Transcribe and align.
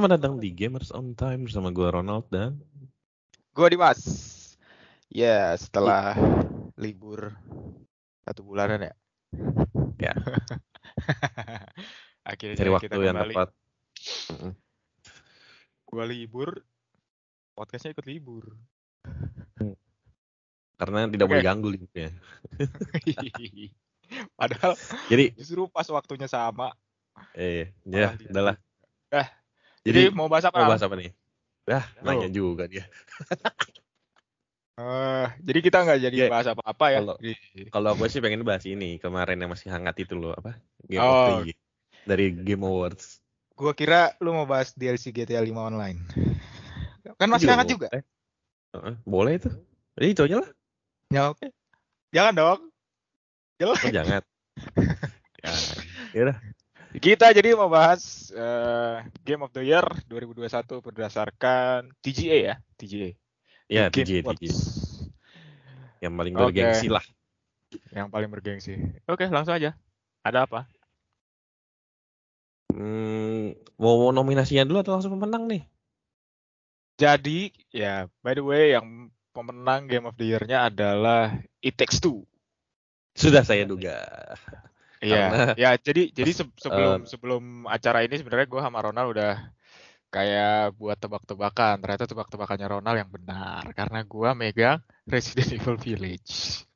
Selamat 0.00 0.16
datang 0.16 0.40
di 0.40 0.48
Gamers 0.56 0.96
on 0.96 1.12
Time 1.12 1.44
bersama 1.44 1.68
gue 1.68 1.84
Ronald 1.84 2.24
dan 2.32 2.56
Gue 3.52 3.68
Dimas. 3.68 4.00
Ya, 5.12 5.52
setelah 5.60 6.16
libur 6.80 7.36
satu 8.24 8.40
bulanan 8.40 8.80
ya. 8.80 8.94
Ya. 10.00 10.16
Akhirnya 12.32 12.56
cari 12.56 12.70
waktu 12.72 12.88
kita 12.88 12.96
yang 12.96 13.12
kembali. 13.12 13.34
tepat. 13.36 13.48
Gua 15.84 16.04
libur, 16.08 16.64
podcastnya 17.52 17.92
ikut 17.92 18.08
libur. 18.08 18.56
Karena 20.80 21.12
tidak 21.12 21.28
boleh 21.28 21.44
Oke. 21.44 21.48
ganggu 21.52 21.68
linknya. 21.76 22.08
Padahal 24.40 24.80
Jadi, 25.12 25.36
justru 25.36 25.68
pas 25.68 25.84
waktunya 25.92 26.24
sama. 26.24 26.72
eh, 27.36 27.76
ya, 27.84 28.16
udahlah. 28.16 28.56
Eh, 29.12 29.28
Jadi, 29.80 30.12
Jadi, 30.12 30.16
mau 30.16 30.28
bahas 30.28 30.44
apa? 30.44 30.60
mau 30.60 30.70
bahas 30.70 30.84
apa 30.84 30.94
nih? 30.94 31.10
Dah, 31.64 31.84
Oh. 32.00 32.04
nanya 32.04 32.28
juga 32.28 32.64
dia. 32.66 32.84
Eh, 34.80 35.26
jadi 35.44 35.58
kita 35.60 35.78
nggak 35.84 35.98
jadi 36.00 36.16
Ya, 36.16 36.28
bahas 36.32 36.48
apa-apa 36.48 36.86
ya. 36.88 37.00
kalau- 37.68 37.96
gue 37.96 38.08
sih 38.08 38.24
pengen 38.24 38.40
bahas 38.42 38.64
ini 38.64 38.96
kemarin 38.96 39.36
yang 39.36 39.52
masih 39.52 39.68
hangat 39.68 39.92
itu 40.00 40.16
loh 40.16 40.32
apa? 40.32 40.56
Game 40.88 41.00
Oh. 41.00 41.12
of 41.12 41.20
the 41.20 41.52
Year 41.52 41.58
dari 42.04 42.32
Game 42.32 42.64
Awards. 42.64 43.20
Gua 43.52 43.76
kira 43.76 44.16
lu 44.24 44.32
mau 44.32 44.48
bahas 44.48 44.72
DLC 44.72 45.12
GTA 45.12 45.44
5 45.44 45.60
online. 45.60 46.00
Kan 47.20 47.28
masih 47.28 47.52
hangat 47.52 47.68
juga. 47.68 47.92
boleh. 47.92 48.04
Heeh, 48.72 48.94
boleh 49.04 49.32
itu. 49.36 49.50
Jadi 50.00 50.06
itu 50.08 50.20
aja 50.24 50.36
lah. 50.40 50.50
Ya 51.12 51.22
oke. 51.28 51.46
Jangan 52.08 52.32
dong. 52.32 52.60
Oh, 53.60 53.76
jangan. 53.92 54.24
ya, 55.44 55.52
ya 56.16 56.20
udah. 56.24 56.36
Kita 56.90 57.30
jadi 57.30 57.54
mau 57.54 57.70
bahas 57.70 58.34
eh, 58.34 58.96
Game 59.22 59.46
of 59.46 59.54
the 59.54 59.62
Year 59.62 59.86
2021 60.10 60.82
berdasarkan 60.82 61.86
TGA 62.02 62.38
ya, 62.42 62.54
TGA. 62.74 63.10
Ya, 63.70 63.86
Awards. 63.86 64.42
TJ. 64.42 64.50
Yang 66.02 66.14
paling 66.18 66.34
bergengsi 66.34 66.88
lah. 66.90 67.04
Yang 67.94 68.08
paling 68.10 68.30
bergengsi. 68.34 68.74
Oke, 69.06 69.30
langsung 69.30 69.54
aja. 69.54 69.78
Ada 70.26 70.50
apa? 70.50 70.66
Hmm, 72.74 73.54
mau, 73.78 73.94
mau 74.02 74.10
nominasinya 74.10 74.66
dulu 74.66 74.82
atau 74.82 74.98
langsung 74.98 75.14
pemenang 75.14 75.46
nih? 75.46 75.62
Jadi, 76.98 77.54
ya, 77.70 78.10
by 78.26 78.34
the 78.34 78.42
way, 78.42 78.74
yang 78.74 79.14
pemenang 79.30 79.86
Game 79.86 80.10
of 80.10 80.18
the 80.18 80.26
Year-nya 80.26 80.66
adalah 80.66 81.38
It 81.62 81.78
Takes 81.78 82.02
Two. 82.02 82.26
Sudah 83.14 83.46
saya 83.46 83.62
duga. 83.62 84.02
Iya, 85.00 85.16
Karena- 85.32 85.56
ya 85.56 85.70
jadi 85.80 86.02
jadi 86.12 86.32
se- 86.36 86.52
sebelum 86.68 87.08
sebelum 87.08 87.42
acara 87.64 88.04
ini 88.04 88.20
sebenarnya 88.20 88.46
gue 88.46 88.60
sama 88.60 88.84
Ronald 88.84 89.16
udah 89.16 89.34
kayak 90.10 90.74
buat 90.76 90.98
tebak-tebakan. 90.98 91.80
Ternyata 91.80 92.04
tebak-tebakannya 92.04 92.68
Ronald 92.68 92.98
yang 92.98 93.08
benar 93.08 93.62
karena 93.72 94.02
gua 94.04 94.34
megang 94.34 94.82
Resident 95.06 95.48
Evil 95.56 95.78
Village. 95.78 96.66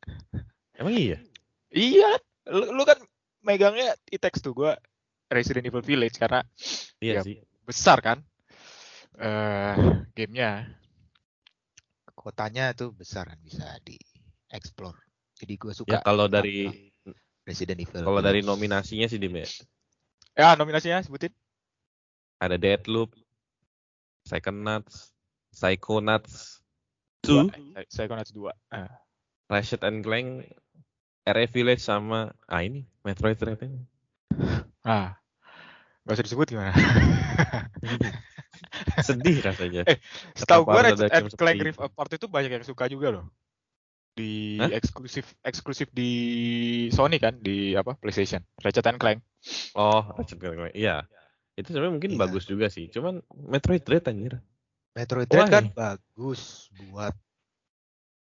Emang 0.79 0.95
iya? 0.95 1.19
Iya, 1.69 2.11
lu, 2.49 2.73
lu 2.73 2.83
kan 2.87 2.97
megangnya 3.43 3.99
It 4.09 4.23
Takes 4.23 4.39
Two 4.41 4.55
gua 4.55 4.79
Resident 5.29 5.67
Evil 5.67 5.83
Village 5.83 6.15
karena 6.17 6.47
Iya 7.03 7.21
Ya, 7.21 7.23
sih. 7.27 7.43
besar 7.67 7.99
kan 8.01 8.23
eh 9.19 9.75
gamenya. 10.15 10.71
Kotanya 12.15 12.73
tuh 12.73 12.95
besar 12.95 13.29
kan 13.29 13.41
bisa 13.43 13.67
di 13.85 13.99
explore. 14.49 14.97
Jadi 15.35 15.55
gue 15.59 15.73
suka 15.75 15.91
Ya 15.91 16.01
kalau 16.01 16.31
dari 16.31 16.94
Resident 17.45 17.79
Evil. 17.81 18.05
kalau 18.05 18.21
dari 18.25 18.41
nominasinya 18.41 19.05
sih 19.05 19.21
Dim 19.21 19.37
ya. 19.37 19.49
Ya, 20.35 20.49
nominasinya 20.57 21.05
sebutin. 21.05 21.31
Ada 22.41 22.57
Deadloop, 22.59 23.15
Psychonauts, 24.27 25.13
Psychonauts 25.53 26.65
Dua. 27.25 27.49
2, 27.49 27.79
Eh, 27.79 27.85
Psychonauts 27.89 28.33
2. 28.33 28.53
Ah. 28.73 28.91
Ratchet 29.49 29.85
and 29.85 30.01
Clank, 30.01 30.49
RE 31.25 31.47
Village 31.53 31.85
sama 31.85 32.33
ah 32.49 32.61
ini 32.65 32.89
Metroid 33.05 33.37
Dread 33.37 33.61
ini. 33.61 33.85
Ah, 34.85 35.17
nggak 36.05 36.15
usah 36.17 36.27
disebut 36.27 36.47
gimana? 36.53 36.73
Sedih 39.07 39.45
rasanya. 39.45 39.83
Eh, 39.87 40.01
Setahu 40.37 40.65
gue 40.67 40.81
Ratchet 40.81 41.13
and 41.13 41.29
Clank 41.37 41.61
Rift 41.61 41.81
Apart 41.81 42.11
itu 42.17 42.27
banyak 42.27 42.51
yang 42.51 42.65
suka 42.65 42.89
juga 42.89 43.21
loh. 43.21 43.25
Di 44.15 44.63
Hah? 44.63 44.71
eksklusif 44.71 45.35
eksklusif 45.43 45.91
di 45.91 46.11
Sony 46.95 47.19
kan 47.19 47.35
di 47.43 47.75
apa 47.75 47.99
PlayStation. 47.99 48.47
Ratchet 48.63 48.87
and 48.87 49.03
Clank. 49.03 49.19
Oh, 49.75 50.07
Ratchet 50.15 50.39
and 50.39 50.55
Clank. 50.55 50.75
Iya. 50.75 51.03
Itu 51.59 51.75
sebenarnya 51.75 51.95
mungkin 51.99 52.11
Iya. 52.15 52.21
bagus 52.23 52.45
juga 52.47 52.71
sih. 52.71 52.87
Cuman 52.95 53.19
Metroid 53.35 53.83
Dread 53.83 54.07
anjir. 54.07 54.39
Metroid? 54.95 55.27
Dread 55.27 55.51
kan 55.51 55.65
bagus 55.75 56.71
buat 56.91 57.15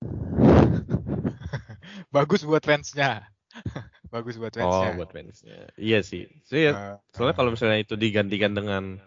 Bagus 2.15 2.43
buat 2.43 2.63
fansnya. 2.63 3.23
Bagus 4.13 4.35
buat 4.35 4.51
Oh, 4.59 4.59
fansnya. 4.59 4.89
buat 4.95 5.09
fansnya. 5.11 5.57
Iya 5.79 5.99
sih. 6.03 6.27
So, 6.43 6.55
ya, 6.55 6.71
Eh, 6.75 6.95
soalnya 7.15 7.35
eh, 7.35 7.39
kalau 7.39 7.49
misalnya 7.55 7.79
itu 7.79 7.95
digantikan 7.95 8.51
dengan 8.51 8.99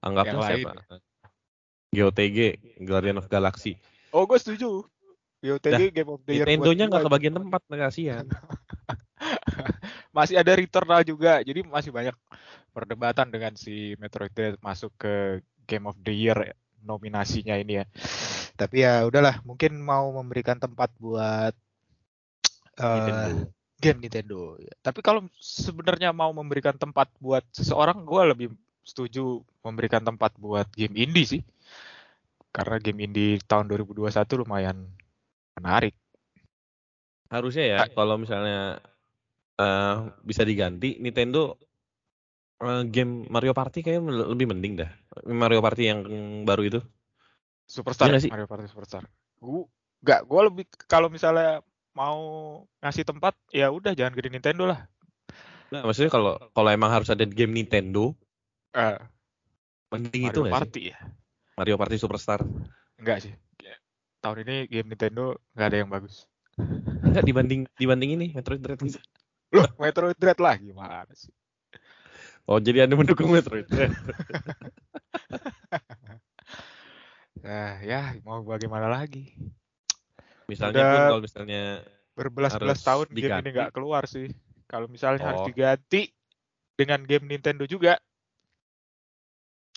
anggaplah 0.00 0.40
lain 0.50 0.64
siapa? 0.64 0.98
GOTG, 1.94 2.38
Guardian 2.82 3.20
of 3.20 3.30
Galaxy. 3.30 3.78
Oh, 4.10 4.26
gue 4.26 4.36
setuju. 4.36 4.82
YOTG 5.44 5.92
Game 5.92 6.08
of 6.08 6.24
the 6.24 6.40
Year 6.40 6.48
Nintendo-nya 6.48 6.88
nggak 6.88 7.04
kebagian 7.04 7.34
tempat, 7.36 7.62
kasihan. 7.68 8.24
masih 10.16 10.40
ada 10.40 10.52
Returnal 10.56 11.04
juga. 11.04 11.44
Jadi 11.44 11.60
masih 11.68 11.92
banyak 11.92 12.16
perdebatan 12.72 13.28
dengan 13.28 13.52
si 13.54 13.92
Metroid 14.00 14.32
Dread 14.32 14.56
masuk 14.64 14.90
ke 14.96 15.44
Game 15.68 15.84
of 15.84 16.00
the 16.00 16.16
Year 16.16 16.56
nominasinya 16.84 17.56
ini 17.56 17.80
ya. 17.80 17.84
tapi 18.54 18.86
ya 18.86 19.02
udahlah 19.02 19.40
mungkin 19.42 19.80
mau 19.82 20.14
memberikan 20.14 20.54
tempat 20.60 20.92
buat 21.00 21.50
eh, 22.78 22.86
Nintendo. 22.86 23.50
game 23.82 23.98
Nintendo 23.98 24.40
ya. 24.62 24.74
Tapi 24.78 25.00
kalau 25.02 25.26
sebenarnya 25.42 26.14
mau 26.14 26.30
memberikan 26.30 26.76
tempat 26.78 27.10
buat 27.18 27.42
seseorang, 27.50 28.06
gue 28.06 28.22
lebih 28.30 28.48
setuju 28.86 29.42
memberikan 29.64 30.06
tempat 30.06 30.36
buat 30.38 30.70
game 30.76 30.94
indie 30.94 31.26
sih. 31.26 31.42
Karena 32.54 32.78
game 32.78 33.10
indie 33.10 33.42
tahun 33.42 33.66
2021 33.66 34.14
lumayan 34.46 34.86
menarik. 35.58 35.94
Harusnya 37.30 37.64
ya, 37.66 37.78
kalau 37.90 38.20
misalnya 38.20 38.78
eh, 39.58 39.96
bisa 40.22 40.46
diganti, 40.46 41.00
Nintendo 41.02 41.58
eh, 42.62 42.82
game 42.90 43.26
Mario 43.26 43.56
Party 43.56 43.82
kayaknya 43.82 44.30
lebih 44.30 44.50
mending 44.50 44.84
dah. 44.84 44.90
Mario 45.26 45.64
Party 45.64 45.82
yang 45.90 46.00
baru 46.46 46.62
itu. 46.66 46.80
Superstar, 47.64 48.12
nggak 48.12 48.22
sih? 48.28 48.30
Mario 48.30 48.46
Party 48.46 48.68
Superstar. 48.68 49.02
Gue 49.40 49.66
nggak, 50.04 50.20
gue 50.28 50.40
lebih 50.52 50.64
kalau 50.86 51.08
misalnya 51.08 51.64
mau 51.94 52.18
ngasih 52.82 53.06
tempat, 53.06 53.34
ya 53.54 53.70
udah 53.70 53.94
jangan 53.94 54.14
gede 54.14 54.30
Nintendo 54.34 54.68
lah. 54.68 54.84
Nah, 55.72 55.82
maksudnya 55.82 56.12
kalau 56.12 56.38
kalau 56.52 56.70
emang 56.70 56.92
harus 56.92 57.08
ada 57.10 57.24
game 57.26 57.56
Nintendo, 57.56 58.14
Eh, 58.74 58.98
mending 59.94 60.22
itu 60.26 60.42
Mario 60.42 60.50
sih? 60.50 60.52
Party 60.52 60.80
ya? 60.90 60.98
Mario 61.54 61.76
Party 61.78 61.96
Superstar. 61.96 62.42
Enggak 62.98 63.22
sih. 63.22 63.32
Tahun 64.24 64.40
ini 64.40 64.56
game 64.66 64.88
Nintendo 64.88 65.36
nggak 65.52 65.68
ada 65.68 65.76
yang 65.76 65.90
bagus. 65.92 66.24
Enggak 67.04 67.28
dibanding 67.28 67.68
dibanding 67.76 68.10
ini 68.16 68.26
Metroid 68.32 68.64
Dread. 68.64 68.80
Loh, 69.54 69.68
Metroid 69.76 70.16
Dread 70.16 70.40
lah 70.40 70.56
gimana 70.56 71.04
sih? 71.12 71.28
Oh, 72.44 72.56
jadi 72.56 72.88
Anda 72.88 72.96
mendukung 72.96 73.28
Metroid 73.28 73.68
Dread. 73.68 73.92
Nah, 77.44 77.76
ya 77.84 78.16
mau 78.24 78.40
bagaimana 78.40 78.88
lagi? 78.88 79.36
Misalnya 80.48 80.80
Udah- 80.80 80.88
pun 80.88 81.04
kalau 81.12 81.20
misalnya 81.20 81.62
berbelas-belas 82.16 82.80
harus 82.80 82.88
tahun 82.88 83.06
game 83.10 83.20
ini 83.20 83.20
diganti. 83.20 83.48
nggak 83.52 83.70
keluar 83.74 84.02
sih. 84.08 84.32
Kalau 84.64 84.88
misalnya 84.88 85.20
harus 85.28 85.44
Oh. 85.44 85.48
diganti 85.52 86.08
dengan 86.72 87.04
game 87.04 87.28
Nintendo 87.28 87.68
juga, 87.68 88.00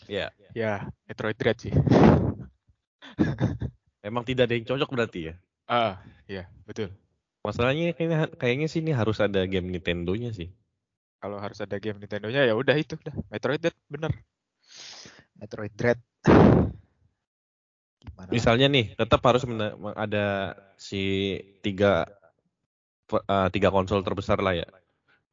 ya 0.08 0.32
ya 0.56 0.88
Metroid 1.06 1.36
Dread 1.36 1.60
sih. 1.60 1.74
emang 4.02 4.24
tidak 4.26 4.50
ada 4.50 4.56
yang 4.58 4.68
cocok 4.68 4.90
berarti 4.94 5.20
ya. 5.32 5.34
Ah, 5.68 6.00
iya 6.30 6.48
betul. 6.64 6.94
Masalahnya 7.44 7.96
kayaknya 7.96 8.28
kayaknya 8.36 8.68
sih 8.68 8.84
ini 8.84 8.92
harus 8.92 9.20
ada 9.24 9.44
game 9.48 9.72
Nintendo-nya 9.72 10.36
sih. 10.36 10.52
Kalau 11.18 11.40
harus 11.40 11.60
ada 11.64 11.80
game 11.80 12.00
Nintendo-nya 12.00 12.48
ya 12.48 12.54
udah 12.54 12.76
itu 12.76 13.00
dah. 13.00 13.16
Metroid 13.32 13.60
Dread 13.64 13.78
bener. 13.88 14.12
Metroid 15.38 15.74
Dread 15.76 16.00
gimana 18.08 18.30
Misalnya 18.32 18.68
nih, 18.72 18.86
tetap 18.96 19.22
harus 19.28 19.44
ada 19.96 20.56
si 20.80 21.36
tiga 21.62 22.08
eh, 23.12 23.48
tiga 23.52 23.70
konsol 23.70 24.02
terbesar 24.02 24.40
lah 24.40 24.56
ya. 24.56 24.68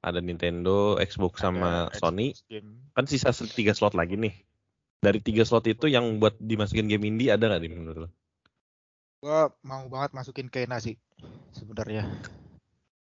Ada 0.05 0.21
Nintendo, 0.21 1.01
Xbox 1.01 1.41
sama 1.41 1.89
Ada 1.89 1.97
Sony. 1.97 2.37
Xbox 2.37 2.45
game. 2.51 2.71
Kan 2.93 3.05
sisa 3.09 3.33
tiga 3.33 3.73
slot 3.73 3.97
lagi 3.97 4.21
nih. 4.21 4.35
Dari 5.01 5.21
tiga 5.25 5.49
slot 5.49 5.65
itu 5.65 5.89
yang 5.89 6.21
buat 6.21 6.37
dimasukin 6.37 6.89
game 6.91 7.09
indie 7.09 7.33
ada 7.33 7.49
nggak 7.49 7.61
nih 7.65 7.71
menurut 7.73 7.99
lo? 8.05 8.11
Gua 9.25 9.49
mau 9.65 9.89
banget 9.89 10.13
masukin 10.13 10.53
Kena 10.53 10.77
sih 10.77 11.01
sebenarnya 11.57 12.05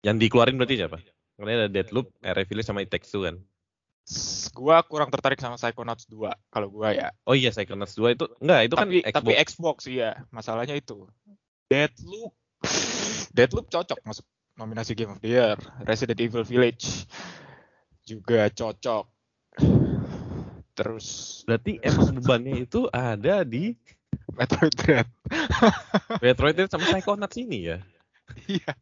Yang 0.04 0.28
dikeluarin 0.28 0.60
berarti 0.60 0.76
siapa? 0.76 1.00
Karena 1.40 1.64
ada 1.64 1.68
Deadloop, 1.72 2.12
RE 2.20 2.44
Village 2.44 2.68
sama 2.68 2.84
It 2.84 2.92
Takes 2.92 3.08
Two 3.12 3.24
kan. 3.24 3.40
Gua 4.52 4.80
kurang 4.84 5.08
tertarik 5.08 5.40
sama 5.40 5.56
Psychonauts 5.56 6.04
2 6.08 6.52
kalau 6.52 6.68
gua 6.68 6.92
ya. 6.92 7.08
Oh 7.24 7.32
iya, 7.32 7.52
Psychonauts 7.52 7.96
2 7.96 8.16
itu 8.16 8.24
enggak, 8.40 8.60
itu 8.68 8.74
tapi 8.76 8.96
kan 9.04 9.12
tapi 9.20 9.32
Xbox. 9.36 9.44
Xbox 9.44 9.76
iya, 9.88 10.10
masalahnya 10.32 10.76
itu. 10.76 11.08
Deadloop. 11.68 12.32
Deadloop 13.32 13.66
cocok 13.72 14.00
masuk 14.04 14.24
nominasi 14.56 14.92
Game 14.92 15.12
of 15.12 15.20
the 15.24 15.32
Year. 15.32 15.56
Resident 15.84 16.20
Evil 16.20 16.44
Village 16.44 17.08
juga 18.04 18.48
cocok. 18.52 19.04
Terus 20.76 21.06
Berarti 21.44 21.80
emang 21.80 22.20
bebannya 22.20 22.68
itu 22.68 22.88
ada 22.92 23.44
di 23.44 23.76
Metroid 24.36 24.74
Dread. 24.76 25.08
Metroid 26.20 26.54
Dread 26.56 26.70
sama 26.70 26.84
Psychonauts 26.88 27.36
ini 27.40 27.58
ya. 27.72 27.78
Iya. 28.46 28.72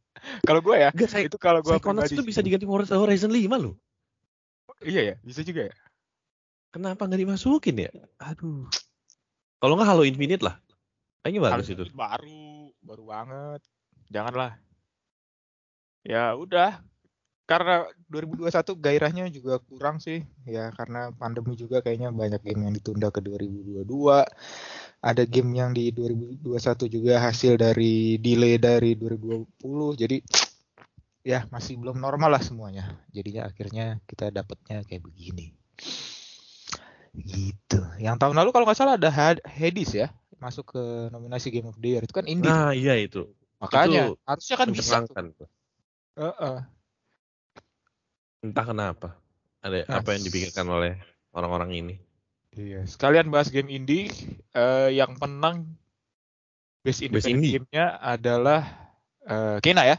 Kalau 0.44 0.60
gue 0.60 0.76
ya, 0.76 0.90
Psy- 0.92 1.24
itu 1.24 1.38
kalau 1.40 1.64
gue 1.64 1.72
Psychonauts 1.72 2.12
itu 2.12 2.20
bisa 2.20 2.44
diganti 2.44 2.68
Horizon 2.68 3.32
5 3.32 3.56
loh. 3.56 3.74
Iya 4.84 5.14
ya, 5.14 5.16
bisa 5.24 5.40
juga 5.40 5.72
ya. 5.72 5.74
Kenapa 6.68 7.08
nggak 7.08 7.20
dimasukin 7.24 7.88
ya? 7.88 7.90
Aduh. 8.20 8.68
Kalau 9.58 9.74
nggak 9.74 9.88
Halo 9.88 10.04
Infinite 10.04 10.44
lah. 10.44 10.60
Kayaknya 11.24 11.40
bagus 11.42 11.54
Harus 11.54 11.68
itu. 11.72 11.84
Baru, 11.96 12.70
baru 12.84 13.04
banget. 13.08 13.60
Janganlah. 14.12 14.52
Ya 16.06 16.36
udah. 16.36 16.84
Karena 17.48 17.88
2021 18.12 18.76
gairahnya 18.76 19.24
juga 19.32 19.56
kurang 19.64 19.98
sih. 20.04 20.20
Ya 20.44 20.68
karena 20.76 21.08
pandemi 21.16 21.56
juga 21.56 21.80
kayaknya 21.80 22.12
banyak 22.12 22.44
game 22.44 22.68
yang 22.68 22.74
ditunda 22.76 23.08
ke 23.08 23.24
2022. 23.24 23.88
Ada 24.98 25.22
game 25.30 25.54
yang 25.54 25.70
di 25.70 25.94
2021 25.94 26.90
juga 26.90 27.22
hasil 27.22 27.54
dari 27.54 28.18
delay 28.18 28.58
dari 28.58 28.98
2020. 28.98 29.94
Jadi 29.94 30.16
ya 31.30 31.46
masih 31.54 31.78
belum 31.78 32.02
normal 32.02 32.34
lah 32.34 32.42
semuanya. 32.42 32.98
Jadinya 33.14 33.46
akhirnya 33.46 34.02
kita 34.10 34.34
dapatnya 34.34 34.82
kayak 34.82 35.06
begini. 35.06 35.54
Gitu. 37.14 37.80
Yang 38.02 38.16
tahun 38.18 38.36
lalu 38.42 38.50
kalau 38.50 38.66
nggak 38.66 38.78
salah 38.78 38.94
ada 38.98 39.10
Had- 39.10 39.44
Hades 39.46 39.94
ya 39.94 40.10
masuk 40.38 40.74
ke 40.74 40.82
nominasi 41.10 41.50
Game 41.50 41.66
of 41.66 41.78
the 41.78 41.98
Year 41.98 42.02
itu 42.02 42.14
kan 42.14 42.26
indie. 42.26 42.50
Nah, 42.50 42.70
iya 42.70 42.94
itu. 42.94 43.26
Makanya 43.58 44.14
itu 44.14 44.22
harusnya 44.22 44.56
kan 44.58 44.66
bisa. 44.70 45.02
tuh. 45.02 45.14
Tuh. 45.34 45.48
Heeh. 46.18 46.58
Entah 48.46 48.64
kenapa. 48.66 49.08
Ada 49.58 49.82
Nah, 49.90 49.98
apa 49.98 50.14
yang 50.14 50.22
dipikirkan 50.22 50.66
oleh 50.70 50.94
orang-orang 51.34 51.70
ini. 51.74 51.94
Iya. 52.58 52.82
Sekalian 52.90 53.30
bahas 53.30 53.54
game 53.54 53.70
indie 53.70 54.10
eh, 54.50 54.90
yang 54.90 55.14
menang 55.14 55.78
best 56.82 57.06
independent 57.06 57.38
indie. 57.38 57.52
game-nya 57.54 57.94
adalah 58.02 58.66
eh, 59.22 59.62
Kena 59.62 59.86
ya. 59.86 59.96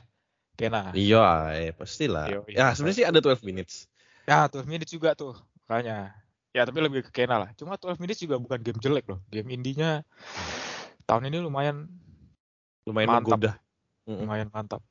Kena. 0.59 0.91
Iya, 0.91 1.55
eh, 1.55 1.71
pastilah. 1.71 2.27
Iya, 2.27 2.39
iya. 2.51 2.57
Ya, 2.59 2.65
sebenarnya 2.75 2.97
sih 2.99 3.07
ada 3.07 3.19
12 3.23 3.47
minutes. 3.47 3.87
Ya, 4.27 4.51
12 4.51 4.67
minutes 4.67 4.91
juga 4.91 5.15
tuh. 5.15 5.39
Makanya. 5.71 6.11
Ya, 6.51 6.67
tapi 6.67 6.83
lebih 6.83 7.07
ke 7.07 7.11
Kena 7.15 7.39
lah. 7.39 7.49
Cuma 7.55 7.79
12 7.79 7.95
minutes 8.03 8.19
juga 8.19 8.35
bukan 8.35 8.59
game 8.59 8.79
jelek 8.83 9.07
loh. 9.07 9.23
Game 9.31 9.47
indinya 9.55 10.03
tahun 11.07 11.31
ini 11.31 11.39
lumayan 11.39 11.87
Lumayan 12.89 13.07
Mantap. 13.07 13.21
menggoda. 13.37 13.51
Lumayan 14.09 14.49
mantap. 14.49 14.81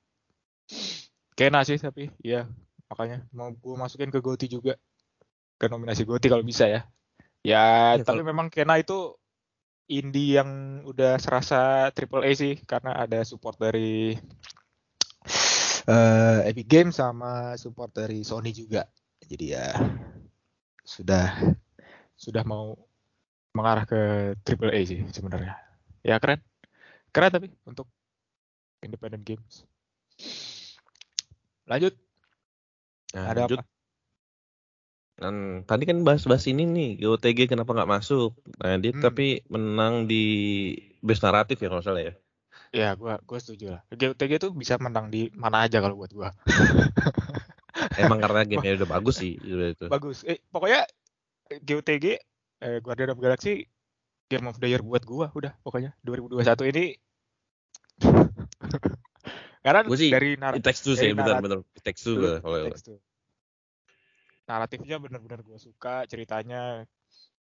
Kena 1.34 1.66
sih 1.66 1.78
tapi 1.78 2.14
ya 2.22 2.46
makanya 2.86 3.26
mau 3.34 3.50
gue 3.50 3.74
masukin 3.74 4.14
ke 4.14 4.22
GOTY 4.22 4.46
juga 4.46 4.74
ke 5.58 5.66
nominasi 5.66 6.06
GOTY 6.06 6.30
kalau 6.30 6.46
bisa 6.46 6.70
ya. 6.70 6.86
Ya, 7.48 7.96
Ya, 7.96 8.04
tapi 8.04 8.20
memang 8.20 8.52
Kena 8.52 8.76
itu 8.76 9.16
indie 9.88 10.36
yang 10.36 10.84
udah 10.84 11.16
serasa 11.16 11.88
triple 11.96 12.20
A 12.28 12.30
sih 12.36 12.60
karena 12.68 12.92
ada 12.92 13.24
support 13.24 13.56
dari 13.56 14.12
eh 15.88 16.38
Epic 16.52 16.68
Games 16.68 17.00
sama 17.00 17.56
support 17.56 17.88
dari 17.96 18.20
Sony 18.20 18.52
juga. 18.52 18.84
Jadi 19.24 19.56
ya 19.56 19.72
sudah 20.84 21.56
sudah 22.12 22.44
mau 22.44 22.76
mengarah 23.56 23.88
ke 23.88 24.00
triple 24.44 24.72
A 24.76 24.80
sih 24.84 25.00
sebenarnya. 25.08 25.56
Ya 26.04 26.20
keren. 26.20 26.44
Keren 27.08 27.32
tapi 27.32 27.48
untuk 27.64 27.88
independent 28.84 29.24
games. 29.24 29.64
Lanjut, 31.64 31.96
Nah, 33.16 33.24
ada 33.32 33.48
lanjut. 33.48 33.58
apa? 33.60 33.77
Dan 35.18 35.66
tadi 35.66 35.82
kan 35.82 36.06
bahas-bahas 36.06 36.46
ini 36.46 36.62
nih, 36.62 36.90
GOTG 37.02 37.50
kenapa 37.50 37.74
nggak 37.74 37.90
masuk? 37.90 38.38
Nah, 38.62 38.78
dia 38.78 38.94
Hmm. 38.94 39.02
tapi 39.02 39.42
menang 39.50 40.06
di 40.06 40.24
best 41.02 41.26
naratif 41.26 41.58
ya 41.58 41.68
kalau 41.68 41.82
salah 41.82 42.06
ya. 42.06 42.14
Ya, 42.70 42.94
gua 42.94 43.18
gua 43.26 43.38
setuju 43.42 43.74
lah. 43.74 43.82
GOTG 43.90 44.38
tuh 44.38 44.54
bisa 44.54 44.78
menang 44.78 45.10
di 45.10 45.26
mana 45.34 45.66
aja 45.66 45.82
kalau 45.82 45.98
buat 45.98 46.14
gua. 46.14 46.30
Emang 47.98 48.22
karena 48.22 48.46
gamenya 48.48 48.78
udah 48.84 48.90
bagus 48.94 49.18
sih 49.18 49.34
itu. 49.42 49.58
itu. 49.58 49.86
Bagus. 49.90 50.22
Eh, 50.22 50.38
pokoknya 50.54 50.86
GOTG 51.50 52.06
eh, 52.62 52.78
Guardian 52.78 53.16
of 53.16 53.18
Galaxy 53.18 53.66
Game 54.28 54.46
of 54.46 54.60
the 54.62 54.68
Year 54.70 54.84
buat 54.84 55.02
gua 55.02 55.32
udah 55.32 55.56
pokoknya 55.64 55.96
2021 56.04 56.70
ini 56.76 56.84
karena 59.64 59.80
Gua 59.82 59.98
sih, 59.98 60.12
dari 60.12 60.38
nar 60.38 60.54
It 60.54 60.62
takes 60.62 60.84
two 60.84 60.94
sih, 60.94 61.10
benar-benar. 61.16 61.66
It 61.74 61.82
takes 61.82 62.04
two 62.06 62.20
kalau. 62.38 62.70
Naratifnya 64.48 64.96
benar-benar 64.96 65.44
gue 65.44 65.58
suka 65.60 66.08
ceritanya. 66.08 66.88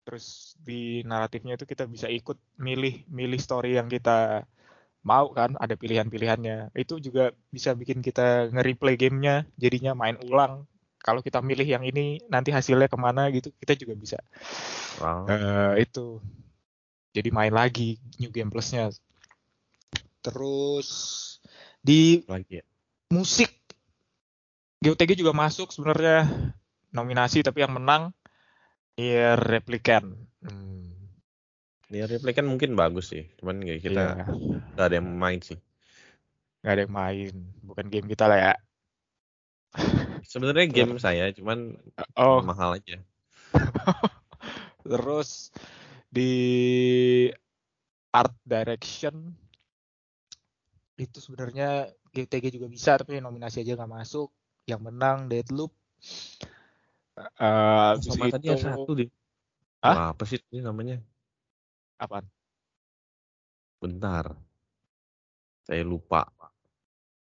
Terus 0.02 0.58
di 0.58 1.06
naratifnya 1.06 1.60
itu 1.60 1.70
kita 1.70 1.86
bisa 1.86 2.10
ikut 2.10 2.40
milih 2.58 3.06
milih 3.12 3.38
story 3.38 3.78
yang 3.78 3.86
kita 3.86 4.50
mau 5.06 5.32
kan, 5.32 5.56
ada 5.62 5.78
pilihan-pilihannya. 5.80 6.74
Itu 6.76 7.00
juga 7.00 7.32
bisa 7.54 7.72
bikin 7.78 8.04
kita 8.04 8.52
nge-replay 8.52 9.00
gamenya, 9.00 9.48
jadinya 9.56 9.96
main 9.96 10.20
ulang. 10.28 10.68
Kalau 11.00 11.24
kita 11.24 11.40
milih 11.40 11.64
yang 11.64 11.84
ini, 11.88 12.20
nanti 12.28 12.52
hasilnya 12.52 12.92
ke 12.92 12.98
mana 13.00 13.32
gitu, 13.32 13.54
kita 13.56 13.78
juga 13.80 13.96
bisa 13.96 14.20
Wow. 14.98 15.30
eh 15.30 15.86
itu. 15.86 16.20
Jadi 17.14 17.30
main 17.30 17.54
lagi 17.54 18.02
New 18.18 18.34
Game 18.34 18.50
Plus-nya. 18.50 18.90
Terus 20.26 20.90
di 21.80 22.26
lagi 22.28 22.60
ya. 22.60 22.66
musik 23.14 23.54
GOTG 24.84 25.18
juga 25.18 25.34
masuk 25.34 25.72
sebenarnya 25.72 26.28
nominasi 26.98 27.46
tapi 27.46 27.60
yang 27.64 27.74
menang 27.78 28.04
Nier 28.98 29.38
Replicant. 29.38 30.10
Hmm, 30.42 30.90
Dia 31.92 32.06
replay 32.12 32.34
kan 32.38 32.46
mungkin 32.52 32.72
bagus 32.82 33.06
sih, 33.14 33.24
cuman 33.40 33.56
ya 33.70 33.76
kita 33.86 34.04
iya, 34.18 34.26
nggak 34.76 34.86
ada 34.88 34.96
yang 35.00 35.08
main 35.24 35.40
sih. 35.48 35.58
nggak 36.62 36.74
ada 36.74 36.82
yang 36.86 36.96
main, 37.02 37.34
bukan 37.68 37.86
game 37.94 38.08
kita 38.12 38.26
lah 38.30 38.38
ya. 38.46 38.54
Sebenarnya 40.32 40.66
game 40.76 40.96
saya, 41.00 41.26
cuman 41.38 41.78
Oh, 42.18 42.42
mahal 42.44 42.78
aja. 42.82 42.98
terus 44.88 45.52
di 46.12 46.32
art 48.16 48.34
direction 48.44 49.16
itu 50.98 51.18
sebenarnya 51.22 51.94
GTG 52.10 52.46
juga 52.58 52.68
bisa 52.76 52.98
tapi 52.98 53.22
nominasi 53.22 53.62
aja 53.62 53.78
nggak 53.78 53.94
masuk. 54.02 54.30
Yang 54.68 54.82
menang 54.92 55.18
Deadloop. 55.32 55.72
Eh, 57.18 57.86
habis 57.98 58.06
Sama 58.06 58.30
tadi 58.30 58.48
satu 58.54 58.92
deh. 58.94 59.10
Hah? 59.82 60.14
Apa 60.14 60.24
sih 60.30 60.38
ini 60.54 60.62
namanya? 60.62 61.02
apaan? 61.98 62.30
Bentar. 63.82 64.38
Saya 65.66 65.82
lupa. 65.82 66.30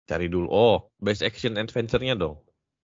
Cari 0.03 0.27
dulu. 0.27 0.51
Oh, 0.51 0.91
best 0.99 1.23
action 1.23 1.55
adventure-nya 1.55 2.19
dong. 2.19 2.43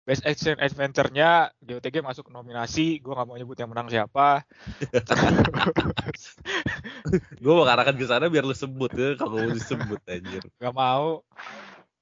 Best 0.03 0.27
Action 0.27 0.59
Adventure-nya 0.59 1.55
GOTG 1.63 2.03
masuk 2.03 2.27
nominasi, 2.27 2.99
gue 2.99 3.15
nggak 3.15 3.23
mau 3.23 3.39
nyebut 3.39 3.55
yang 3.55 3.71
menang 3.71 3.87
siapa. 3.87 4.43
Gue 7.39 7.53
mau 7.55 7.63
arahkan 7.63 7.95
ke 7.95 8.03
sana 8.03 8.27
biar 8.27 8.43
lu 8.43 8.51
sebut 8.51 8.91
ya 8.91 9.15
kalau 9.15 9.39
mau 9.39 9.55
disebut 9.55 10.03
anjir. 10.03 10.43
Gak 10.59 10.75
mau. 10.75 11.23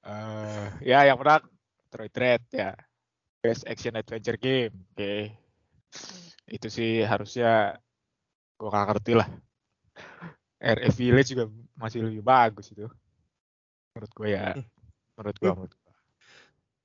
eh 0.02 0.66
ya 0.82 1.06
yang 1.06 1.14
menang 1.14 1.46
Metroid 1.86 2.10
Dread 2.10 2.42
ya. 2.50 2.74
Best 3.42 3.66
Action 3.66 3.98
Adventure 3.98 4.38
Game. 4.38 4.70
Oke. 4.94 5.34
Itu 6.46 6.70
sih 6.70 7.02
harusnya 7.02 7.76
gue 8.54 8.68
gak 8.70 8.86
ngerti 8.94 9.12
lah. 9.18 9.28
RF 10.62 10.94
Village 10.94 11.34
juga 11.34 11.50
masih 11.74 12.06
lebih 12.06 12.22
bagus 12.22 12.70
itu. 12.70 12.86
Menurut 13.92 14.12
gue 14.14 14.28
ya. 14.30 14.54
Menurut 15.18 15.36
gue. 15.36 15.50
Menurut 15.50 15.74
gua. 15.74 15.94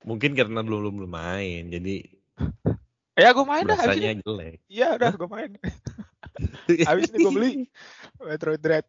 Mungkin 0.01 0.33
karena 0.33 0.65
belum 0.65 0.97
belum 0.97 1.11
main, 1.13 1.69
jadi 1.69 2.01
Ya 3.21 3.33
gue 3.33 3.45
main 3.45 3.65
dah. 3.65 3.77
Rasanya 3.77 4.17
jelek. 4.21 4.57
Iya 4.65 4.97
udah 4.97 5.11
gue 5.13 5.29
main. 5.29 5.51
Abis 6.89 7.09
ini 7.13 7.17
gue 7.21 7.33
beli 7.33 7.51
Metroid 8.25 8.61
Dread. 8.61 8.85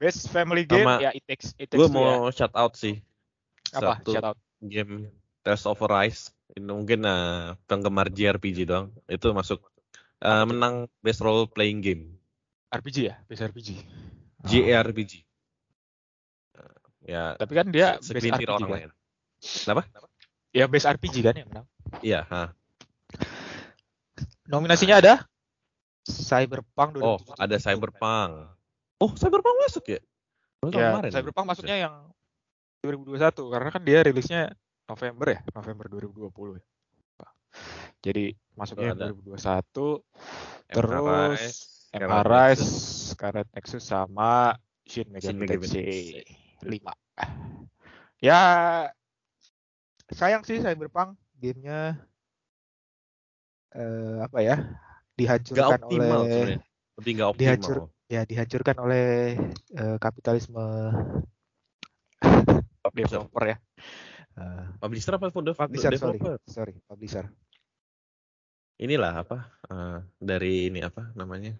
Best 0.00 0.32
Family 0.32 0.64
Game 0.64 0.88
Sama- 0.88 1.00
ya 1.04 1.10
It 1.12 1.24
Takes, 1.28 1.52
It 1.60 1.68
Takes 1.68 1.76
Gue 1.76 1.88
mau 1.92 2.28
ya. 2.28 2.32
shout 2.32 2.56
out 2.56 2.72
sih. 2.72 3.04
Apa? 3.76 4.00
Satu 4.00 4.16
Shout 4.16 4.24
out. 4.32 4.38
game 4.64 5.12
Tales 5.50 5.66
of 5.66 5.82
Arise. 5.82 6.30
Ini 6.54 6.62
mungkin 6.62 7.02
eh, 7.02 7.58
penggemar 7.66 8.06
JRPG 8.06 8.70
doang. 8.70 8.94
Itu 9.10 9.34
masuk 9.34 9.58
tuh? 9.58 10.46
menang 10.46 10.86
best 11.02 11.18
role 11.24 11.50
playing 11.50 11.82
game. 11.82 12.14
RPG 12.70 12.96
ya, 13.10 13.18
best 13.26 13.42
RPG. 13.42 13.82
Oh. 13.82 14.46
JRPG. 14.46 15.12
Eh, 16.54 16.76
ya 17.10 17.34
Tapi 17.34 17.52
kan 17.58 17.66
dia 17.74 17.98
best 17.98 18.06
segelintir 18.14 18.46
RPG 18.46 18.54
orang 18.54 18.62
kan. 18.62 18.70
lain. 18.78 18.90
Kenapa? 19.42 19.82
Ya 20.54 20.64
best 20.70 20.86
RPG 20.86 21.16
kan 21.26 21.34
yang 21.34 21.48
menang. 21.50 21.66
Iya, 21.98 22.20
ha. 22.30 22.54
Nominasinya 24.46 25.02
ada 25.02 25.14
Cyberpunk 26.06 26.98
2077. 26.98 27.02
Oh, 27.02 27.18
ada 27.34 27.56
Cyberpunk. 27.58 28.30
Oh, 29.02 29.10
Cyberpunk 29.18 29.56
masuk 29.66 29.84
ya? 29.90 30.00
Baru 30.62 30.78
Ya, 30.78 30.94
kemarin. 30.94 31.10
Cyberpunk 31.10 31.46
maksudnya 31.50 31.76
yang 31.80 31.94
2021 32.86 33.18
karena 33.50 33.68
kan 33.72 33.82
dia 33.82 33.98
rilisnya 34.06 34.42
November 34.90 35.26
ya, 35.38 35.40
November 35.54 35.86
2020 35.86 36.58
ya. 36.58 36.64
Jadi 38.00 38.34
masuknya 38.58 38.90
ada. 38.96 39.06
2021 39.14 40.02
MRI, 40.70 40.74
terus 40.74 41.42
MRI, 41.94 42.50
Nexus. 42.54 42.72
Scarlet 43.14 43.48
Nexus 43.54 43.84
sama 43.86 44.58
Shin 44.86 45.06
Megami 45.10 45.46
Tensei 45.46 46.22
5. 46.62 46.90
Ya 48.18 48.40
sayang 50.10 50.42
sih 50.42 50.58
Cyberpunk 50.58 51.14
gamenya 51.38 51.94
eh, 53.72 54.18
apa 54.26 54.38
ya 54.42 54.58
Gak 54.58 55.16
dihancurkan 55.16 55.80
optimal 55.86 56.20
oleh 56.26 56.30
sebenarnya. 56.34 56.60
Lebih 56.98 57.12
gak 57.14 57.28
optimal. 57.30 57.40
Dihancur- 57.40 57.88
ya 58.10 58.20
dihancurkan 58.26 58.76
oleh 58.82 59.06
eh, 59.70 59.96
kapitalisme 60.02 60.66
developer 62.90 63.44
ya. 63.54 63.56
Eh, 64.38 64.64
Publisher 64.78 65.18
apa 65.18 65.26
dev- 65.30 65.58
publisher 65.58 65.90
sorry, 65.98 66.18
developer? 66.18 66.36
sorry 66.46 66.74
publisher. 66.86 67.26
Inilah 68.80 69.26
apa? 69.26 69.38
eh, 69.68 69.98
dari 70.16 70.70
ini 70.70 70.80
apa 70.80 71.10
namanya? 71.18 71.52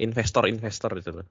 Investor-investor 0.00 0.98
itu 0.98 1.10
loh. 1.14 1.28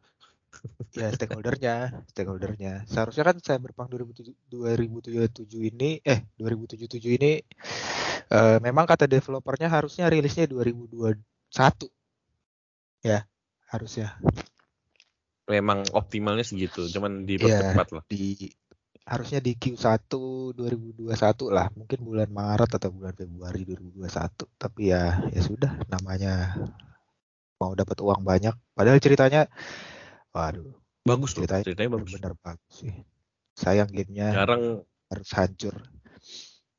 Ya 0.94 1.10
stakeholdernya, 1.10 2.06
stakeholdernya. 2.13 2.86
Seharusnya 2.86 3.25
kan 3.25 3.42
Cyberpunk 3.42 3.89
2007 3.89 4.38
2077 4.53 5.50
ini, 5.74 5.98
eh 6.06 6.22
2077 6.38 7.18
ini 7.18 7.42
eh, 8.30 8.58
memang 8.62 8.86
kata 8.86 9.10
developernya 9.10 9.74
harusnya 9.74 10.06
rilisnya 10.13 10.46
2021. 10.46 11.18
Ya, 13.01 13.25
harusnya 13.68 14.13
Memang 15.44 15.84
optimalnya 15.92 16.46
segitu, 16.48 16.88
cuman 16.88 17.27
dipercepat 17.27 17.88
lah. 17.92 18.03
di 18.08 18.48
harusnya 19.03 19.39
di 19.43 19.53
Q1 19.55 20.07
2021 20.55 21.51
lah, 21.51 21.67
mungkin 21.75 22.00
bulan 22.07 22.29
Maret 22.31 22.72
atau 22.79 22.89
bulan 22.91 23.13
Februari 23.15 23.62
2021. 23.67 24.48
Tapi 24.55 24.81
ya 24.91 25.03
ya 25.31 25.41
sudah 25.43 25.72
namanya 25.91 26.55
mau 27.60 27.72
dapat 27.75 27.98
uang 28.00 28.22
banyak. 28.24 28.55
Padahal 28.75 29.00
ceritanya 29.03 29.48
waduh, 30.33 30.72
Bagus 31.03 31.36
loh, 31.36 31.43
ceritanya, 31.43 31.63
ceritanya 31.67 31.91
bagus. 32.00 32.12
benar 32.15 32.33
bagus 32.39 32.74
sih. 32.79 32.93
Sayang 33.60 33.91
gamenya 33.91 34.31
Jarang 34.33 34.63
harus 35.12 35.29
hancur. 35.36 35.75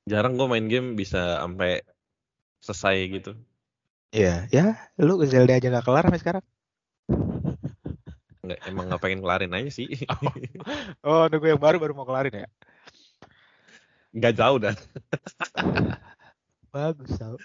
jarang 0.05 0.37
gue 0.37 0.47
main 0.49 0.67
game 0.69 0.97
bisa 1.01 1.41
sampai 1.41 1.81
selesai 2.61 2.97
gitu. 3.09 3.33
Iya, 4.15 4.47
ya, 4.53 4.65
lu 5.01 5.19
Zelda 5.27 5.57
aja 5.59 5.69
nggak 5.73 5.85
kelar 5.85 6.05
sampai 6.07 6.21
sekarang. 6.23 6.45
Nggak, 8.45 8.59
emang 8.69 8.85
nggak 8.93 9.03
pengen 9.03 9.21
kelarin 9.25 9.57
aja 9.57 9.71
sih. 9.73 9.89
Oh, 11.07 11.25
nunggu 11.29 11.49
yang 11.49 11.61
baru 11.61 11.77
baru 11.81 11.93
mau 11.97 12.05
kelarin 12.05 12.45
ya. 12.45 12.49
Nggak 14.15 14.33
jauh 14.37 14.59
dah. 14.61 14.75
Bagus 16.75 17.11
tau. 17.17 17.37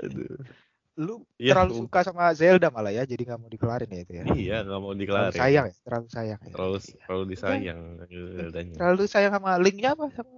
Aduh. 0.00 0.44
Lu 0.92 1.24
Iya, 1.40 1.56
terlalu 1.56 1.88
suka 1.88 2.04
sama 2.04 2.28
Zelda 2.36 2.68
malah 2.68 2.92
ya, 2.92 3.08
jadi 3.08 3.24
nggak 3.24 3.40
mau 3.40 3.48
dikelarin 3.48 3.88
ya 3.88 4.00
itu 4.04 4.12
ya. 4.12 4.22
Iya, 4.28 4.56
nggak 4.68 4.80
mau 4.80 4.92
Terlalu 4.92 5.00
dikelarin. 5.00 5.40
sayang 5.40 5.64
ya, 5.66 5.74
terlalu 5.82 6.08
sayang 6.12 6.38
ya. 6.44 6.50
Terlalu 6.52 6.76
Iya. 6.76 7.02
terlalu 7.08 7.24
disayang 7.32 7.80
Zeldanya. 8.12 8.76
Terlalu 8.76 9.02
sayang 9.08 9.32
sama 9.32 9.50
linknya 9.56 9.90
apa 9.96 10.04
sama 10.12 10.36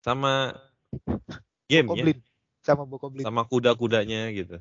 Sama 0.00 0.32
game 1.70 1.88
ya? 1.92 2.04
Sama 2.60 2.84
Bokoblin. 2.84 3.24
sama 3.24 3.42
kuda-kudanya 3.46 4.28
gitu. 4.34 4.58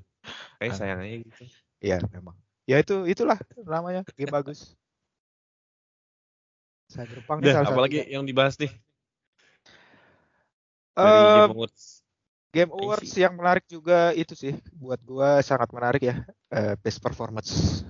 Kayak 0.61 0.75
sayang 0.77 0.99
aja 1.03 1.17
gitu. 1.25 1.43
Iya, 1.79 1.97
memang. 2.11 2.35
Ya 2.69 2.77
itu 2.77 3.09
itulah 3.09 3.41
namanya 3.65 4.05
game 4.13 4.29
bagus. 4.37 4.77
Cyberpunk 6.93 7.41
ini 7.41 7.53
Udah, 7.53 7.65
apalagi 7.65 7.97
yang 8.05 8.25
dibahas 8.25 8.57
nih 8.61 8.69
dari 10.99 11.21
Game 11.33 11.53
Awards. 11.55 11.83
Game 12.49 12.71
Awards 12.73 13.13
yang 13.13 13.33
menarik 13.37 13.65
juga 13.69 14.09
itu 14.17 14.33
sih 14.33 14.53
buat 14.73 14.97
gua 15.05 15.39
sangat 15.45 15.69
menarik 15.69 16.01
ya. 16.01 16.15
Eh, 16.49 16.73
best 16.81 16.97
performance. 16.97 17.85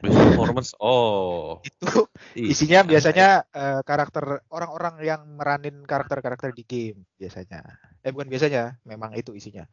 Best 0.00 0.16
performance. 0.16 0.72
Oh, 0.80 1.60
Itu 1.68 2.08
isinya 2.32 2.80
biasanya 2.88 3.44
eh, 3.52 3.80
karakter 3.84 4.48
orang-orang 4.48 4.96
yang 5.04 5.20
meranin 5.36 5.84
karakter-karakter 5.84 6.56
di 6.56 6.64
game 6.64 7.04
biasanya. 7.20 7.68
Eh 8.00 8.16
bukan 8.16 8.32
biasanya, 8.32 8.80
memang 8.88 9.12
itu 9.12 9.36
isinya. 9.36 9.68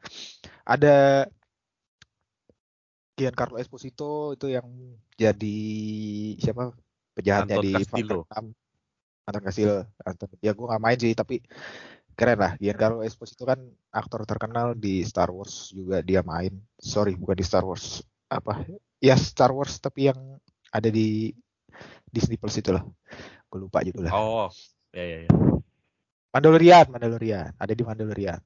Ada 0.67 1.27
Giancarlo 3.17 3.57
Esposito 3.57 4.37
itu 4.37 4.53
yang 4.53 4.69
jadi 5.17 5.59
siapa 6.37 6.69
penjahatnya 7.17 7.57
Anton 7.57 7.65
di 7.65 7.71
Castillo. 7.73 8.19
Far 8.29 8.45
Cry 8.45 8.53
6. 9.25 9.27
Anton 9.27 9.43
Castillo. 9.49 9.77
Anton, 10.05 10.29
ya 10.37 10.51
gue 10.53 10.65
nggak 10.69 10.83
main 10.85 10.97
sih 11.01 11.13
tapi 11.17 11.35
keren 12.13 12.37
lah. 12.37 12.53
Giancarlo 12.61 13.01
Esposito 13.01 13.49
kan 13.49 13.57
aktor 13.89 14.21
terkenal 14.29 14.77
di 14.77 15.01
Star 15.01 15.33
Wars 15.33 15.73
juga 15.73 16.05
dia 16.05 16.21
main. 16.21 16.53
Sorry 16.77 17.17
bukan 17.17 17.41
di 17.41 17.45
Star 17.45 17.65
Wars 17.65 18.05
apa? 18.29 18.61
Ya 19.01 19.17
Star 19.17 19.49
Wars 19.49 19.81
tapi 19.81 20.13
yang 20.13 20.37
ada 20.69 20.93
di 20.93 21.33
Disney 22.13 22.37
Plus 22.37 22.61
itu 22.61 22.69
lah. 22.69 22.85
Gue 23.49 23.65
lupa 23.65 23.81
judulnya. 23.81 24.13
Oh, 24.13 24.45
ya 24.93 25.01
ya 25.01 25.17
ya. 25.25 25.31
Mandalorian, 26.29 26.85
Mandalorian. 26.93 27.49
Ada 27.57 27.73
di 27.73 27.81
Mandalorian. 27.81 28.37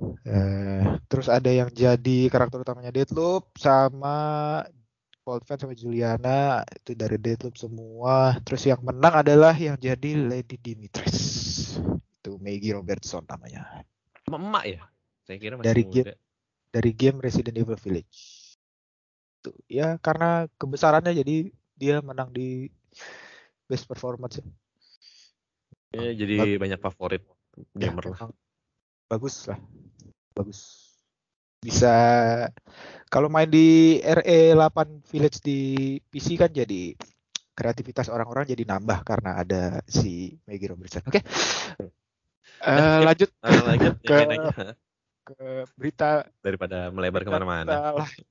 Eh, 0.00 0.82
terus 1.12 1.28
ada 1.28 1.48
yang 1.52 1.68
jadi 1.68 2.28
karakter 2.32 2.64
utamanya 2.64 2.88
Deathloop 2.88 3.52
sama 3.60 4.16
Cold 5.20 5.44
Fan 5.44 5.60
sama 5.60 5.76
Juliana 5.76 6.64
itu 6.72 6.96
dari 6.96 7.20
Deathloop 7.20 7.56
semua. 7.60 8.36
Terus 8.44 8.64
yang 8.64 8.80
menang 8.80 9.20
adalah 9.20 9.52
yang 9.52 9.76
jadi 9.76 10.16
Lady 10.16 10.56
Dimitrescu. 10.56 12.00
Itu 12.20 12.40
Maggie 12.40 12.72
Robertson 12.72 13.24
namanya. 13.28 13.84
Emak 14.24 14.64
ya? 14.64 14.80
Saya 15.28 15.36
kira 15.36 15.54
masih 15.60 15.68
Dari 15.68 15.82
muda. 15.84 15.94
game. 15.94 16.12
Dari 16.70 16.90
game 16.94 17.18
Resident 17.20 17.56
Evil 17.58 17.76
Village. 17.76 18.18
Tuh, 19.40 19.56
ya 19.66 19.96
karena 19.98 20.46
kebesarannya 20.60 21.16
jadi 21.16 21.48
dia 21.76 22.04
menang 22.04 22.28
di 22.30 22.68
best 23.66 23.88
performance. 23.88 24.40
Ya, 25.90 26.12
jadi 26.14 26.54
banyak 26.60 26.78
favorit 26.78 27.24
Ya, 27.74 27.90
gamer 27.90 28.14
lah. 28.14 28.30
memang 28.30 28.32
bagus 29.10 29.42
lah 29.50 29.58
bagus. 30.34 30.90
Bisa 31.60 31.92
kalau 33.12 33.28
main 33.28 33.50
di 33.50 34.00
RE8 34.00 35.04
Village 35.10 35.44
di 35.44 35.60
PC 36.08 36.40
kan 36.40 36.48
jadi 36.48 36.96
kreativitas 37.52 38.08
orang-orang 38.08 38.48
jadi 38.48 38.64
nambah 38.64 39.04
karena 39.04 39.36
ada 39.36 39.62
si 39.84 40.32
Maggie 40.48 40.70
Robertson. 40.72 41.04
Oke. 41.04 41.20
Eh, 42.60 42.98
lanjut. 43.04 43.28
Nah, 43.40 43.62
lanjut. 43.72 43.94
Ke- 44.04 44.16
yang 44.16 44.30
lain 44.32 44.40
aja. 44.40 44.72
ke 45.20 45.62
berita 45.78 46.26
daripada 46.40 46.88
melebar 46.90 47.22
ke 47.22 47.30
mana-mana. 47.30 47.64
berita 47.68 47.92
lain. 47.92 48.22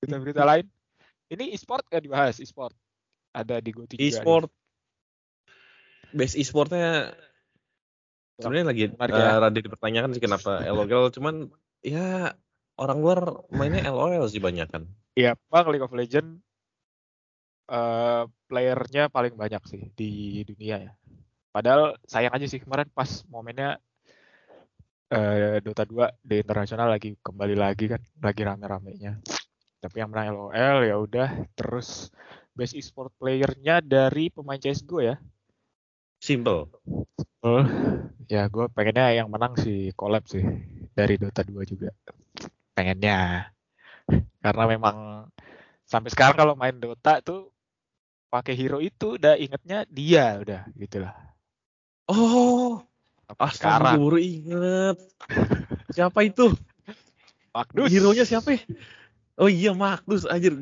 Berita-berita 0.00 0.42
lain. 0.44 0.66
Ini 1.26 1.44
e-sport 1.52 1.84
gak 1.90 2.02
dibahas? 2.02 2.38
E-sport. 2.38 2.72
Ada 3.36 3.60
di 3.60 3.70
juga 3.74 3.92
nih. 3.92 4.08
E-sport, 4.08 4.48
base 6.14 6.34
e-sportnya 6.38 7.12
sebenarnya 8.36 8.66
lagi 8.68 8.82
ya. 8.92 9.40
rada 9.40 9.58
dipertanyakan 9.60 10.10
sih 10.12 10.22
kenapa 10.22 10.60
LOL, 10.68 11.08
cuman 11.12 11.48
ya 11.80 12.36
orang 12.76 12.98
luar 13.00 13.20
mainnya 13.48 13.88
LOL 13.88 14.28
sih 14.28 14.40
banyak 14.40 14.68
kan. 14.68 14.84
Iya, 15.16 15.32
Bang 15.48 15.72
League 15.72 15.84
of 15.84 15.96
Legends 15.96 16.44
eh 17.66 18.24
playernya 18.46 19.10
paling 19.10 19.34
banyak 19.34 19.58
sih 19.66 19.90
di 19.98 20.44
dunia 20.46 20.86
ya. 20.86 20.92
Padahal 21.50 21.98
sayang 22.06 22.30
aja 22.30 22.46
sih 22.46 22.62
kemarin 22.62 22.86
pas 22.94 23.26
momennya 23.26 23.82
eh 25.10 25.58
Dota 25.64 25.82
2 25.82 26.22
di 26.22 26.42
internasional 26.42 26.94
lagi 26.94 27.18
kembali 27.18 27.56
lagi 27.58 27.90
kan, 27.90 28.02
lagi 28.22 28.42
rame-ramenya. 28.46 29.18
Tapi 29.82 29.96
yang 29.98 30.14
menang 30.14 30.34
LOL 30.36 30.82
ya 30.86 30.96
udah 31.00 31.28
terus 31.58 32.14
best 32.54 32.78
e-sport 32.78 33.10
playernya 33.18 33.82
dari 33.82 34.30
pemain 34.30 34.62
CS:GO 34.62 35.02
ya. 35.02 35.16
Simple. 36.26 36.66
Oh, 37.46 37.62
ya 38.26 38.50
gue 38.50 38.66
pengennya 38.74 39.14
yang 39.14 39.30
menang 39.30 39.54
si 39.54 39.94
collab 39.94 40.26
sih 40.26 40.42
dari 40.90 41.14
Dota 41.22 41.46
2 41.46 41.62
juga. 41.62 41.94
Pengennya. 42.74 43.46
Karena 44.42 44.64
memang 44.66 45.30
sampai 45.86 46.10
sekarang 46.10 46.34
kalau 46.34 46.58
main 46.58 46.74
Dota 46.82 47.22
tuh 47.22 47.54
pakai 48.26 48.58
hero 48.58 48.82
itu 48.82 49.14
udah 49.14 49.38
ingetnya 49.38 49.86
dia 49.86 50.34
udah 50.42 50.66
gitu 50.74 51.06
lah. 51.06 51.14
Oh, 52.10 52.82
Sampai 53.30 53.46
astaga 53.46 53.54
sekarang 53.54 53.94
baru 54.02 54.18
inget. 54.18 54.96
Siapa 55.94 56.26
itu? 56.26 56.58
Magnus. 57.54 57.86
Hero-nya 57.86 58.26
siapa 58.26 58.58
ya? 58.58 58.60
Oh 59.38 59.46
iya 59.46 59.70
Magnus 59.78 60.26
anjir. 60.26 60.58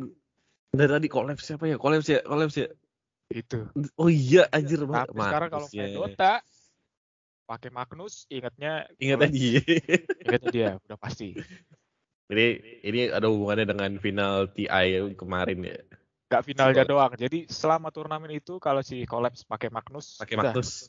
Dari 0.76 0.90
tadi 0.92 1.08
collapse 1.08 1.48
siapa 1.48 1.64
ya? 1.72 1.80
Collapse 1.80 2.12
ya, 2.12 2.20
collapse 2.20 2.60
ya. 2.60 2.68
Itu. 3.32 3.68
Oh 3.96 4.10
iya 4.12 4.44
anjir 4.52 4.80
Tapi 4.84 5.20
sekarang 5.20 5.50
kalau 5.50 5.68
main 5.72 5.88
ya. 5.88 5.96
Dota 5.96 6.32
pakai 7.44 7.70
Magnus, 7.72 8.24
ingatnya 8.32 8.88
Ingat 8.96 9.18
Collapse, 9.20 9.36
aja. 9.36 9.60
ingatnya 10.24 10.50
dia 10.52 10.68
udah 10.80 10.98
pasti. 10.98 11.36
Jadi 12.24 12.46
ini 12.88 13.00
ada 13.12 13.28
hubungannya 13.28 13.68
dengan 13.68 13.90
final 14.00 14.48
TI 14.48 15.12
kemarin 15.12 15.60
ya. 15.60 15.78
Gak 16.32 16.42
finalnya 16.48 16.88
doang. 16.88 17.12
Jadi 17.14 17.44
selama 17.52 17.92
turnamen 17.92 18.32
itu 18.32 18.56
kalau 18.56 18.80
si 18.80 19.04
Collapse 19.04 19.44
pakai 19.44 19.68
Magnus, 19.68 20.16
Pakai 20.16 20.40
udah, 20.40 20.56
Magnus. 20.56 20.88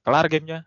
kelar 0.00 0.26
gamenya. 0.32 0.64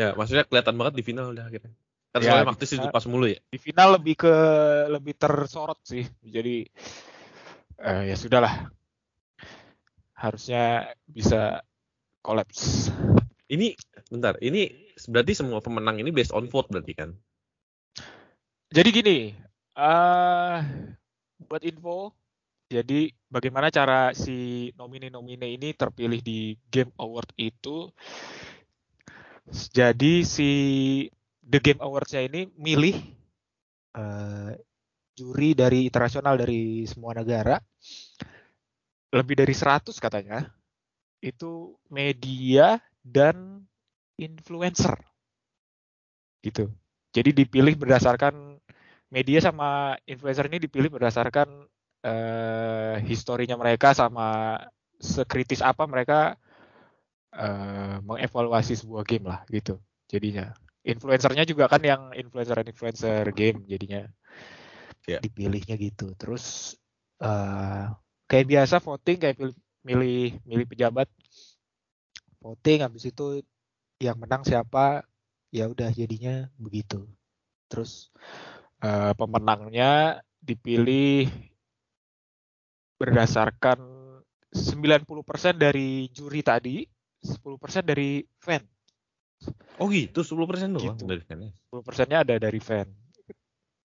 Ya, 0.00 0.16
maksudnya 0.16 0.48
kelihatan 0.48 0.74
banget 0.80 0.96
di 0.96 1.04
final 1.04 1.36
udah 1.36 1.44
akhirnya. 1.44 1.76
Kan 2.08 2.18
Ya, 2.24 2.32
soalnya 2.32 2.44
di 2.44 2.50
Magnus 2.56 2.70
itu 2.72 2.88
pas 2.88 3.04
mulu 3.04 3.26
ya. 3.28 3.38
Di 3.52 3.58
final 3.60 3.88
lebih 4.00 4.14
ke 4.16 4.34
lebih 4.88 5.12
tersorot 5.12 5.78
sih. 5.84 6.08
Jadi 6.24 6.64
eh, 7.84 8.02
ya 8.08 8.16
sudahlah. 8.16 8.72
Harusnya 10.18 10.90
bisa 11.06 11.62
Collapse. 12.18 12.90
Ini 13.48 13.72
bentar, 14.10 14.36
ini 14.44 14.92
berarti 15.08 15.32
semua 15.32 15.62
pemenang 15.62 16.02
ini 16.02 16.10
based 16.12 16.34
on 16.34 16.50
vote 16.50 16.68
berarti 16.68 16.92
kan? 16.92 17.14
Jadi 18.68 18.88
gini, 18.92 19.18
eh 19.78 20.58
buat 21.48 21.62
info, 21.64 22.12
jadi 22.68 23.08
bagaimana 23.32 23.72
cara 23.72 24.12
si 24.12 24.68
nomine-nomine 24.76 25.56
ini 25.56 25.72
terpilih 25.72 26.20
di 26.20 26.52
Game 26.68 26.92
Award 27.00 27.32
itu? 27.40 27.88
Jadi 29.48 30.28
si 30.28 30.50
The 31.40 31.64
Game 31.64 31.80
Awards-nya 31.80 32.28
ini 32.28 32.52
milih 32.60 32.96
eh, 33.96 34.52
juri 35.16 35.56
dari 35.56 35.88
internasional 35.88 36.36
dari 36.36 36.84
semua 36.84 37.16
negara, 37.16 37.56
lebih 39.14 39.34
dari 39.40 39.54
100 39.56 39.96
katanya, 40.00 40.48
itu 41.24 41.76
media 41.88 42.78
dan 43.04 43.64
influencer, 44.20 44.96
gitu. 46.44 46.70
Jadi 47.14 47.30
dipilih 47.34 47.74
berdasarkan 47.74 48.60
media 49.08 49.40
sama 49.40 49.96
influencer 50.04 50.46
ini 50.52 50.60
dipilih 50.60 50.92
berdasarkan 50.92 51.66
eh, 52.04 52.96
historinya 53.08 53.56
mereka 53.56 53.96
sama 53.96 54.60
sekritis 55.00 55.64
apa 55.64 55.88
mereka 55.88 56.36
eh, 57.32 57.96
mengevaluasi 58.04 58.76
sebuah 58.78 59.02
game 59.08 59.26
lah 59.28 59.40
gitu. 59.48 59.80
Jadinya 60.08 60.52
influencernya 60.84 61.44
juga 61.44 61.68
kan 61.68 61.82
yang 61.84 62.12
influencer-influencer 62.16 63.28
game 63.36 63.64
jadinya 63.68 64.08
Ya. 65.08 65.24
dipilihnya 65.24 65.80
gitu. 65.80 66.12
Terus 66.20 66.76
eh, 67.24 67.84
kayak 68.28 68.46
biasa 68.46 68.76
voting 68.78 69.16
kayak 69.18 69.36
pilih, 69.40 69.56
milih 69.82 70.36
milih 70.44 70.66
pejabat 70.68 71.08
voting 72.38 72.84
habis 72.84 73.08
itu 73.08 73.42
yang 73.98 74.20
menang 74.20 74.46
siapa 74.46 75.02
ya 75.50 75.66
udah 75.66 75.90
jadinya 75.90 76.46
begitu. 76.60 77.08
Terus 77.66 78.12
eh, 78.84 79.12
pemenangnya 79.16 80.20
dipilih 80.38 81.26
berdasarkan 82.98 83.78
90% 84.48 85.54
dari 85.60 86.08
juri 86.10 86.40
tadi, 86.42 86.82
10% 87.22 87.84
dari 87.84 88.24
fan. 88.40 88.62
Oh 89.78 89.86
gitu, 89.88 90.26
10% 90.26 90.74
doang 90.74 90.98
Gitu. 90.98 91.04
dari 91.06 91.22
fan 91.22 91.38
10%-nya 91.70 92.26
ada 92.26 92.34
dari 92.42 92.58
fan. 92.58 92.90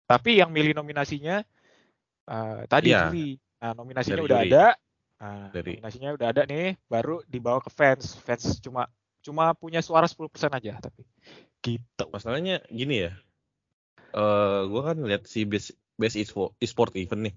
Tapi 0.07 0.39
yang 0.39 0.51
milih 0.53 0.77
nominasinya 0.77 1.43
eh, 2.23 2.61
tadi 2.71 2.95
Iya. 2.95 3.11
juri. 3.11 3.35
Nah, 3.63 3.71
nominasinya 3.71 4.19
Dari 4.19 4.27
udah 4.27 4.39
juri. 4.43 4.51
ada. 4.51 4.65
Nah, 5.23 5.47
Dari- 5.55 5.79
nominasinya 5.79 6.09
udah 6.19 6.27
ada 6.35 6.41
nih, 6.43 6.75
baru 6.91 7.23
dibawa 7.31 7.63
ke 7.63 7.71
fans. 7.71 8.19
Fans 8.19 8.59
cuma 8.59 8.91
cuma 9.23 9.55
punya 9.55 9.79
suara 9.79 10.03
10% 10.03 10.51
aja 10.51 10.83
tapi 10.83 11.07
gitu. 11.63 12.03
Masalahnya 12.11 12.59
gini 12.67 13.07
ya. 13.07 13.15
Eh 14.11 14.61
gua 14.67 14.91
kan 14.91 14.99
lihat 14.99 15.23
si 15.31 15.47
base 15.47 15.71
base 15.95 16.19
e-sport, 16.19 16.91
event 16.99 17.31
nih. 17.31 17.35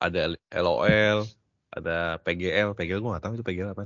Ada 0.00 0.32
LOL, 0.56 1.28
ada 1.68 2.16
PGL, 2.24 2.72
PGL 2.72 3.04
gua 3.04 3.20
nggak 3.20 3.24
tahu 3.28 3.34
itu 3.36 3.44
PGL 3.44 3.76
apa. 3.76 3.84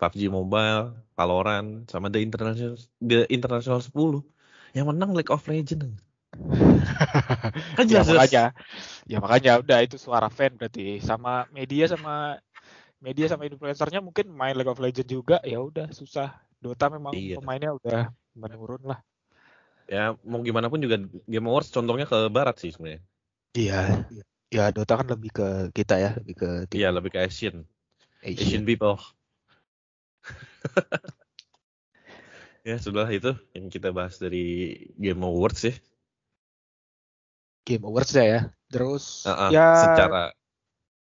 PUBG 0.00 0.32
Mobile, 0.32 0.98
Valorant, 1.14 1.86
sama 1.86 2.10
The 2.10 2.24
International 2.24 2.74
The 2.98 3.28
International 3.30 3.78
10. 3.78 4.24
Yang 4.74 4.86
menang 4.88 5.12
League 5.14 5.30
of 5.30 5.44
Legends. 5.46 6.00
Kan 7.76 7.84
ya 7.86 8.00
jelas 8.00 8.08
makanya 8.08 8.44
ya 9.04 9.18
makanya 9.20 9.52
udah 9.60 9.78
itu 9.84 10.00
suara 10.00 10.32
fan 10.32 10.56
berarti 10.56 11.02
sama 11.04 11.44
media 11.52 11.84
sama 11.90 12.40
media 13.02 13.28
sama 13.28 13.44
influencernya 13.44 14.00
mungkin 14.00 14.32
main 14.32 14.56
League 14.56 14.70
of 14.70 14.80
Legends 14.80 15.12
juga 15.12 15.42
ya 15.44 15.60
udah 15.60 15.92
susah 15.92 16.32
Dota 16.62 16.88
memang 16.88 17.12
Iya. 17.12 17.42
pemainnya 17.42 17.76
udah 17.76 18.14
menurun 18.32 18.80
lah 18.86 19.02
ya 19.90 20.16
mau 20.24 20.40
gimana 20.40 20.72
pun 20.72 20.80
juga 20.80 20.96
Game 21.28 21.48
Awards 21.52 21.68
condongnya 21.68 22.08
ke 22.08 22.32
barat 22.32 22.56
sih 22.56 22.72
sebenarnya. 22.72 23.02
Iya. 23.52 24.08
Ya 24.52 24.68
Dota 24.72 25.00
kan 25.00 25.08
lebih 25.08 25.32
ke 25.32 25.48
kita 25.72 25.96
ya, 25.96 26.10
lebih 26.16 26.34
ke 26.36 26.50
tim 26.68 26.76
Iya, 26.80 26.88
lebih 26.92 27.10
ke 27.16 27.20
Asian. 27.24 27.64
Asian. 28.20 28.36
Asian 28.36 28.64
people. 28.68 29.00
ya, 32.68 32.76
sudah 32.76 33.08
itu 33.08 33.32
yang 33.56 33.72
kita 33.72 33.96
bahas 33.96 34.20
dari 34.20 34.76
Game 35.00 35.24
Awards 35.24 35.68
ya. 35.68 35.74
Game 37.66 37.84
Awards 37.86 38.12
ya. 38.14 38.50
Terus 38.72 39.26
Ah, 39.28 39.48
ah, 39.48 39.50
Ya, 39.54 39.66
secara 39.78 40.22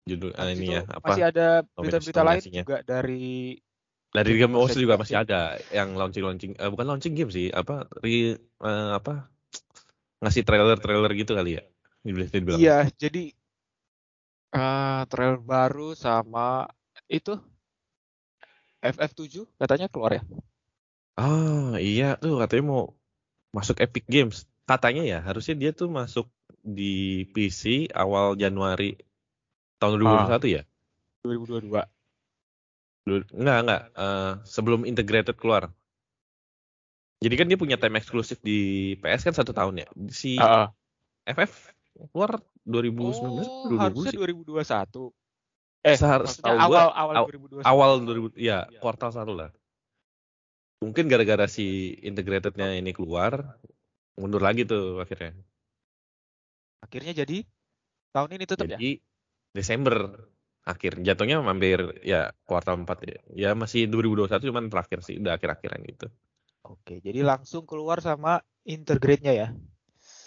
judul 0.08 0.30
Habis 0.34 0.58
ini 0.58 0.66
ya 0.76 0.82
apa? 0.88 1.06
masih 1.12 1.24
ada 1.30 1.46
berita-berita 1.78 2.22
lain 2.26 2.42
juga 2.50 2.76
dari 2.82 3.24
dari 4.10 4.32
Game 4.42 4.54
Awards 4.58 4.74
juga 4.74 4.94
masih 4.98 5.16
sih. 5.16 5.22
ada 5.22 5.40
yang 5.70 5.88
launching 5.94 6.24
launching 6.26 6.52
eh, 6.58 6.68
bukan 6.72 6.86
launching 6.90 7.14
game 7.14 7.30
sih 7.30 7.46
apa 7.54 7.86
re, 8.02 8.34
eh, 8.42 8.90
apa 8.98 9.30
ngasih 10.20 10.42
trailer 10.44 10.76
trailer 10.82 11.12
gitu 11.16 11.32
kali 11.38 11.56
ya 11.58 11.62
iya 12.58 12.76
jadi 12.98 13.32
eh 14.58 15.00
trailer 15.10 15.38
baru 15.52 15.88
sama 16.04 16.66
itu 17.16 17.32
FF7 18.82 19.44
katanya 19.60 19.86
keluar 19.92 20.12
ya. 20.18 20.22
Ah 21.22 21.76
iya 21.86 22.04
tuh 22.22 22.32
katanya 22.40 22.64
mau 22.72 22.82
masuk 23.56 23.76
Epic 23.84 24.04
Games 24.14 24.36
katanya 24.64 25.02
ya 25.02 25.18
harusnya 25.20 25.54
dia 25.54 25.70
tuh 25.70 25.86
masuk 25.86 26.26
di 26.58 27.24
PC 27.28 27.88
awal 27.90 28.34
Januari 28.34 28.96
tahun 29.76 29.96
Ah. 30.02 30.26
2021 30.28 30.48
ya 30.50 30.62
2022 31.22 31.84
Dulu- 33.00 33.32
Enggak, 33.32 33.58
enggak. 33.64 33.82
Eh, 33.96 34.32
sebelum 34.44 34.84
integrated 34.84 35.32
keluar. 35.34 35.72
Jadi 37.18 37.34
kan 37.34 37.48
dia 37.48 37.56
punya 37.56 37.76
time 37.76 37.96
eksklusif 37.96 38.40
di 38.40 38.58
PS 38.96 39.24
kan 39.24 39.34
satu 39.34 39.52
tahun 39.52 39.80
ya. 39.80 39.88
Si 40.08 40.36
Ah, 40.36 40.68
ah. 40.68 40.68
FF 41.24 41.72
keluar 42.06 42.44
2019 42.62 43.40
Oh, 43.40 43.66
2020 43.66 43.80
harusnya 43.80 44.12
sih. 44.12 44.20
2021. 44.20 45.00
Eh, 45.80 45.96
Sehar- 45.96 46.28
setahu 46.28 46.60
gua, 46.60 46.60
awal 46.60 46.86
awal 46.92 47.14
aw- 47.16 47.26
2021. 47.26 47.64
Awal 47.64 47.90
2000 48.02 48.30
ya, 48.36 48.58
kuartal 48.78 49.10
satu 49.10 49.32
lah. 49.32 49.48
Mungkin 50.78 51.08
gara-gara 51.08 51.44
si 51.44 51.66
integratednya 51.98 52.72
ini 52.74 52.92
keluar, 52.92 53.56
mundur 54.20 54.44
lagi 54.44 54.68
tuh 54.68 55.00
akhirnya. 55.00 55.32
Akhirnya 56.84 57.12
jadi 57.16 57.44
tahun 58.12 58.30
ini 58.36 58.44
tetap 58.44 58.64
ya. 58.68 58.76
Jadi 58.76 59.00
Desember 59.50 59.96
akhir 60.60 61.00
jatuhnya 61.00 61.40
hampir 61.40 61.80
ya 62.04 62.30
kuartal 62.44 62.84
4 62.84 62.98
ya. 63.08 63.18
Ya 63.32 63.50
masih 63.56 63.88
2021 63.88 64.52
cuman 64.52 64.68
terakhir 64.68 65.00
sih, 65.02 65.16
udah 65.18 65.40
akhir-akhiran 65.40 65.80
gitu. 65.88 66.06
Oke, 66.68 67.00
jadi 67.00 67.24
langsung 67.24 67.64
keluar 67.64 68.04
sama 68.04 68.44
integrate-nya 68.68 69.32
ya. 69.32 69.48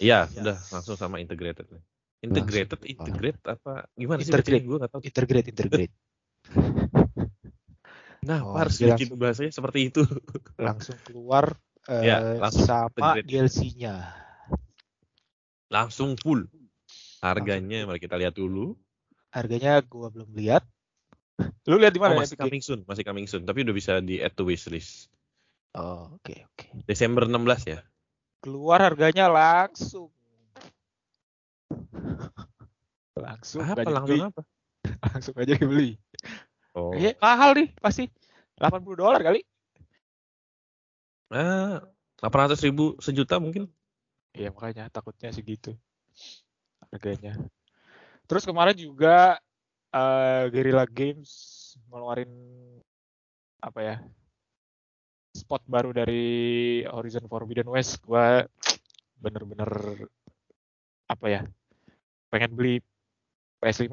Iya, 0.02 0.26
Ya. 0.34 0.42
udah 0.42 0.56
langsung 0.74 0.98
sama 0.98 1.22
integrated. 1.22 1.70
Integrated, 2.24 2.80
Langsung. 2.82 2.90
integrate 2.90 3.40
apa 3.46 3.86
gimana 3.94 4.18
sih 4.24 4.32
Integrate. 4.32 4.58
bacanya? 4.58 4.68
Gue 4.68 4.78
gak 4.82 4.90
tahu. 4.90 5.02
Integrate, 5.06 5.48
integrate. 5.54 5.94
Nah, 8.24 8.40
Oh, 8.40 8.56
harus 8.56 8.80
bikin 8.80 9.20
bahasanya 9.20 9.52
seperti 9.52 9.92
itu. 9.92 10.02
Langsung 10.56 10.96
keluar 11.04 11.52
Ya, 11.84 12.40
langsung 12.40 12.64
sama. 12.64 13.20
DLC-nya. 13.20 14.08
Langsung 15.68 16.16
full. 16.16 16.48
Harganya 17.20 17.84
mari 17.84 18.00
kita 18.00 18.16
lihat 18.16 18.36
dulu. 18.36 18.76
Harganya 19.32 19.80
gua 19.84 20.08
belum 20.08 20.32
lihat. 20.32 20.64
Lu 21.66 21.76
lihat 21.76 21.92
di 21.92 21.98
Oh, 21.98 22.06
mana 22.06 22.22
masih 22.22 22.38
Game? 22.38 22.46
coming 22.46 22.62
soon, 22.62 22.80
masih 22.86 23.02
coming 23.02 23.26
soon, 23.26 23.42
tapi 23.42 23.66
udah 23.66 23.74
bisa 23.74 23.98
di 23.98 24.22
add 24.22 24.32
to 24.38 24.46
wishlist. 24.46 25.10
Oh, 25.74 26.14
oke, 26.14 26.30
oke. 26.30 26.66
Desember 26.86 27.26
16 27.26 27.66
ya. 27.66 27.78
Keluar 28.38 28.78
harganya 28.80 29.26
langsung. 29.26 30.12
Langsung 33.14 33.62
Apa 33.62 33.82
langsung 33.86 34.06
dibeli. 34.06 34.20
apa? 34.22 34.42
langsung 35.14 35.34
aja 35.38 35.54
dibeli. 35.54 35.90
Oh. 36.74 36.94
Iya, 36.94 37.14
mahal 37.18 37.54
nih 37.58 37.68
pasti. 37.78 38.10
80 38.58 38.94
dolar 38.94 39.18
kali. 39.18 39.42
Ah, 41.34 41.82
800 42.22 42.62
ribu 42.62 42.94
sejuta 43.02 43.42
mungkin. 43.42 43.66
Iya 44.30 44.54
makanya 44.54 44.86
takutnya 44.86 45.34
segitu 45.34 45.74
harganya. 46.94 47.34
Terus 48.30 48.46
kemarin 48.46 48.78
juga 48.78 49.42
eh 49.90 50.46
Guerrilla 50.54 50.86
Games 50.86 51.30
ngeluarin 51.90 52.30
apa 53.58 53.80
ya 53.82 53.96
spot 55.34 55.66
baru 55.66 55.90
dari 55.90 56.22
Horizon 56.86 57.26
Forbidden 57.26 57.66
West, 57.66 57.98
gua 58.06 58.46
bener-bener 59.18 59.70
apa 61.10 61.26
ya 61.26 61.42
pengen 62.30 62.54
beli 62.54 62.78
PS5 63.58 63.90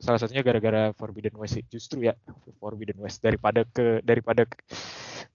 salah 0.00 0.16
satunya 0.16 0.40
gara-gara 0.40 0.90
Forbidden 0.96 1.36
West 1.36 1.60
sih 1.60 1.64
justru 1.68 2.08
ya 2.08 2.16
Forbidden 2.56 2.96
West 2.98 3.20
daripada 3.20 3.68
ke 3.68 4.00
daripada 4.00 4.48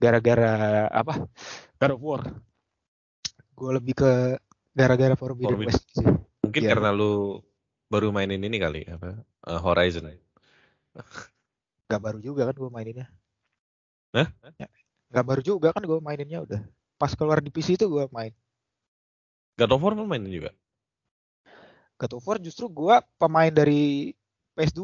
gara-gara 0.02 0.52
apa 0.90 1.30
God 1.80 1.94
of 1.94 2.02
War 2.02 2.22
Gue 3.56 3.72
lebih 3.72 3.96
ke 3.96 4.36
gara-gara 4.76 5.16
Forbidden 5.16 5.56
Forbidden. 5.56 5.72
West 5.72 5.88
sih. 5.96 6.04
Mungkin 6.44 6.62
Iya. 6.68 6.76
karena 6.76 6.92
lu 6.92 7.40
baru 7.88 8.12
mainin 8.12 8.44
ini 8.44 8.60
kali 8.60 8.84
apa? 8.84 9.24
eh, 9.24 9.60
Horizon. 9.64 10.12
Gak 11.92 12.02
baru 12.04 12.20
juga 12.20 12.52
kan 12.52 12.56
gue 12.58 12.68
maininnya. 12.68 13.08
Hah? 14.12 14.28
Ya, 14.60 14.68
Gak 15.08 15.24
baru 15.24 15.40
juga 15.40 15.72
kan 15.72 15.88
gue 15.88 16.00
maininnya 16.04 16.44
udah. 16.44 16.60
Pas 17.00 17.16
keluar 17.16 17.40
di 17.40 17.48
PC 17.48 17.80
itu 17.80 17.88
gue 17.88 18.12
main. 18.12 18.36
God 19.56 19.72
of 19.72 19.80
War 19.80 19.96
lu 19.96 20.04
mainin 20.04 20.28
juga. 20.36 20.52
God 21.96 22.20
of 22.20 22.28
War 22.28 22.44
justru 22.44 22.68
gue 22.68 22.96
pemain 23.16 23.56
dari 23.56 24.12
PS2. 24.56 24.82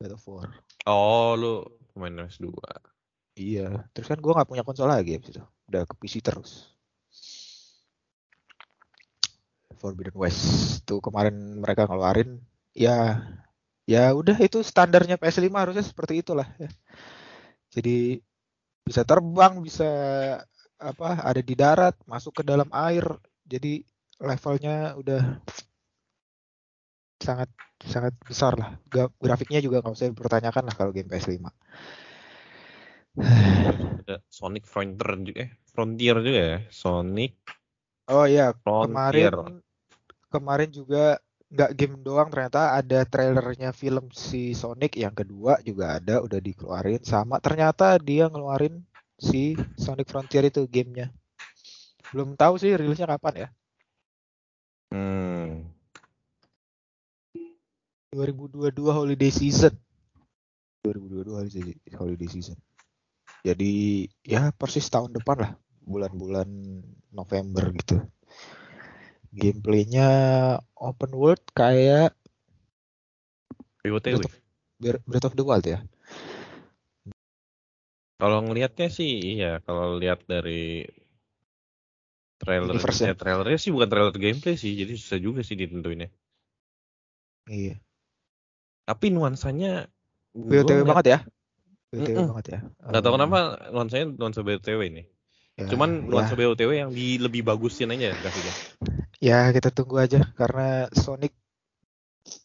God 0.00 0.14
of 0.16 0.24
War. 0.30 0.48
Oh, 0.88 1.36
lu 1.36 1.66
pemain 1.92 2.24
PS2. 2.24 2.54
Iya. 3.36 3.84
Terus 3.92 4.08
kan 4.08 4.18
gue 4.22 4.32
nggak 4.32 4.48
punya 4.48 4.64
konsol 4.64 4.88
lagi 4.88 5.18
abis 5.18 5.36
itu. 5.36 5.42
Udah 5.68 5.82
ke 5.84 5.94
PC 5.98 6.22
terus. 6.24 6.70
Forbidden 9.80 10.16
West 10.16 10.84
tuh 10.84 11.00
kemarin 11.00 11.56
mereka 11.56 11.88
ngeluarin 11.88 12.36
ya 12.76 13.24
ya 13.88 14.12
udah 14.12 14.36
itu 14.36 14.60
standarnya 14.60 15.16
PS5 15.16 15.48
harusnya 15.56 15.84
seperti 15.84 16.20
itulah 16.20 16.46
ya. 16.60 16.68
Jadi 17.72 18.20
bisa 18.84 19.06
terbang, 19.06 19.62
bisa 19.62 19.88
apa 20.80 21.08
ada 21.22 21.40
di 21.40 21.54
darat, 21.56 21.94
masuk 22.04 22.40
ke 22.40 22.42
dalam 22.44 22.68
air. 22.74 23.04
Jadi 23.46 23.80
levelnya 24.20 24.94
udah 25.00 25.40
sangat 27.20 27.48
sangat 27.84 28.12
besar 28.24 28.56
lah. 28.56 28.76
Grafiknya 29.20 29.60
juga 29.64 29.80
nggak 29.80 29.94
usah 29.96 30.12
dipertanyakan 30.12 30.64
lah 30.68 30.74
kalau 30.76 30.92
game 30.92 31.08
PS5. 31.08 31.48
Ada 34.06 34.22
Sonic 34.30 34.64
Frontier 34.64 35.10
juga, 35.20 35.38
eh, 35.44 35.50
Frontier 35.68 36.16
juga 36.22 36.40
ya. 36.40 36.58
Sonic 36.70 37.34
Oh 38.10 38.26
iya, 38.26 38.50
Frontier. 38.50 39.30
kemarin 39.30 39.62
kemarin 40.30 40.70
juga 40.74 41.22
nggak 41.50 41.70
game 41.74 41.98
doang 42.06 42.30
ternyata 42.30 42.78
ada 42.78 43.02
trailernya 43.02 43.74
film 43.74 44.06
si 44.14 44.54
Sonic 44.54 44.94
yang 44.94 45.10
kedua 45.10 45.58
juga 45.66 45.98
ada 45.98 46.22
udah 46.22 46.38
dikeluarin 46.38 47.02
sama 47.02 47.42
ternyata 47.42 47.98
dia 47.98 48.30
ngeluarin 48.30 48.86
si 49.18 49.58
Sonic 49.74 50.06
Frontier 50.06 50.46
itu 50.46 50.62
gamenya 50.70 51.10
belum 52.14 52.38
tahu 52.38 52.54
sih 52.54 52.70
rilisnya 52.78 53.10
kapan 53.10 53.46
ya 53.46 53.48
Hmm. 54.90 55.70
2022 58.10 58.90
holiday 58.90 59.30
season. 59.30 59.70
2022 60.82 61.30
holiday, 61.30 61.62
holiday 61.94 62.26
season. 62.26 62.58
Jadi 63.46 64.04
ya 64.26 64.50
persis 64.50 64.90
tahun 64.90 65.14
depan 65.14 65.38
lah 65.38 65.52
bulan-bulan 65.86 66.50
November 67.14 67.70
gitu. 67.78 68.02
Gameplaynya 69.30 70.08
open 70.74 71.14
world 71.14 71.44
kayak 71.54 72.18
BOTW. 73.86 74.18
Breath 74.18 74.26
of, 74.26 74.34
Breath 75.06 75.26
of 75.30 75.34
the 75.38 75.46
Wild 75.46 75.66
ya? 75.70 75.78
Kalau 78.18 78.42
ngelihatnya 78.42 78.90
sih 78.90 79.38
iya, 79.38 79.62
kalau 79.62 79.96
lihat 80.02 80.26
dari 80.26 80.82
trailer 82.42 82.74
ya, 82.74 83.14
trailernya 83.14 83.56
sih 83.62 83.70
bukan 83.70 83.86
trailer 83.88 84.16
gameplay 84.18 84.58
sih, 84.58 84.74
jadi 84.74 84.98
susah 84.98 85.20
juga 85.22 85.40
sih 85.46 85.54
ditentuinnya. 85.54 86.10
iya 87.48 87.80
Tapi 88.90 89.06
nuansanya 89.14 89.86
ngeliat- 90.34 90.82
banget 90.82 91.06
ya 91.06 91.18
BOTW 91.94 92.10
Mm-mm. 92.10 92.26
banget 92.34 92.46
ya 92.50 92.58
Nggak 92.90 93.02
tahu 93.06 93.12
Oh, 93.12 93.16
kenapa 93.18 93.38
nuansanya 93.70 94.06
nuansa 94.18 94.40
BOTW 94.42 94.80
ini. 94.82 95.02
ya, 95.54 95.66
Cuman 95.70 95.90
ya. 96.02 96.06
nuansa 96.10 96.34
BOTW 96.34 96.70
yang 96.74 96.90
di, 96.90 97.22
lebih 97.22 97.46
bagusin 97.46 97.94
aja 97.94 98.10
grafiknya. 98.18 98.54
Ya, 99.22 99.52
kita 99.54 99.70
tunggu 99.70 100.00
aja 100.02 100.26
karena 100.34 100.90
Sonic 100.90 101.30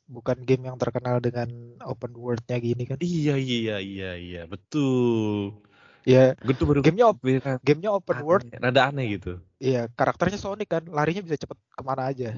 bukan 0.05 0.38
game 0.45 0.69
yang 0.69 0.77
terkenal 0.77 1.17
dengan 1.17 1.49
open 1.81 2.13
world-nya 2.13 2.62
gini 2.62 2.84
kan. 2.86 3.01
Iya 3.01 3.41
iya 3.41 3.75
iya 3.81 4.12
iya 4.13 4.41
betul. 4.45 5.58
Ya, 6.05 6.38
Gue 6.45 6.53
tuh 6.53 6.69
baru 6.69 6.86
gamenya 6.86 7.10
op- 7.10 7.25
Beda- 7.25 7.58
gamenya 7.65 7.89
open 7.89 8.21
aneh, 8.21 8.25
world, 8.27 8.45
rada 8.62 8.81
aneh 8.93 9.17
gitu. 9.17 9.41
iya 9.58 9.89
karakternya 9.89 10.38
Sonic 10.38 10.69
kan, 10.69 10.86
larinya 10.86 11.25
bisa 11.25 11.41
cepet 11.41 11.58
ke 11.58 11.81
mana 11.81 12.13
aja. 12.13 12.38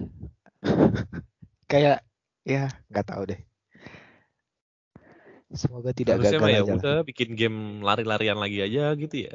Kayak, 1.72 2.08
ya 2.48 2.72
nggak 2.88 3.08
tahu 3.12 3.36
deh. 3.36 3.40
Semoga 5.48 5.96
tidak 5.96 6.20
Harusnya 6.20 6.40
gagal 6.44 6.52
ya 6.52 6.60
aja 6.60 6.68
lah. 6.68 6.78
udah 6.84 6.98
bikin 7.08 7.30
game 7.34 7.80
lari-larian 7.80 8.36
lagi 8.36 8.60
aja 8.60 8.92
gitu 9.00 9.32
ya. 9.32 9.34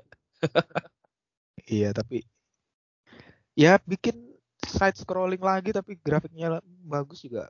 Iya, 1.65 1.89
tapi 1.95 2.27
ya 3.53 3.77
bikin 3.85 4.17
side 4.61 4.97
scrolling 4.97 5.41
lagi 5.41 5.73
tapi 5.73 5.97
grafiknya 5.97 6.61
bagus 6.85 7.25
juga. 7.25 7.49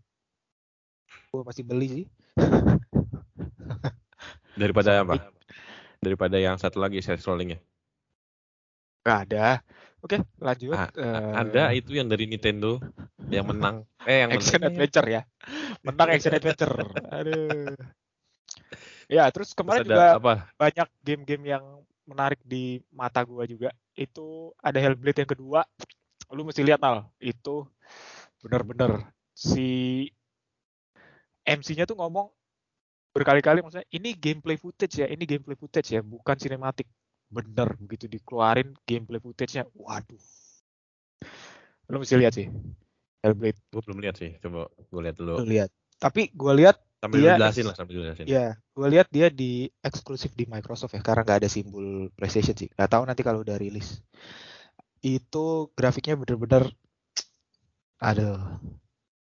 Gue 1.33 1.43
masih 1.43 1.65
beli 1.67 1.89
sih. 1.91 2.07
Daripada 4.61 5.01
Sonic. 5.01 5.09
apa? 5.09 5.15
Daripada 5.99 6.37
yang 6.39 6.55
satu 6.59 6.79
lagi 6.79 7.03
side 7.03 7.19
scrollingnya. 7.19 7.59
Gak 9.03 9.19
ada. 9.31 9.63
Oke, 10.03 10.19
lanjut. 10.39 10.75
Ah, 10.75 10.91
Eh, 10.95 11.33
Ada 11.35 11.65
itu 11.75 11.95
yang 11.95 12.11
dari 12.11 12.27
Nintendo 12.27 12.79
yang 13.31 13.47
menang. 13.47 13.87
Eh 14.03 14.27
yang 14.27 14.31
Action 14.35 14.59
menang. 14.59 14.75
Adventure 14.75 15.09
ya. 15.09 15.23
Menang 15.83 16.09
Action 16.11 16.35
Adventure. 16.35 16.75
Aduh. 17.19 17.75
Ya, 19.11 19.27
terus 19.31 19.51
Terus 19.53 19.59
kemarin 19.59 19.83
ada 19.87 19.89
juga 19.89 20.07
apa? 20.19 20.35
banyak 20.59 20.89
game-game 21.03 21.45
yang 21.59 21.65
menarik 22.07 22.41
di 22.43 22.83
mata 22.91 23.23
gua 23.23 23.47
juga. 23.47 23.71
Itu 23.95 24.53
ada 24.59 24.79
Hellblade 24.79 25.23
yang 25.27 25.33
kedua. 25.33 25.61
Lu 26.33 26.43
mesti 26.47 26.63
lihat 26.65 26.81
Nal. 26.83 27.07
Itu 27.19 27.69
bener-bener 28.43 29.07
si 29.35 30.07
MC-nya 31.47 31.87
tuh 31.87 31.99
ngomong 31.99 32.31
berkali-kali 33.13 33.61
maksudnya 33.61 33.87
ini 33.93 34.17
gameplay 34.17 34.57
footage 34.57 35.05
ya, 35.05 35.07
ini 35.11 35.29
gameplay 35.29 35.55
footage 35.59 35.93
ya, 35.93 36.01
bukan 36.01 36.37
sinematik. 36.39 36.89
Bener 37.33 37.77
begitu 37.81 38.09
dikeluarin 38.09 38.77
gameplay 38.85 39.21
footage-nya. 39.21 39.69
Waduh. 39.73 40.21
Lu 41.93 42.01
mesti 42.01 42.15
lihat 42.17 42.35
sih. 42.37 42.49
Hellblade 43.23 43.59
Gue 43.71 43.83
belum 43.87 44.03
lihat 44.03 44.17
sih. 44.19 44.35
Coba 44.43 44.67
gue 44.69 45.01
lihat 45.05 45.17
dulu. 45.17 45.39
lu 45.43 45.47
lihat. 45.47 45.71
Tapi 46.03 46.35
gua 46.35 46.59
lihat 46.59 46.83
Sambil 47.03 47.19
Dia- 47.19 47.35
jelasin 47.35 47.67
lah, 47.67 47.75
sambil 47.75 47.95
jelasin. 47.99 48.31
Ya, 48.31 48.55
gue 48.79 48.87
lihat 48.87 49.11
dia 49.11 49.27
di 49.27 49.67
eksklusif 49.83 50.39
di 50.39 50.47
Microsoft 50.47 50.95
ya, 50.95 51.03
karena 51.03 51.27
nggak 51.27 51.43
ada 51.43 51.51
simbol 51.51 52.07
PlayStation 52.15 52.55
sih. 52.55 52.71
Nggak 52.71 52.91
tahu 52.95 53.03
nanti 53.03 53.27
kalau 53.27 53.43
udah 53.43 53.59
rilis. 53.59 53.99
Itu 55.03 55.75
grafiknya 55.75 56.15
bener-bener, 56.15 56.71
aduh, 57.99 58.39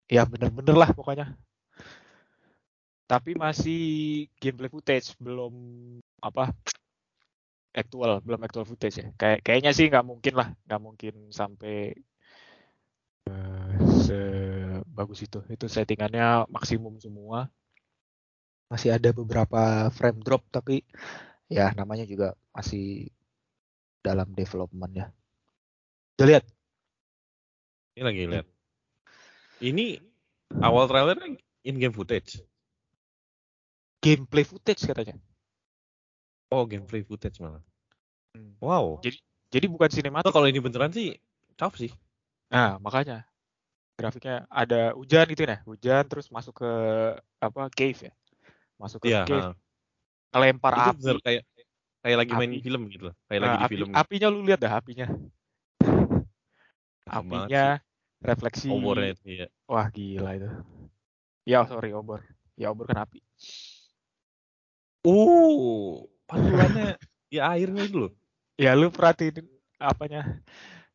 ya 0.05 0.29
bener-bener 0.29 0.77
lah 0.77 0.93
pokoknya. 0.93 1.33
Tapi 3.09 3.33
masih 3.33 3.81
gameplay 4.37 4.69
footage, 4.69 5.17
belum 5.17 5.53
apa 6.21 6.53
actual, 7.73 8.21
belum 8.21 8.45
actual 8.45 8.69
footage 8.69 9.01
ya. 9.01 9.09
Kayak 9.17 9.41
kayaknya 9.41 9.71
sih 9.73 9.89
nggak 9.89 10.05
mungkin 10.05 10.33
lah, 10.37 10.53
nggak 10.69 10.81
mungkin 10.85 11.13
sampai 11.33 11.97
eh, 13.25 13.69
sebagus 14.95 15.19
itu. 15.27 15.43
Itu 15.51 15.67
settingannya 15.67 16.47
maksimum 16.47 16.95
semua 17.03 17.51
masih 18.71 18.95
ada 18.95 19.11
beberapa 19.11 19.91
frame 19.93 20.23
drop 20.23 20.41
tapi 20.49 20.81
ya 21.51 21.69
namanya 21.75 22.07
juga 22.07 22.33
masih 22.55 23.11
dalam 23.99 24.31
development 24.31 24.93
ya. 24.95 25.07
Udah 26.15 26.27
lihat? 26.31 26.43
Ini 27.99 28.03
lagi 28.07 28.21
lihat. 28.23 28.47
Ini 29.59 29.99
awal 30.63 30.87
trailer 30.87 31.19
in 31.67 31.75
game 31.75 31.91
footage. 31.91 32.39
Gameplay 33.99 34.47
footage 34.47 34.79
katanya. 34.87 35.19
Oh, 36.47 36.63
gameplay 36.63 37.03
footage 37.03 37.43
malah. 37.43 37.59
Hmm. 38.31 38.55
Wow. 38.63 39.03
Jadi 39.51 39.65
bukan 39.67 39.91
Atau 39.91 39.97
sinematik. 39.99 40.31
kalau 40.31 40.47
ini 40.47 40.59
beneran 40.63 40.91
sih, 40.95 41.19
tough 41.59 41.75
sih. 41.75 41.91
Nah, 42.51 42.77
makanya 42.79 43.27
grafiknya 43.95 44.43
ada 44.51 44.91
hujan 44.93 45.25
gitu 45.31 45.43
ya. 45.47 45.57
Hujan 45.63 46.03
terus 46.05 46.27
masuk 46.27 46.59
ke 46.61 46.71
apa 47.39 47.71
cave 47.71 48.11
ya. 48.11 48.13
Masuk 48.75 48.99
ke 49.07 49.15
Iya. 49.15 49.23
cave, 49.23 49.49
ha. 49.49 49.53
ngelempar 50.35 50.73
Itu 50.75 50.89
api. 50.91 50.99
bener 50.99 51.17
kayak 51.23 51.41
kayak 52.03 52.17
lagi 52.19 52.33
main 52.35 52.51
Api. 52.51 52.59
film 52.61 52.81
gitu 52.91 53.03
loh. 53.09 53.15
Kayak 53.25 53.39
Nah, 53.39 53.47
lagi 53.47 53.55
di 53.55 53.65
api- 53.65 53.71
film. 53.79 53.89
apinya 53.95 54.27
lu 54.29 54.39
lihat 54.43 54.59
dah 54.59 54.73
apinya. 54.77 55.07
Apinya 57.05 57.63
refleksi. 58.19 58.69
Obornya 58.69 59.15
itu 59.15 59.45
ya. 59.45 59.47
Wah, 59.69 59.87
gila 59.89 60.31
itu. 60.35 60.49
Ya, 61.45 61.63
sorry 61.69 61.93
obor. 61.95 62.19
Ya 62.59 62.73
obor 62.73 62.89
kan 62.89 63.05
api. 63.05 63.21
Uh, 65.05 66.01
pantulannya 66.25 66.97
Ya 67.33 67.51
airnya 67.51 67.83
itu 67.83 67.97
loh. 67.99 68.11
Ya 68.55 68.77
lu 68.77 68.93
perhatiin 68.93 69.43
apanya 69.81 70.39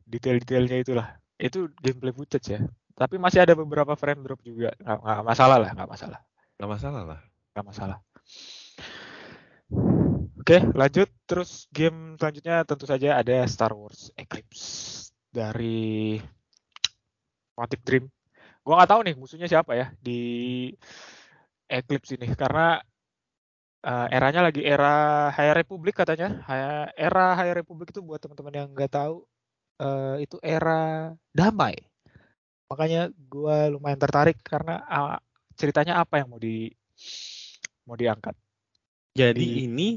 detail-detailnya 0.08 0.80
itulah. 0.80 1.20
Itu 1.36 1.68
gameplay 1.82 2.14
footage 2.14 2.54
ya. 2.56 2.60
Tapi 3.00 3.16
masih 3.16 3.40
ada 3.40 3.56
beberapa 3.56 3.96
frame 3.96 4.20
drop 4.28 4.44
juga. 4.44 4.76
Nggak, 4.76 4.98
nggak 5.00 5.24
masalah 5.24 5.56
lah, 5.56 5.70
nggak 5.72 5.88
masalah. 5.88 6.20
Gak 6.60 6.68
masalah 6.68 7.02
lah. 7.08 7.20
Nggak 7.56 7.66
masalah. 7.72 7.98
Oke, 10.36 10.56
lanjut. 10.76 11.08
Terus 11.24 11.64
game 11.72 12.20
selanjutnya 12.20 12.60
tentu 12.68 12.84
saja 12.84 13.16
ada 13.16 13.40
Star 13.48 13.72
Wars 13.72 14.12
Eclipse 14.20 15.08
dari 15.32 16.20
Quantic 17.56 17.80
Dream. 17.88 18.04
Gua 18.60 18.84
nggak 18.84 18.90
tahu 18.92 19.00
nih 19.08 19.16
musuhnya 19.16 19.48
siapa 19.48 19.72
ya 19.72 19.96
di 19.96 20.20
Eclipse 21.72 22.20
ini 22.20 22.28
karena 22.36 22.84
eh, 23.80 24.06
eranya 24.12 24.44
lagi 24.44 24.60
era 24.60 25.32
High 25.32 25.56
Republic 25.64 25.96
katanya. 25.96 26.44
Era 26.92 27.32
High 27.32 27.64
Republic 27.64 27.96
itu 27.96 28.04
buat 28.04 28.20
teman-teman 28.20 28.52
yang 28.52 28.68
nggak 28.76 28.92
tahu 28.92 29.24
eh, 29.80 30.28
itu 30.28 30.36
era 30.44 31.16
damai. 31.32 31.89
Makanya 32.70 33.10
gua 33.26 33.66
lumayan 33.66 33.98
tertarik 33.98 34.38
karena 34.46 34.78
ah, 34.86 35.18
ceritanya 35.58 35.98
apa 35.98 36.22
yang 36.22 36.30
mau 36.30 36.38
di 36.38 36.70
mau 37.82 37.98
diangkat. 37.98 38.38
Jadi 39.18 39.42
Di- 39.42 39.66
ini 39.66 39.88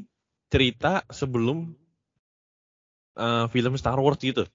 cerita 0.49 1.05
sebelum 1.13 1.69
eh, 3.13 3.45
film 3.53 3.73
Star 3.77 4.01
Wars 4.01 4.17
gitu. 4.17 4.49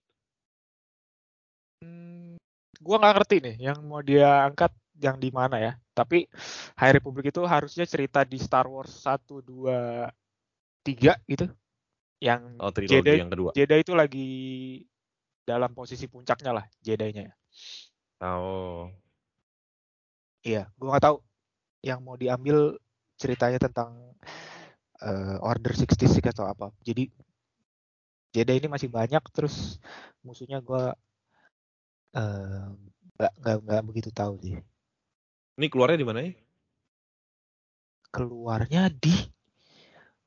Hmm, 1.79 2.35
gua 2.83 2.99
nggak 2.99 3.15
ngerti 3.23 3.37
nih 3.39 3.57
yang 3.71 3.79
mau 3.87 4.03
dia 4.03 4.51
angkat 4.51 4.75
yang 4.99 5.15
di 5.23 5.31
mana 5.31 5.63
ya. 5.63 5.73
Tapi 5.95 6.27
High 6.75 6.99
Republic 6.99 7.31
itu 7.31 7.47
harusnya 7.47 7.87
cerita 7.87 8.27
di 8.27 8.43
Star 8.43 8.67
Wars 8.67 8.91
1, 8.99 9.39
2, 9.47 10.11
3 10.83 11.15
gitu. 11.31 11.47
Yang 12.19 12.43
Oh, 12.59 12.75
Jedi, 12.75 13.23
yang 13.23 13.31
kedua. 13.31 13.55
Jedi 13.55 13.79
itu 13.79 13.95
lagi 13.95 14.29
dalam 15.47 15.71
posisi 15.71 16.11
puncaknya 16.11 16.51
lah 16.51 16.67
Jedi-nya. 16.83 17.31
Oh. 18.19 18.91
Iya, 20.43 20.67
gua 20.75 20.97
nggak 20.97 21.05
tahu 21.07 21.17
yang 21.87 22.03
mau 22.03 22.19
diambil 22.19 22.75
ceritanya 23.19 23.59
tentang 23.63 24.15
eh, 25.03 25.37
Order 25.43 25.75
66 25.75 26.19
atau 26.35 26.47
apa. 26.47 26.75
Jadi 26.83 27.11
Jedi 28.29 28.61
ini 28.61 28.69
masih 28.69 28.93
banyak 28.93 29.23
terus 29.33 29.79
musuhnya 30.23 30.59
gua 30.63 30.95
eh, 32.15 32.67
nggak 33.19 33.33
nggak 33.39 33.57
nggak 33.67 33.83
begitu 33.87 34.11
tahu 34.11 34.39
sih. 34.43 34.59
Ini 35.59 35.67
keluarnya 35.71 35.99
di 35.99 36.07
mana 36.07 36.19
ya? 36.23 36.33
Keluarnya 38.15 38.83
di 38.95 39.15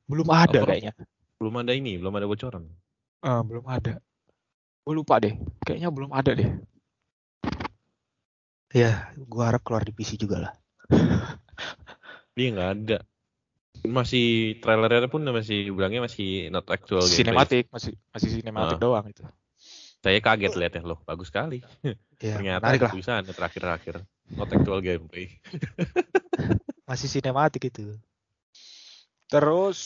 belum 0.08 0.28
ada 0.28 0.60
Apa? 0.64 0.68
kayaknya. 0.76 0.94
Belum 1.40 1.56
ada 1.58 1.72
ini, 1.72 1.96
belum 1.98 2.14
ada 2.20 2.28
bocoran. 2.28 2.64
Eh, 3.24 3.42
belum 3.48 3.66
ada. 3.66 3.98
Gue 4.84 4.94
lupa 4.98 5.24
deh. 5.24 5.34
Kayaknya 5.64 5.90
belum 5.90 6.12
ada 6.12 6.32
deh. 6.36 6.52
Ya, 8.72 9.12
gua 9.28 9.52
harap 9.52 9.62
keluar 9.62 9.84
di 9.84 9.92
PC 9.92 10.16
juga 10.16 10.38
lah. 10.40 10.54
Dia 12.34 12.48
nggak 12.56 12.70
ada. 12.78 12.98
Masih 13.82 14.56
trailernya 14.62 15.10
pun 15.10 15.26
masih 15.26 15.74
bilangnya 15.74 16.06
masih 16.06 16.48
not 16.48 16.70
actual 16.70 17.02
gameplay. 17.02 17.20
Sinematik 17.20 17.66
masih 17.68 17.94
masih 18.10 18.30
sinematik 18.32 18.78
Ah. 18.78 18.82
doang 18.82 19.06
itu. 19.10 19.24
Saya 20.02 20.18
kaget 20.18 20.54
lihat 20.56 20.74
ya 20.74 20.82
loh, 20.82 20.98
bagus 21.04 21.30
sekali. 21.30 21.62
Ya, 21.84 21.94
Ternyata 22.40 22.64
menarik 22.64 22.82
lah. 22.82 22.92
tulisan 22.94 23.22
terakhir-terakhir 23.22 23.96
not 24.34 24.50
actual 24.50 24.80
gameplay. 24.80 25.28
Masih 26.90 27.08
sinematik 27.08 27.68
itu. 27.68 27.96
Terus 29.28 29.80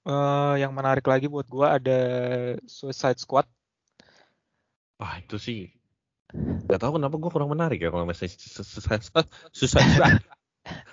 eh 0.00 0.54
yang 0.58 0.72
menarik 0.72 1.04
lagi 1.04 1.26
buat 1.26 1.44
gua 1.46 1.76
ada 1.76 1.98
Suicide 2.64 3.18
Squad. 3.18 3.44
Wah 4.96 5.16
itu 5.16 5.36
sih 5.36 5.68
nggak 6.32 6.78
tahu 6.78 6.92
kenapa 6.96 7.14
gue 7.16 7.30
kurang 7.30 7.50
menarik 7.50 7.78
ya 7.78 7.90
kalau 7.90 8.04
misalnya 8.04 8.34
susah 8.34 8.98
susah 9.50 9.80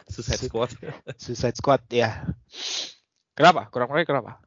susah 0.08 0.36
squad 0.36 0.72
Suicide 1.20 1.54
Squad 1.54 1.82
ya. 1.92 2.24
Kenapa? 3.34 3.68
Kurang 3.70 3.92
menarik 3.92 4.08
kenapa? 4.08 4.42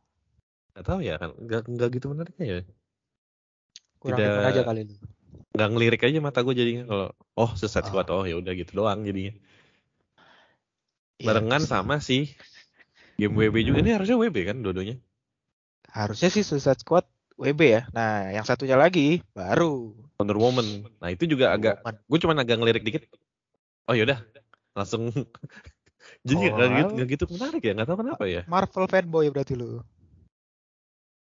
nggak 0.73 0.85
tahu 0.87 0.99
ya 1.01 1.15
kan 1.15 1.31
nggak 1.37 1.63
nggak 1.67 1.89
gitu 1.93 2.07
menariknya 2.09 2.47
ya 2.47 2.59
Kurang 3.99 4.17
Tidak- 4.17 4.49
aja 4.49 4.63
kali 4.65 4.81
lu. 4.87 4.95
nggak 5.51 5.69
ngelirik 5.69 6.03
aja 6.03 6.19
mata 6.19 6.41
gue 6.41 6.55
jadinya 6.55 6.85
kalau 6.87 7.07
oh 7.37 7.51
susah 7.53 7.83
Ah. 7.83 7.87
squad 7.87 8.07
oh 8.09 8.23
ya 8.23 8.35
udah 8.35 8.53
gitu 8.55 8.73
doang 8.77 9.03
jadinya 9.03 9.35
Iya, 11.19 11.27
barengan 11.27 11.61
sama 11.61 12.01
sih 12.01 12.33
game 13.15 13.35
WB 13.37 13.61
juga 13.63 13.79
ini 13.79 13.93
harusnya 13.93 14.17
WB 14.17 14.37
kan 14.47 14.57
dua-duanya 14.59 14.97
Harusnya 15.87 16.31
sih 16.31 16.41
Suicide 16.41 16.81
Squad 16.81 17.05
WB 17.41 17.61
ya. 17.65 17.83
Nah, 17.97 18.29
yang 18.37 18.45
satunya 18.45 18.77
lagi 18.77 19.25
baru 19.33 19.97
Wonder 20.21 20.37
Woman 20.37 20.85
nah 21.01 21.09
itu 21.09 21.25
juga 21.25 21.57
agak 21.57 21.81
gue 21.81 22.19
cuman 22.21 22.37
agak 22.45 22.61
ngelirik 22.61 22.85
dikit 22.85 23.09
oh 23.89 23.97
yaudah 23.97 24.21
langsung 24.77 25.09
jadi 26.29 26.53
Oh. 26.53 26.61
gitu, 26.77 26.93
nggak 26.93 27.09
gitu 27.09 27.25
menarik 27.33 27.63
ya 27.65 27.73
nggak 27.73 27.89
tahu 27.89 27.99
kenapa 28.05 28.25
ya 28.29 28.43
Marvel 28.45 28.85
fanboy 28.85 29.33
berarti 29.33 29.57
lu. 29.57 29.81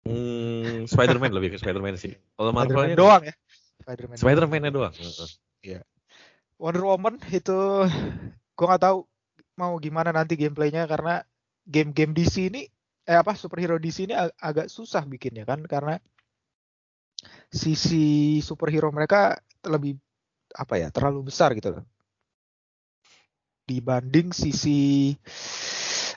hmm, 0.04 0.84
Spider-Man 0.84 1.32
lebih 1.32 1.56
ke 1.56 1.58
Spider-Man 1.64 1.96
sih 1.96 2.12
kalau 2.36 2.52
Spider-Man 2.52 2.76
Marvelnya 2.76 2.96
doang 3.00 3.22
ya. 3.24 3.34
Spider-Man. 3.82 4.16
Spider-Man-nya 4.20 4.70
doang 4.70 4.92
Heeh. 4.94 5.80
Wonder 6.60 6.84
Woman 6.84 7.16
itu 7.32 7.58
gua 8.54 8.66
nggak 8.68 8.82
tahu 8.84 8.98
mau 9.56 9.72
gimana 9.80 10.12
nanti 10.12 10.36
gameplaynya 10.36 10.84
karena 10.84 11.24
game-game 11.64 12.12
DC 12.12 12.52
ini 12.52 12.68
eh 13.10 13.18
apa 13.18 13.32
superhero 13.34 13.76
DC 13.82 14.06
ini 14.06 14.14
ag- 14.14 14.36
agak 14.38 14.66
susah 14.70 15.02
bikinnya 15.12 15.44
kan 15.50 15.60
karena 15.66 15.98
sisi 17.52 18.38
superhero 18.42 18.88
mereka 18.90 19.38
lebih 19.66 19.94
apa 20.52 20.74
ya 20.82 20.88
terlalu 20.94 21.30
besar 21.30 21.54
gitu 21.56 21.68
loh 21.74 21.84
dibanding 23.66 24.34
sisi 24.34 25.14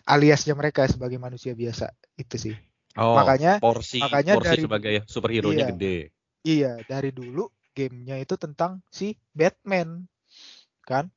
aliasnya 0.06 0.54
mereka 0.58 0.86
sebagai 0.90 1.18
manusia 1.22 1.54
biasa 1.58 1.90
itu 2.18 2.36
sih 2.38 2.56
Oh, 2.96 3.12
makanya 3.20 3.60
porsi 3.60 4.00
makanya 4.00 4.34
porsi 4.40 4.56
dari- 4.56 4.64
sebagai 4.64 4.96
superhero-nya 5.04 5.68
Iya. 5.68 5.72
gede. 5.76 5.96
Iya, 6.46 6.72
dari 6.88 7.10
dulu 7.12 7.50
gamenya 7.76 8.16
itu 8.24 8.38
tentang 8.40 8.80
si 8.88 9.20
Batman, 9.36 10.08
kan? 10.88 11.12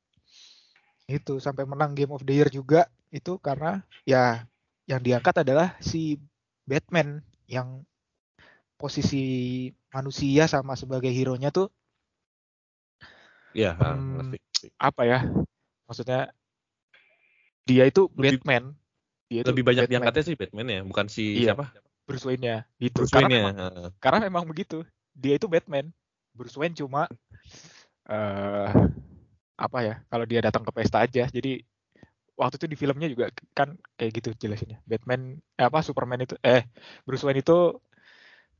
Itu 1.07 1.39
sampai 1.39 1.63
menang 1.69 1.95
Game 1.95 2.11
of 2.11 2.25
the 2.27 2.33
Year 2.35 2.49
juga 2.51 2.89
itu 3.15 3.39
karena 3.39 3.79
ya 4.03 4.43
yang 4.89 5.01
diangkat 5.05 5.45
adalah 5.45 5.77
si 5.77 6.17
Batman 6.65 7.21
yang 7.45 7.85
posisi 8.73 9.67
manusia 9.93 10.49
sama 10.49 10.73
sebagai 10.73 11.13
hero-nya 11.13 11.53
tuh 11.53 11.69
Iya, 13.49 13.73
ah, 13.81 13.97
Hmm, 13.97 14.29
ngerti. 14.29 14.69
Apa 14.77 15.09
ya? 15.09 15.25
Maksudnya 15.89 16.29
dia 17.65 17.89
itu 17.89 18.05
Lebih- 18.13 18.41
Batman. 18.45 18.63
Dia 19.25 19.39
itu 19.41 19.49
Lebih 19.49 19.63
banyak 19.65 19.83
Batman. 19.85 19.93
diangkatnya 19.97 20.23
sih 20.25 20.35
Batman 20.37 20.67
ya, 20.69 20.79
bukan 20.85 21.05
si 21.09 21.23
Iya. 21.41 21.57
siapa? 21.57 21.65
Bruce 22.05 22.25
Wayne-nya. 22.29 22.65
Itu 22.77 23.05
Bruce 23.05 23.13
karena 23.13 23.29
memang, 23.29 23.55
heeh. 23.57 23.89
karena 23.97 24.19
memang 24.25 24.43
begitu. 24.45 24.85
Dia 25.17 25.37
itu 25.41 25.49
Batman. 25.49 25.89
Bruce 26.37 26.57
Wayne 26.61 26.77
cuma 26.77 27.09
eh 28.05 28.69
apa 29.57 29.77
ya? 29.81 30.01
Kalau 30.09 30.25
dia 30.29 30.39
datang 30.45 30.61
ke 30.61 30.71
pesta 30.73 31.01
aja. 31.05 31.25
Jadi 31.25 31.65
waktu 32.41 32.55
itu 32.59 32.67
di 32.73 32.77
filmnya 32.81 33.07
juga 33.13 33.25
kan 33.57 33.69
kayak 33.99 34.11
gitu 34.17 34.29
jelasinnya. 34.41 34.79
Batman 34.89 35.21
eh, 35.59 35.65
apa 35.69 35.79
Superman 35.87 36.23
itu 36.25 36.35
eh 36.41 36.61
Bruce 37.05 37.23
Wayne 37.27 37.41
itu 37.43 37.57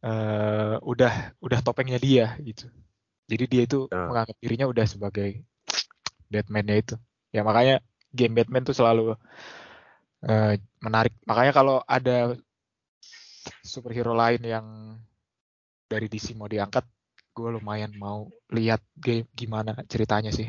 eh 0.06 0.76
udah 0.92 1.13
udah 1.46 1.60
topengnya 1.65 2.00
dia 2.00 2.26
gitu. 2.48 2.63
Jadi 3.32 3.44
dia 3.52 3.62
itu 3.68 3.78
Ya. 3.92 3.98
menganggap 4.08 4.36
dirinya 4.44 4.68
udah 4.74 4.86
sebagai 4.94 5.30
Batman-nya 6.32 6.76
itu. 6.82 6.96
Ya 7.36 7.42
makanya 7.48 7.76
game 8.18 8.34
Batman 8.38 8.63
tuh 8.68 8.76
selalu 8.78 9.02
eh, 10.26 10.54
menarik. 10.84 11.13
Makanya 11.28 11.52
kalau 11.56 11.76
ada 11.88 12.36
superhero 13.63 14.12
lain 14.22 14.42
yang 14.44 14.65
dari 15.89 16.06
DC 16.12 16.38
mau 16.38 16.50
diangkat, 16.50 16.86
gue 17.36 17.50
lumayan 17.56 17.92
mau 17.98 18.30
lihat 18.54 18.82
game 19.06 19.26
gimana 19.34 19.72
ceritanya 19.89 20.32
sih. 20.34 20.48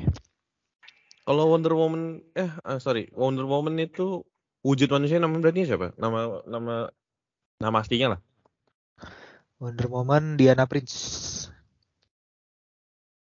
Kalau 1.31 1.47
Wonder 1.47 1.79
Woman 1.79 2.27
eh 2.35 2.51
ah, 2.66 2.83
sorry, 2.83 3.07
Wonder 3.14 3.47
Woman 3.47 3.79
itu 3.79 4.27
wujud 4.66 4.90
manusia 4.90 5.23
nama 5.23 5.31
berarti 5.38 5.62
siapa? 5.62 5.95
Nama 5.95 6.43
nama 6.43 6.90
nama 7.62 7.77
aslinya 7.79 8.19
lah. 8.19 8.21
Wonder 9.62 9.87
Woman 9.87 10.35
Diana 10.35 10.66
Prince. 10.66 11.47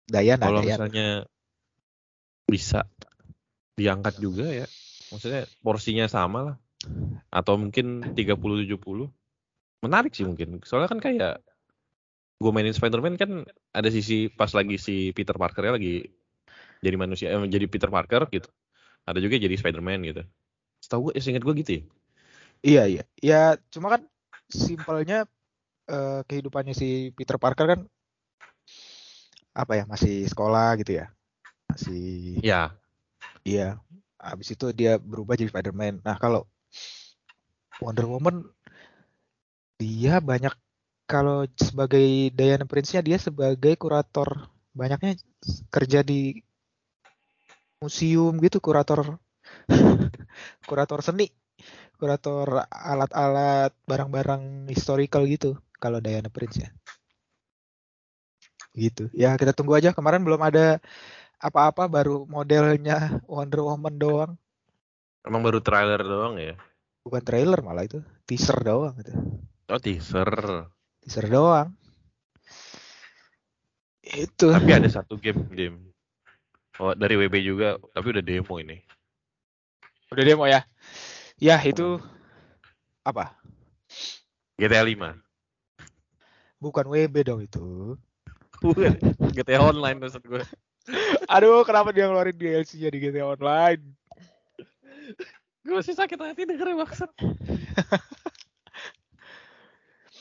Diana, 0.08 0.40
Kalau 0.40 0.64
misalnya 0.64 1.28
bisa 2.48 2.88
diangkat 3.76 4.16
juga 4.24 4.48
ya. 4.56 4.64
Maksudnya 5.12 5.44
porsinya 5.60 6.08
sama 6.08 6.40
lah. 6.40 6.56
Atau 7.28 7.60
mungkin 7.60 8.16
30 8.16 8.16
70. 8.16 9.12
Menarik 9.84 10.16
sih 10.16 10.24
mungkin. 10.24 10.64
Soalnya 10.64 10.88
kan 10.88 11.04
kayak 11.04 11.44
gue 12.40 12.50
mainin 12.56 12.72
Spider-Man 12.72 13.20
kan 13.20 13.44
ada 13.76 13.88
sisi 13.92 14.32
pas 14.32 14.48
lagi 14.56 14.80
si 14.80 15.12
Peter 15.12 15.36
Parker 15.36 15.76
lagi 15.76 16.08
jadi 16.84 16.96
manusia 16.98 17.26
eh, 17.34 17.48
jadi 17.50 17.66
Peter 17.66 17.90
Parker 17.90 18.26
gitu. 18.30 18.48
Ada 19.08 19.18
juga 19.24 19.40
jadi 19.40 19.54
Spider-Man 19.56 20.04
gitu. 20.04 20.22
Setahu 20.84 21.10
gue, 21.10 21.12
seingat 21.18 21.42
gue 21.42 21.54
gitu 21.64 21.70
ya. 21.70 21.82
Iya 22.62 22.82
iya. 22.86 23.02
Ya 23.18 23.42
cuma 23.72 23.94
kan 23.96 24.02
simpelnya 24.50 25.24
eh, 25.88 26.20
kehidupannya 26.26 26.74
si 26.74 27.14
Peter 27.14 27.36
Parker 27.40 27.66
kan 27.66 27.80
apa 29.56 29.72
ya 29.74 29.84
masih 29.90 30.26
sekolah 30.30 30.78
gitu 30.78 31.02
ya. 31.02 31.06
Masih 31.72 32.38
Ya, 32.44 32.74
iya. 33.42 33.82
Habis 34.18 34.54
itu 34.54 34.70
dia 34.74 34.98
berubah 34.98 35.38
jadi 35.38 35.50
Spider-Man. 35.50 36.02
Nah, 36.02 36.18
kalau 36.18 36.46
Wonder 37.78 38.06
Woman 38.10 38.42
dia 39.78 40.18
banyak 40.18 40.50
kalau 41.06 41.46
sebagai 41.54 42.34
Diana 42.34 42.66
Prince-nya 42.66 43.00
dia 43.00 43.16
sebagai 43.16 43.78
kurator 43.78 44.50
banyaknya 44.74 45.16
kerja 45.70 46.02
di 46.02 46.42
museum 47.82 48.34
gitu 48.42 48.58
kurator. 48.58 49.18
Kurator 50.68 51.00
seni. 51.00 51.30
Kurator 51.98 52.66
alat-alat 52.70 53.74
barang-barang 53.86 54.70
historical 54.70 55.26
gitu 55.26 55.58
kalau 55.82 55.98
Diana 55.98 56.30
Prince 56.30 56.62
ya. 56.62 56.70
Gitu. 58.74 59.10
Ya 59.14 59.34
kita 59.34 59.50
tunggu 59.54 59.74
aja. 59.74 59.90
Kemarin 59.90 60.22
belum 60.22 60.38
ada 60.38 60.78
apa-apa 61.38 61.86
baru 61.86 62.26
modelnya 62.26 63.22
Wonder 63.26 63.62
Woman 63.62 63.94
doang. 63.98 64.32
Emang 65.26 65.42
baru 65.42 65.58
trailer 65.62 66.02
doang 66.02 66.38
ya. 66.38 66.54
bukan 67.08 67.24
trailer 67.24 67.64
malah 67.64 67.88
itu 67.88 68.04
teaser 68.28 68.60
doang 68.60 68.92
gitu 69.00 69.16
Oh 69.72 69.80
teaser. 69.80 70.28
teaser 71.00 71.24
doang. 71.24 71.72
Itu. 74.04 74.52
Tapi 74.52 74.72
ada 74.76 74.88
satu 74.88 75.16
game 75.16 75.48
game. 75.52 75.87
Oh 76.78 76.94
dari 76.94 77.18
WB 77.18 77.34
juga, 77.42 77.78
tapi 77.92 78.14
udah 78.14 78.22
demo 78.22 78.54
ini. 78.62 78.78
Udah 80.14 80.24
demo 80.24 80.44
ya. 80.46 80.62
Ya 81.38 81.58
itu 81.62 82.02
apa 83.06 83.34
GTA 84.58 84.82
5. 84.84 85.16
bukan 86.58 86.84
WB 86.90 87.14
dong 87.22 87.40
itu 87.46 87.94
Bukan. 88.58 88.98
GTA 89.30 89.62
Online 89.62 89.98
maksud 90.02 90.22
gue. 90.26 90.42
Aduh, 91.34 91.62
kenapa 91.62 91.94
dia 91.94 92.10
ngeluarin 92.10 92.34
DLC-nya 92.34 92.90
di 92.90 92.98
GTA 92.98 93.38
Online? 93.38 93.82
Gue 95.62 95.74
masih 95.78 95.94
sakit 95.94 96.18
hati 96.18 96.42
dengerin 96.48 96.74
maksud. 96.74 97.06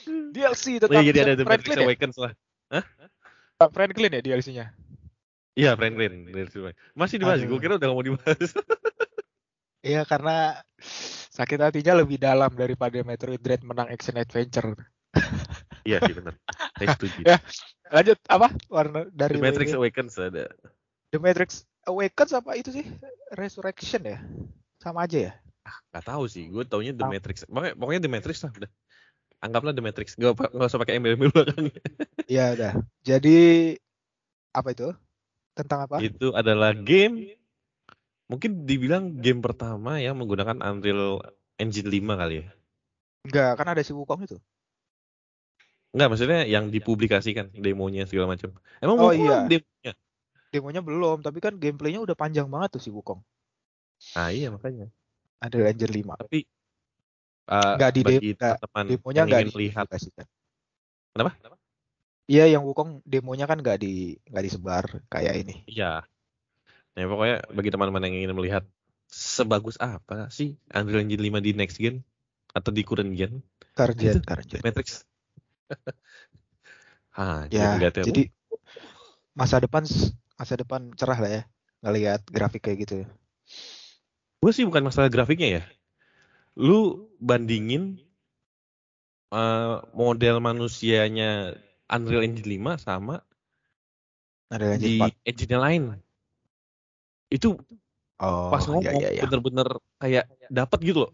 DLC 0.08 0.80
Oh 0.80 0.88
tentang 0.88 1.04
iya, 1.04 1.12
jadi 1.12 1.20
ada 1.28 1.36
The 1.36 1.44
Matrix 1.44 1.68
Franklin 1.68 1.76
ya? 1.76 1.84
Awakens 1.84 2.16
lah. 2.16 2.32
Tentang 3.58 3.72
Franklin 3.74 4.12
ya 4.16 4.22
DLC-nya? 4.24 4.66
Iya, 5.58 5.74
Franklin. 5.74 6.30
Masih 6.94 7.18
dibahas, 7.18 7.42
gue 7.42 7.60
kira 7.60 7.82
udah 7.82 7.88
gak 7.90 7.98
mau 7.98 8.06
dibahas. 8.06 8.50
Iya 9.86 10.04
karena 10.04 10.58
sakit 11.32 11.64
hatinya 11.64 12.04
lebih 12.04 12.20
dalam 12.20 12.52
daripada 12.52 12.98
Metroid 13.08 13.40
Dread 13.40 13.64
menang 13.64 13.88
action 13.88 14.20
adventure. 14.20 14.76
Iya 15.88 16.04
sih 16.04 16.18
benar. 16.18 16.36
Saya 16.82 16.88
setuju. 16.98 17.20
Ya. 17.24 17.38
Lanjut 17.88 18.20
apa? 18.28 18.52
Warna 18.68 19.08
dari 19.16 19.40
The 19.40 19.44
Matrix. 19.48 19.72
Awakens 19.72 20.20
ada. 20.20 20.52
The 21.14 21.20
Matrix 21.24 21.64
Awakens 21.88 22.36
apa 22.36 22.60
itu 22.60 22.76
sih? 22.76 22.86
Resurrection 23.32 24.02
ya? 24.04 24.20
Sama 24.84 25.08
aja 25.08 25.32
ya? 25.32 25.34
Gak 25.96 26.04
tahu 26.04 26.28
sih, 26.28 26.52
gue 26.52 26.68
taunya 26.68 26.92
The 26.92 27.08
Tahu. 27.08 27.12
Matrix. 27.16 27.36
Pokoknya, 27.48 27.74
pokoknya 27.80 28.02
The 28.04 28.12
Matrix 28.12 28.38
lah 28.44 28.52
udah. 28.52 28.72
Anggaplah 29.40 29.72
The 29.72 29.84
Matrix. 29.86 30.08
Gak, 30.20 30.36
gak 30.36 30.68
usah 30.68 30.80
pakai 30.84 31.00
embel-embel 31.00 31.32
belakangnya. 31.32 31.80
Iya 32.28 32.46
udah. 32.60 32.74
Jadi 33.08 33.38
apa 34.52 34.70
itu? 34.76 34.92
Tentang 35.58 35.90
apa? 35.90 35.98
Itu 35.98 36.38
adalah 36.38 36.78
game 36.78 37.34
mungkin 38.30 38.70
dibilang 38.70 39.18
game 39.18 39.42
pertama 39.42 39.98
yang 39.98 40.20
menggunakan 40.20 40.62
Unreal 40.62 41.24
Engine 41.58 41.90
5 41.90 42.22
kali 42.22 42.36
ya. 42.46 42.48
Enggak, 43.26 43.52
kan 43.58 43.68
ada 43.74 43.82
si 43.82 43.92
Wukong 43.92 44.24
itu. 44.30 44.38
Enggak, 45.96 46.08
maksudnya 46.14 46.46
yang 46.46 46.70
dipublikasikan 46.70 47.50
demonya 47.58 48.06
segala 48.06 48.38
macam. 48.38 48.54
Emang 48.78 48.96
Oh, 49.02 49.10
Wukong 49.10 49.26
iya. 49.26 49.38
demonya? 49.50 49.94
Demonya 50.48 50.82
belum, 50.86 51.18
tapi 51.26 51.42
kan 51.42 51.58
gameplaynya 51.58 52.00
udah 52.06 52.16
panjang 52.16 52.48
banget 52.48 52.78
tuh 52.78 52.82
si 52.84 52.94
Wukong. 52.94 53.20
Nah, 54.14 54.30
iya 54.30 54.54
makanya. 54.54 54.88
Ada 55.42 55.58
Ranger 55.58 55.90
5. 55.90 56.22
Tapi 56.22 56.40
uh, 57.50 57.76
Nggak 57.82 57.92
di 57.92 58.02
bagi 58.06 58.32
teman 58.38 58.86
Demonya 58.86 59.18
yang 59.18 59.28
enggak 59.28 59.42
ingin 59.42 59.54
melihat 59.58 59.86
dipublikasikan. 59.90 60.26
Kenapa? 61.18 61.57
Iya, 62.28 62.44
yang 62.52 62.64
Wukong 62.68 63.00
demonya 63.08 63.48
kan 63.48 63.64
nggak 63.64 63.80
di 63.80 64.20
nggak 64.28 64.44
disebar 64.44 64.86
kayak 65.08 65.48
ini. 65.48 65.56
Iya. 65.64 66.04
Nah, 66.94 67.06
pokoknya 67.08 67.38
bagi 67.56 67.70
teman-teman 67.72 68.04
yang 68.04 68.16
ingin 68.20 68.34
melihat 68.36 68.64
sebagus 69.08 69.80
apa 69.80 70.28
sih 70.28 70.60
Unreal 70.76 71.08
Engine 71.08 71.24
5 71.24 71.40
di 71.40 71.56
next 71.56 71.80
gen 71.80 72.04
atau 72.52 72.76
di 72.76 72.84
current 72.84 73.16
gen 73.16 73.40
Karjen, 73.78 74.20
Itu. 74.20 74.20
Karjen. 74.28 74.60
Matrix. 74.60 75.08
ah, 77.16 77.48
Ya, 77.48 77.80
ngeliatnya, 77.80 78.04
jadi 78.04 78.24
masa 79.38 79.62
depan 79.62 79.86
masa 80.36 80.54
depan 80.58 80.92
cerah 80.98 81.20
lah 81.22 81.32
ya 81.32 81.42
ngelihat 81.86 82.26
grafik 82.28 82.66
kayak 82.66 82.90
gitu. 82.90 82.96
gue 84.42 84.52
sih 84.54 84.66
bukan 84.66 84.84
masalah 84.84 85.08
grafiknya 85.14 85.62
ya. 85.62 85.64
Lu 86.58 87.08
bandingin 87.22 88.02
eh, 89.32 89.76
model 89.94 90.36
manusianya 90.42 91.54
Unreal 91.88 92.24
Engine 92.28 92.50
5 92.60 92.76
sama 92.80 93.24
Ada 94.48 94.76
lanjut 94.76 94.88
di 94.88 94.96
Pak. 95.00 95.12
engine 95.28 95.52
yang 95.52 95.64
lain. 95.64 95.84
Itu 97.28 97.60
Oh, 98.18 98.50
pas 98.50 98.66
ngomong 98.66 98.82
iya, 98.98 98.98
iya, 98.98 99.10
iya. 99.14 99.22
bener-bener 99.30 99.68
kayak 100.02 100.26
dapat 100.50 100.80
gitu 100.82 101.06
loh. 101.06 101.12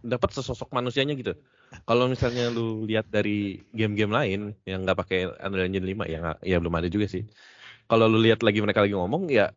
Dapat 0.00 0.32
sesosok 0.32 0.72
manusianya 0.72 1.12
gitu. 1.12 1.36
Kalau 1.84 2.08
misalnya 2.08 2.48
lu 2.48 2.88
lihat 2.88 3.12
dari 3.12 3.60
game-game 3.76 4.08
lain 4.08 4.40
yang 4.64 4.88
nggak 4.88 4.98
pakai 5.04 5.28
Unreal 5.44 5.68
Engine 5.68 5.84
5 5.84 6.08
ya 6.08 6.18
nggak- 6.24 6.40
ya 6.40 6.56
belum 6.56 6.74
ada 6.80 6.88
juga 6.88 7.06
sih. 7.12 7.28
Kalau 7.84 8.08
lu 8.08 8.24
lihat 8.24 8.40
lagi 8.40 8.64
mereka 8.64 8.80
lagi 8.80 8.96
ngomong 8.96 9.28
ya 9.28 9.52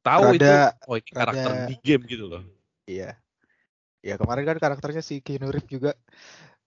tahu 0.00 0.40
itu 0.40 0.48
oh 0.88 0.96
ini 0.96 1.10
karakter 1.12 1.50
rada- 1.52 1.68
di 1.68 1.74
game 1.84 2.02
gitu 2.08 2.24
loh. 2.32 2.42
Iya. 2.88 3.12
Ya 4.00 4.14
kemarin 4.16 4.44
kan 4.48 4.56
karakternya 4.56 5.02
si 5.04 5.20
Keanu 5.20 5.52
Reeves 5.52 5.68
juga 5.68 5.92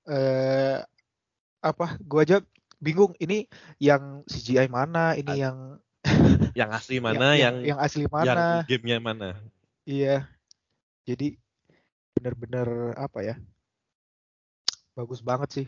eh 0.05 0.77
apa? 1.65 1.97
Gua 2.05 2.21
aja 2.21 2.37
bingung 2.81 3.13
ini 3.21 3.45
yang 3.77 4.25
CGI 4.25 4.67
mana, 4.67 5.13
ini 5.15 5.37
Ad- 5.37 5.41
yang 5.47 5.57
Yang 6.59 6.69
asli 6.73 6.97
mana, 7.05 7.37
yang 7.37 7.61
yang, 7.61 7.77
asli 7.79 8.09
yang 8.09 8.11
mana. 8.11 8.65
gamenya 8.65 8.97
mana. 8.97 9.29
Iya. 9.85 10.25
Jadi 11.05 11.37
bener-bener 12.17 12.97
apa 12.97 13.21
ya? 13.23 13.35
Bagus 14.97 15.21
banget 15.23 15.49
sih. 15.53 15.65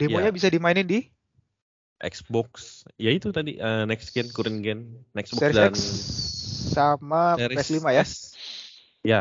Demonya 0.00 0.30
Ya. 0.30 0.34
bisa 0.34 0.48
dimainin 0.50 0.86
di 0.86 1.00
Xbox, 2.02 2.82
ya 2.98 3.08
itu 3.14 3.30
tadi 3.30 3.56
eh, 3.56 3.84
next 3.86 4.12
gen, 4.12 4.26
current 4.28 4.60
gen, 4.60 4.98
Xbox 5.14 5.40
Series 5.40 5.56
dan 5.56 5.72
X 5.72 5.78
sama 6.74 7.38
Series 7.38 7.58
PS5 7.70 7.86
ya. 7.94 8.02
S. 8.02 8.12
Ya. 9.06 9.20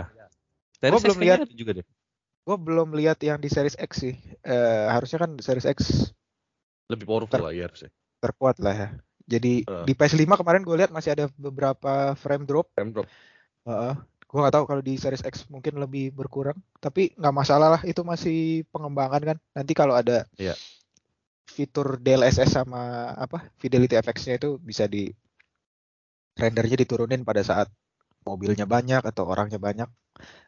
Series 0.81 1.01
belum 1.05 1.17
lihat. 1.21 1.39
juga 1.53 1.71
deh. 1.79 1.85
Gue 2.43 2.57
belum 2.59 2.91
lihat 2.91 3.23
yang 3.23 3.39
di 3.39 3.47
Series 3.47 3.79
X 3.79 4.03
sih. 4.03 4.15
Eh, 4.43 4.85
harusnya 4.91 5.23
kan 5.23 5.39
Series 5.39 5.63
X 5.63 6.11
Lebih 6.91 7.07
powerful 7.07 7.39
lah 7.39 7.55
ya 7.55 7.65
harusnya. 7.65 7.89
terkuat 8.19 8.59
lah 8.59 8.75
ya. 8.75 8.87
Jadi 9.23 9.63
Eh. 9.63 9.83
di 9.83 9.93
PS5 9.93 10.35
kemarin 10.35 10.63
gue 10.63 10.75
lihat 10.75 10.91
masih 10.91 11.15
ada 11.15 11.31
beberapa 11.35 12.11
frame 12.13 12.43
drop. 12.43 12.67
Frame 12.75 12.91
drop. 12.91 13.07
Heeh. 13.63 13.95
Gue 14.27 14.39
nggak 14.39 14.55
tahu 14.55 14.65
kalau 14.65 14.81
di 14.81 14.95
Series 14.95 15.23
X 15.23 15.47
mungkin 15.47 15.79
lebih 15.79 16.11
berkurang. 16.11 16.59
Tapi 16.79 17.15
nggak 17.15 17.35
masalah 17.35 17.69
lah. 17.69 17.81
Itu 17.83 18.03
masih 18.03 18.67
pengembangan 18.69 19.23
kan. 19.23 19.37
Nanti 19.53 19.71
kalau 19.71 19.95
ada 19.95 20.27
Iya. 20.35 20.55
fitur 21.43 21.95
DLSS 21.95 22.55
sama 22.55 23.13
apa 23.13 23.47
Fidelity 23.55 23.95
FX-nya 23.95 24.35
itu 24.35 24.57
bisa 24.57 24.87
di 24.87 25.11
rendernya 26.33 26.75
diturunin 26.75 27.21
pada 27.21 27.43
saat 27.43 27.69
mobilnya 28.23 28.63
banyak 28.65 29.03
atau 29.03 29.23
orangnya 29.23 29.59
banyak. 29.59 29.87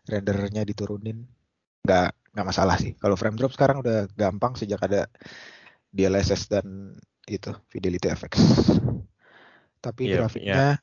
Rendernya 0.03 0.63
diturunin. 0.63 1.23
Nggak 1.85 2.07
nggak 2.35 2.47
masalah 2.49 2.75
sih. 2.81 2.91
Kalau 2.99 3.15
frame 3.15 3.37
drop 3.39 3.53
sekarang 3.55 3.79
udah 3.79 4.09
gampang 4.17 4.57
sejak 4.59 4.81
ada 4.83 5.07
DLSS 5.93 6.51
dan 6.51 6.97
itu 7.29 7.53
Fidelity 7.71 8.11
FX. 8.11 8.33
Tapi 9.85 10.01
Iya, 10.09 10.17
grafiknya 10.19 10.81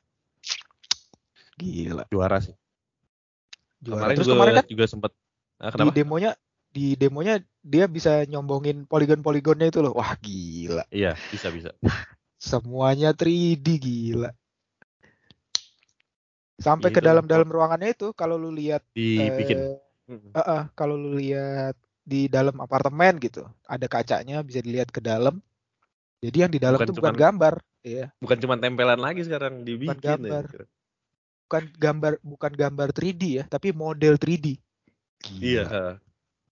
gila 1.59 2.03
Juara 2.09 2.39
sih. 2.41 2.55
juara. 3.83 3.99
Kemarin 3.99 4.15
Terus 4.15 4.27
juga, 4.27 4.33
kemarin 4.39 4.53
kan 4.57 4.65
juga 4.71 4.85
sempat 4.87 5.11
ah, 5.59 5.71
di 5.75 5.87
demonya 5.91 6.31
di 6.73 6.85
demonya 6.97 7.37
dia 7.61 7.85
bisa 7.85 8.25
nyombongin 8.25 8.89
poligon-poligonnya 8.89 9.67
itu 9.69 9.79
loh. 9.85 9.93
Wah 9.93 10.15
gila. 10.17 10.83
Iya, 10.89 11.13
bisa 11.29 11.47
bisa. 11.53 11.69
Semuanya 12.41 13.13
3D 13.13 13.67
gila. 13.77 14.31
Sampai 16.59 16.89
Iya, 16.89 16.95
ke 16.95 17.01
dalam-dalam 17.03 17.49
ruangannya 17.51 17.91
itu 17.91 18.15
kalau 18.15 18.39
lu 18.39 18.49
lihat 18.55 18.81
Dibikin. 18.95 19.59
eh, 19.59 19.77
Mm. 20.13 20.31
eh, 20.31 20.39
eh, 20.39 20.63
kalau 20.73 20.93
lu 20.93 21.17
lihat 21.17 21.73
di 22.03 22.27
dalam 22.27 22.53
apartemen 22.59 23.17
gitu, 23.17 23.41
ada 23.63 23.87
kacanya 23.87 24.43
bisa 24.43 24.59
dilihat 24.59 24.91
ke 24.91 24.99
dalam. 24.99 25.39
Jadi 26.19 26.37
yang 26.39 26.51
di 26.51 26.59
dalam 26.61 26.77
Bukan 26.79 26.87
tuh 26.91 26.95
bukan 26.99 27.11
cuman- 27.11 27.23
gambar, 27.23 27.53
iya, 27.83 28.05
Bukan 28.19 28.37
cuma 28.39 28.55
tempelan 28.55 28.99
lagi 28.99 29.21
sekarang 29.23 29.65
dibikin. 29.65 29.99
gambar. 29.99 30.45
ya. 30.51 30.65
bukan 31.43 31.69
gambar 31.77 32.13
bukan 32.23 32.51
gambar 32.55 32.89
3D 32.89 33.23
ya, 33.37 33.43
tapi 33.45 33.69
model 33.69 34.17
3D. 34.17 34.57
Iya, 35.37 35.63
Gila. 35.69 35.85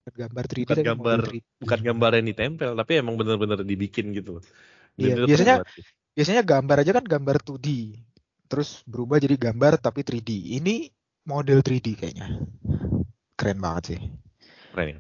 Bukan 0.01 0.13
gambar 0.13 0.43
3D 0.45 0.61
Bukan 0.67 0.77
gambar, 0.85 1.17
model 1.17 1.31
3D. 1.31 1.45
bukan 1.57 1.79
gambar 1.81 2.11
yang 2.21 2.27
ditempel, 2.29 2.71
tapi 2.75 2.91
emang 3.01 3.15
bener-bener 3.17 3.59
dibikin 3.65 4.13
gitu 4.13 4.43
Iya, 4.99 5.15
itu 5.15 5.25
biasanya 5.25 5.55
sih. 5.73 5.83
biasanya 6.13 6.43
gambar 6.43 6.77
aja 6.85 6.91
kan 6.93 7.05
gambar 7.07 7.37
2D. 7.41 7.97
Terus 8.45 8.83
berubah 8.85 9.17
jadi 9.17 9.39
gambar 9.39 9.79
tapi 9.79 10.03
3D. 10.03 10.59
Ini 10.59 10.91
model 11.23 11.63
3D 11.63 11.87
kayaknya. 11.95 12.27
Keren 13.41 13.57
banget 13.57 13.83
sih. 13.97 13.99
Keren 14.69 14.87
ya. 14.93 14.97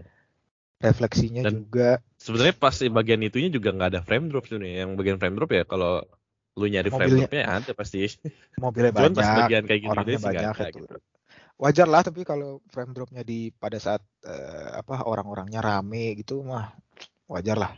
Refleksinya 0.81 1.45
Dan- 1.45 1.61
juga 1.61 2.01
Sebenarnya 2.17 2.53
pas 2.57 2.73
bagian 2.73 3.21
itunya 3.21 3.49
juga 3.49 3.69
nggak 3.69 3.89
ada 3.93 4.01
frame 4.01 4.29
drop 4.29 4.49
sebenarnya. 4.49 4.85
Yang 4.85 4.91
bagian 4.97 5.17
frame 5.21 5.35
drop 5.37 5.51
ya 5.53 5.63
kalau 5.65 6.01
lu 6.57 6.65
nyari 6.65 6.89
frame 6.89 7.05
Mobilnya- 7.05 7.29
dropnya 7.29 7.43
ada 7.47 7.71
pasti. 7.77 7.99
mobilnya 8.65 8.91
Cuman 8.93 9.13
pas 9.13 9.21
banyak, 9.21 9.39
bagian 9.45 9.63
kayak 9.69 9.81
gitu 9.85 9.91
orangnya 9.93 10.17
nggak 10.17 10.25
banyak 10.33 10.49
ada 10.57 10.65
itu. 10.67 10.79
gitu. 10.81 10.95
Wajar 11.61 11.85
lah 11.85 12.01
tapi 12.01 12.21
kalau 12.25 12.49
frame 12.73 12.91
dropnya 12.91 13.21
di 13.21 13.53
pada 13.53 13.77
saat 13.77 14.01
eh, 14.25 14.69
apa 14.73 15.05
orang-orangnya 15.05 15.61
rame 15.61 16.17
gitu 16.17 16.41
mah 16.41 16.73
wajar 17.29 17.57
lah. 17.61 17.71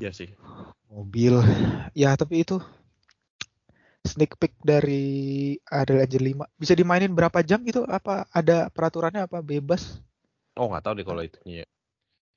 Iya 0.00 0.16
sih. 0.16 0.32
Mobil 0.88 1.36
ya 1.92 2.16
tapi 2.16 2.40
itu 2.40 2.56
sneak 4.04 4.36
peek 4.36 4.52
dari 4.60 5.04
Adel 5.66 6.04
Angel 6.04 6.22
5 6.36 6.44
bisa 6.54 6.72
dimainin 6.72 7.10
berapa 7.10 7.40
jam 7.40 7.64
gitu 7.64 7.82
apa 7.84 8.28
ada 8.30 8.68
peraturannya 8.68 9.24
apa 9.24 9.40
bebas 9.40 9.98
Oh 10.54 10.70
nggak 10.70 10.84
tahu 10.84 10.94
deh 10.94 11.02
kalau 11.02 11.18
itunya. 11.18 11.64
ya. 11.64 11.66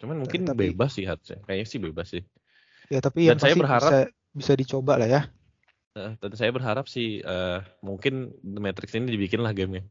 Cuman 0.01 0.17
mungkin 0.17 0.41
Tapi- 0.41 0.73
bebas 0.73 0.89
sih 0.91 1.05
harusnya. 1.05 1.37
Kayaknya 1.43 1.67
sih 1.67 1.79
bebas 1.79 2.07
sih. 2.09 2.23
ya 2.87 2.97
tapi 2.97 3.27
Dan 3.27 3.35
yang 3.35 3.39
saya 3.39 3.53
berharap- 3.53 3.91
bisa 3.93 3.99
bisa 4.31 4.53
dicoba 4.55 4.97
lah 4.97 5.05
ya 5.05 5.21
Dan 5.93 6.33
saya 6.33 6.49
berharap 6.49 6.85
sih 6.87 7.19
eh, 7.19 7.59
mungkin 7.81 8.33
The 8.39 8.57
Matrix 8.57 8.93
ini 8.93 9.11
dibikin 9.11 9.41
lah 9.41 9.53
gamenya. 9.53 9.85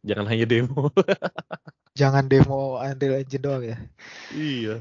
Jangan 0.00 0.28
hanya 0.28 0.44
demo. 0.44 0.92
jangan 2.00 2.24
demo 2.26 2.76
Unreal 2.76 3.20
Engine 3.20 3.42
doang 3.42 3.64
ya 3.64 3.76
iya. 4.32 4.78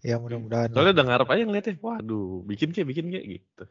ya 0.00 0.16
mudah-mudahan 0.16 0.70
Soalnya 0.72 0.94
udah 0.94 1.06
ngarep 1.06 1.28
aja 1.28 1.42
ngeliatnya. 1.42 1.74
Waduh, 1.78 2.42
bikin 2.46 2.70
kayak 2.70 2.88
bikin 2.90 3.06
kayak 3.10 3.26
gitu. 3.38 3.64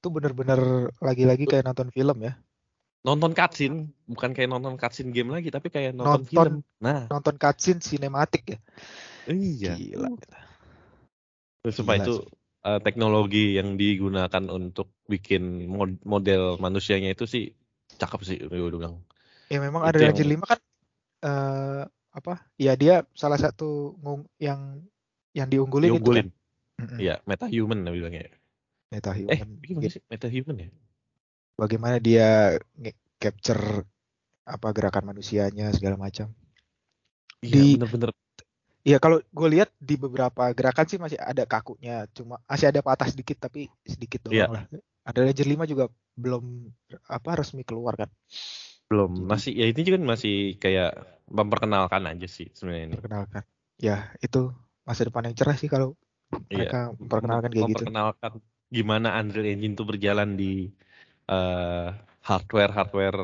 Itu 0.00 0.08
bener-bener 0.08 0.88
lagi-lagi 1.04 1.44
kayak 1.44 1.68
nonton 1.68 1.92
film 1.92 2.24
ya 2.24 2.40
Nonton 3.00 3.32
cutscene, 3.32 3.88
bukan 4.04 4.36
kayak 4.36 4.52
nonton 4.52 4.76
cutscene 4.76 5.08
game 5.08 5.32
lagi, 5.32 5.48
tapi 5.48 5.72
kayak 5.72 5.96
nonton, 5.96 6.20
Nonton- 6.20 6.28
film. 6.28 6.54
Nah, 6.84 7.08
nonton 7.08 7.36
cutscene 7.40 7.80
sinematik 7.80 8.56
ya 8.56 8.58
iya. 9.28 9.72
gila 9.76 10.08
Supaya 11.68 12.00
Gila 12.00 12.04
itu 12.08 12.14
eh, 12.60 12.80
teknologi 12.84 13.56
yang 13.56 13.76
digunakan 13.80 14.44
untuk 14.52 14.92
bikin 15.08 15.64
mod- 15.68 16.00
model 16.04 16.56
manusianya 16.60 17.12
itu 17.12 17.24
sih 17.24 17.52
cakep 17.96 18.20
sih 18.24 18.36
gue 18.40 18.68
bilang. 18.72 19.00
ya 19.48 19.60
memang 19.60 19.84
Unreal 19.84 20.12
yang- 20.12 20.40
5 20.40 20.44
kan 20.44 20.58
eh 21.20 21.82
apa 22.10 22.34
ya 22.56 22.76
dia 22.76 23.04
salah 23.12 23.36
satu 23.36 23.96
yang 24.40 24.80
yang 25.36 25.48
diunggulin, 25.48 25.88
itu 25.88 25.92
kan 25.92 26.00
Diunggulin. 26.00 26.28
Mm-mm. 26.80 26.98
Iya, 27.00 27.14
meta 27.28 27.44
human 27.48 27.84
bilangnya. 27.86 28.32
Meta 28.90 29.14
Eh, 29.14 29.22
human 29.38 29.48
gimana 29.62 29.86
sih 29.86 30.02
meta 30.10 30.26
human 30.26 30.56
ya? 30.58 30.68
bagaimana 31.54 31.96
dia 31.96 32.58
capture 33.16 33.86
apa 34.42 34.68
gerakan 34.72 35.14
manusianya 35.14 35.70
segala 35.70 35.94
macam 35.94 36.32
Iya, 37.40 37.56
Di- 37.56 37.74
bener-bener. 37.78 38.10
Iya 38.80 38.96
kalau 38.96 39.16
gue 39.22 39.48
lihat 39.48 39.72
di 39.76 39.96
beberapa 39.96 40.52
gerakan 40.52 40.84
sih 40.84 40.96
masih 40.96 41.16
ada 41.16 41.44
kakunya, 41.44 42.04
cuma 42.10 42.36
masih 42.44 42.68
ada 42.68 42.80
patah 42.80 43.08
sedikit 43.08 43.36
tapi 43.38 43.68
sedikit 43.82 44.28
doang 44.28 44.36
Iya. 44.36 44.46
lah. 44.50 44.64
Ada 45.04 45.18
Ledger 45.24 45.48
5 45.48 45.64
juga 45.64 45.88
belum 46.12 46.68
apa 47.06 47.30
resmi 47.34 47.62
keluar 47.62 47.96
kan, 47.96 48.10
Belum, 48.90 49.12
Jadi- 49.14 49.24
masih 49.24 49.52
ya 49.54 49.66
ini 49.68 49.80
kan 49.86 50.02
masih 50.02 50.34
kayak 50.58 50.90
memperkenalkan 51.30 52.02
aja 52.04 52.26
sih 52.26 52.50
sebenarnya 52.50 52.84
ini. 52.86 52.94
perkenalkan. 52.98 53.42
Ya 53.78 53.96
itu 54.18 54.50
masa 54.82 55.06
depan 55.06 55.24
yang 55.24 55.36
cerah 55.36 55.56
sih 55.56 55.70
kalau 55.70 55.96
Iya. 56.48 56.56
mereka 56.58 56.80
memperkenalkan 56.92 57.48
kayak 57.48 57.56
gitu. 57.62 57.84
memperkenalkan 57.86 58.32
gimana 58.70 59.18
Unreal 59.18 59.50
Engine 59.50 59.74
itu 59.74 59.82
berjalan 59.82 60.38
di 60.38 60.70
eh, 61.26 61.88
hardware 62.22 62.70
hardware 62.70 63.20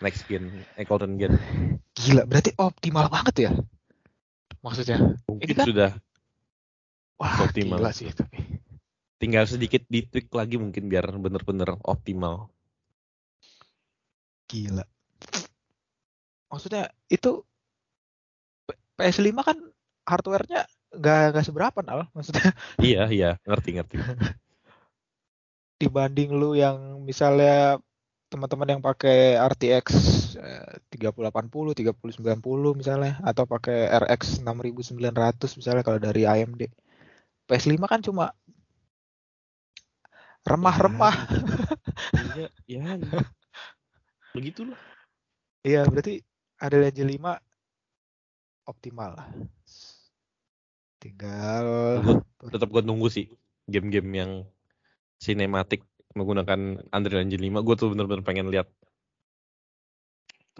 next 0.00 0.24
gen, 0.24 0.64
eh, 0.74 0.84
golden 0.84 1.16
gen. 1.16 1.36
Gila, 1.92 2.24
berarti 2.24 2.52
optimal 2.56 3.08
banget 3.08 3.48
ya. 3.48 3.52
Maksudnya, 4.60 5.16
Mungkin 5.28 5.46
Ini 5.46 5.52
kan- 5.54 5.66
sudah 5.68 5.90
wah 7.16 7.34
Optimal. 7.44 7.78
gila 7.80 7.92
sih 7.92 8.08
tapi. 8.10 8.40
tinggal 9.16 9.48
sedikit 9.48 9.80
ditweak 9.88 10.28
lagi 10.28 10.60
mungkin 10.60 10.92
biar 10.92 11.08
bener-bener 11.16 11.80
optimal. 11.88 12.52
Gila. 14.46 14.84
Maksudnya 16.52 16.92
itu 17.08 17.40
P- 18.68 18.76
PS5 18.94 19.40
kan 19.40 19.56
hardware-nya 20.04 20.68
nggak 20.92 21.20
nggak 21.32 21.44
seberapa 21.48 21.78
nal. 21.80 22.12
Maksudnya 22.12 22.52
iya, 22.78 23.08
iya, 23.08 23.30
ngerti 23.48 23.70
ngerti. 23.80 23.96
dibanding 25.76 26.32
lu 26.32 26.56
yang 26.56 27.04
misalnya 27.04 27.80
teman-teman 28.26 28.76
yang 28.76 28.82
pakai 28.82 29.38
RTX 29.38 29.86
eh, 30.40 30.82
3080, 30.90 31.78
3090 31.78 32.80
misalnya 32.80 33.22
atau 33.22 33.46
pakai 33.46 33.86
RX 33.86 34.42
6900 34.42 35.58
misalnya 35.60 35.82
kalau 35.86 36.02
dari 36.02 36.26
AMD. 36.26 36.66
PS5 37.46 37.78
kan 37.86 38.00
cuma 38.02 38.34
remah-remah. 40.42 41.14
iya, 42.36 42.50
iya. 42.66 42.92
Begitulah. 44.34 44.78
Iya, 45.62 45.86
berarti 45.86 46.22
ada 46.58 46.76
Legend 46.82 47.10
5 47.14 47.38
optimal 48.66 49.10
lah. 49.14 49.28
Tinggal 50.98 51.66
tetap 52.50 52.68
gue 52.70 52.82
nunggu 52.82 53.06
sih 53.06 53.30
game-game 53.70 54.10
yang 54.10 54.32
sinematik 55.20 55.82
menggunakan 56.16 56.80
Unreal 56.92 57.22
Engine 57.28 57.44
5. 57.52 57.66
Gue 57.66 57.74
tuh 57.76 57.88
bener-bener 57.92 58.24
pengen 58.24 58.48
lihat 58.48 58.68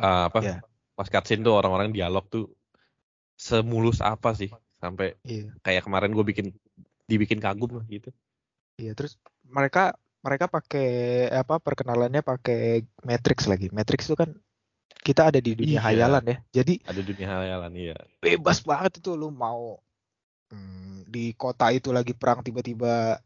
ah, 0.00 0.28
apa 0.28 0.38
Ya. 0.44 0.56
pas 0.96 1.08
cutscene 1.08 1.44
tuh 1.44 1.56
orang-orang 1.56 1.92
dialog 1.92 2.24
tuh 2.28 2.52
semulus 3.36 4.00
apa 4.00 4.32
sih 4.32 4.48
sampai 4.80 5.16
iya, 5.24 5.52
kayak 5.60 5.84
kemarin 5.84 6.12
gue 6.12 6.24
bikin 6.24 6.46
dibikin 7.04 7.40
kagum 7.40 7.80
lah 7.80 7.84
gitu. 7.88 8.08
iya 8.80 8.92
terus 8.96 9.16
mereka 9.44 9.96
mereka 10.20 10.48
pakai 10.50 10.88
apa 11.30 11.60
perkenalannya 11.62 12.20
pakai 12.20 12.82
Matrix 13.06 13.46
lagi. 13.46 13.70
Matrix 13.70 14.10
itu 14.10 14.16
kan 14.18 14.34
kita 15.00 15.30
ada 15.30 15.38
di 15.38 15.54
dunia 15.54 15.78
Iya. 15.78 15.84
hayalan 15.86 16.24
ya. 16.26 16.36
Jadi 16.50 16.82
Ada 16.82 17.00
dunia 17.04 17.26
hayalan 17.30 17.72
iya. 17.78 17.96
bebas 18.18 18.58
banget 18.66 18.98
itu 18.98 19.14
lu 19.14 19.30
mau 19.30 19.78
hmm, 20.50 21.06
di 21.06 21.30
kota 21.38 21.70
itu 21.70 21.94
lagi 21.94 22.10
perang 22.16 22.42
tiba-tiba 22.42 23.22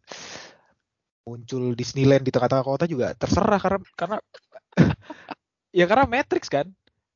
muncul 1.22 1.72
Disneyland 1.74 2.24
di 2.24 2.32
tengah-tengah 2.32 2.64
kota 2.64 2.84
juga 2.84 3.12
terserah 3.14 3.60
karena 3.60 3.78
karena 3.94 4.16
ya 5.78 5.84
karena 5.86 6.04
Matrix 6.06 6.48
kan. 6.48 6.66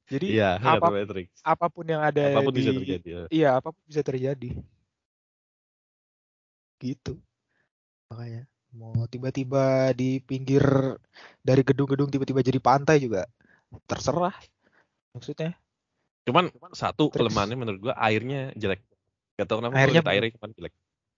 Jadi 0.04 0.36
Iya, 0.36 0.60
apa- 0.60 0.92
Matrix. 0.92 1.32
apa 1.40 1.66
pun 1.72 1.88
yang 1.88 2.04
ada 2.04 2.36
Apa 2.36 2.44
pun 2.44 2.52
di 2.52 2.60
bisa 2.60 2.72
terjadi. 2.76 3.08
ya. 3.08 3.22
iya 3.32 3.48
apa 3.56 3.72
pun 3.72 3.82
bisa 3.88 4.04
terjadi 4.04 4.52
gitu 6.76 7.16
makanya 8.12 8.44
mau 8.76 9.08
tiba-tiba 9.08 9.94
di 9.96 10.20
pinggir 10.20 10.60
dari 11.40 11.64
gedung-gedung 11.64 12.12
tiba-tiba 12.12 12.44
jadi 12.44 12.60
pantai 12.60 13.00
juga 13.00 13.24
terserah 13.88 14.34
maksudnya 15.16 15.56
Cuman 16.24 16.48
satu 16.72 17.12
Terus. 17.12 17.20
kelemahannya 17.28 17.52
menurut 17.52 17.80
gua 17.84 17.94
airnya 18.00 18.48
jelek. 18.56 18.80
Gak 19.36 19.44
tau 19.44 19.60
kenapa 19.60 19.76
Airnya 19.76 20.00
airnya 20.00 20.12
airnya 20.24 20.32
cuman 20.40 20.50
jelek. 20.56 20.72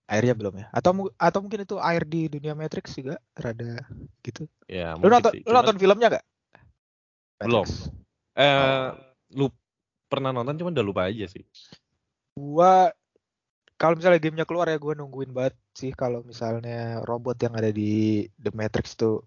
Airnya 0.07 0.35
belum 0.39 0.55
ya? 0.63 0.67
Atau 0.71 1.11
atau 1.15 1.39
mungkin 1.43 1.67
itu 1.67 1.77
air 1.83 2.03
di 2.07 2.31
dunia 2.31 2.55
Matrix 2.55 2.95
juga? 2.95 3.19
Rada 3.35 3.83
gitu. 4.23 4.47
Ya, 4.71 4.95
lu 4.99 5.11
nonton 5.11 5.35
sih. 5.35 5.43
lu 5.43 5.53
nonton 5.53 5.77
filmnya 5.77 6.19
gak 6.19 6.25
Belum. 7.43 7.67
Eh, 8.37 8.89
lu 9.37 9.53
pernah 10.09 10.33
nonton 10.33 10.57
cuman 10.57 10.73
udah 10.73 10.87
lupa 10.87 11.03
aja 11.11 11.29
sih. 11.29 11.45
gua 12.37 12.93
kalau 13.81 13.97
misalnya 13.97 14.21
gamenya 14.21 14.45
keluar 14.45 14.69
ya 14.69 14.77
gua 14.77 14.93
nungguin 14.93 15.33
banget 15.33 15.57
sih 15.73 15.93
kalau 15.93 16.21
misalnya 16.25 17.01
robot 17.05 17.37
yang 17.41 17.57
ada 17.57 17.73
di 17.73 18.25
The 18.37 18.53
Matrix 18.53 18.97
itu 18.97 19.21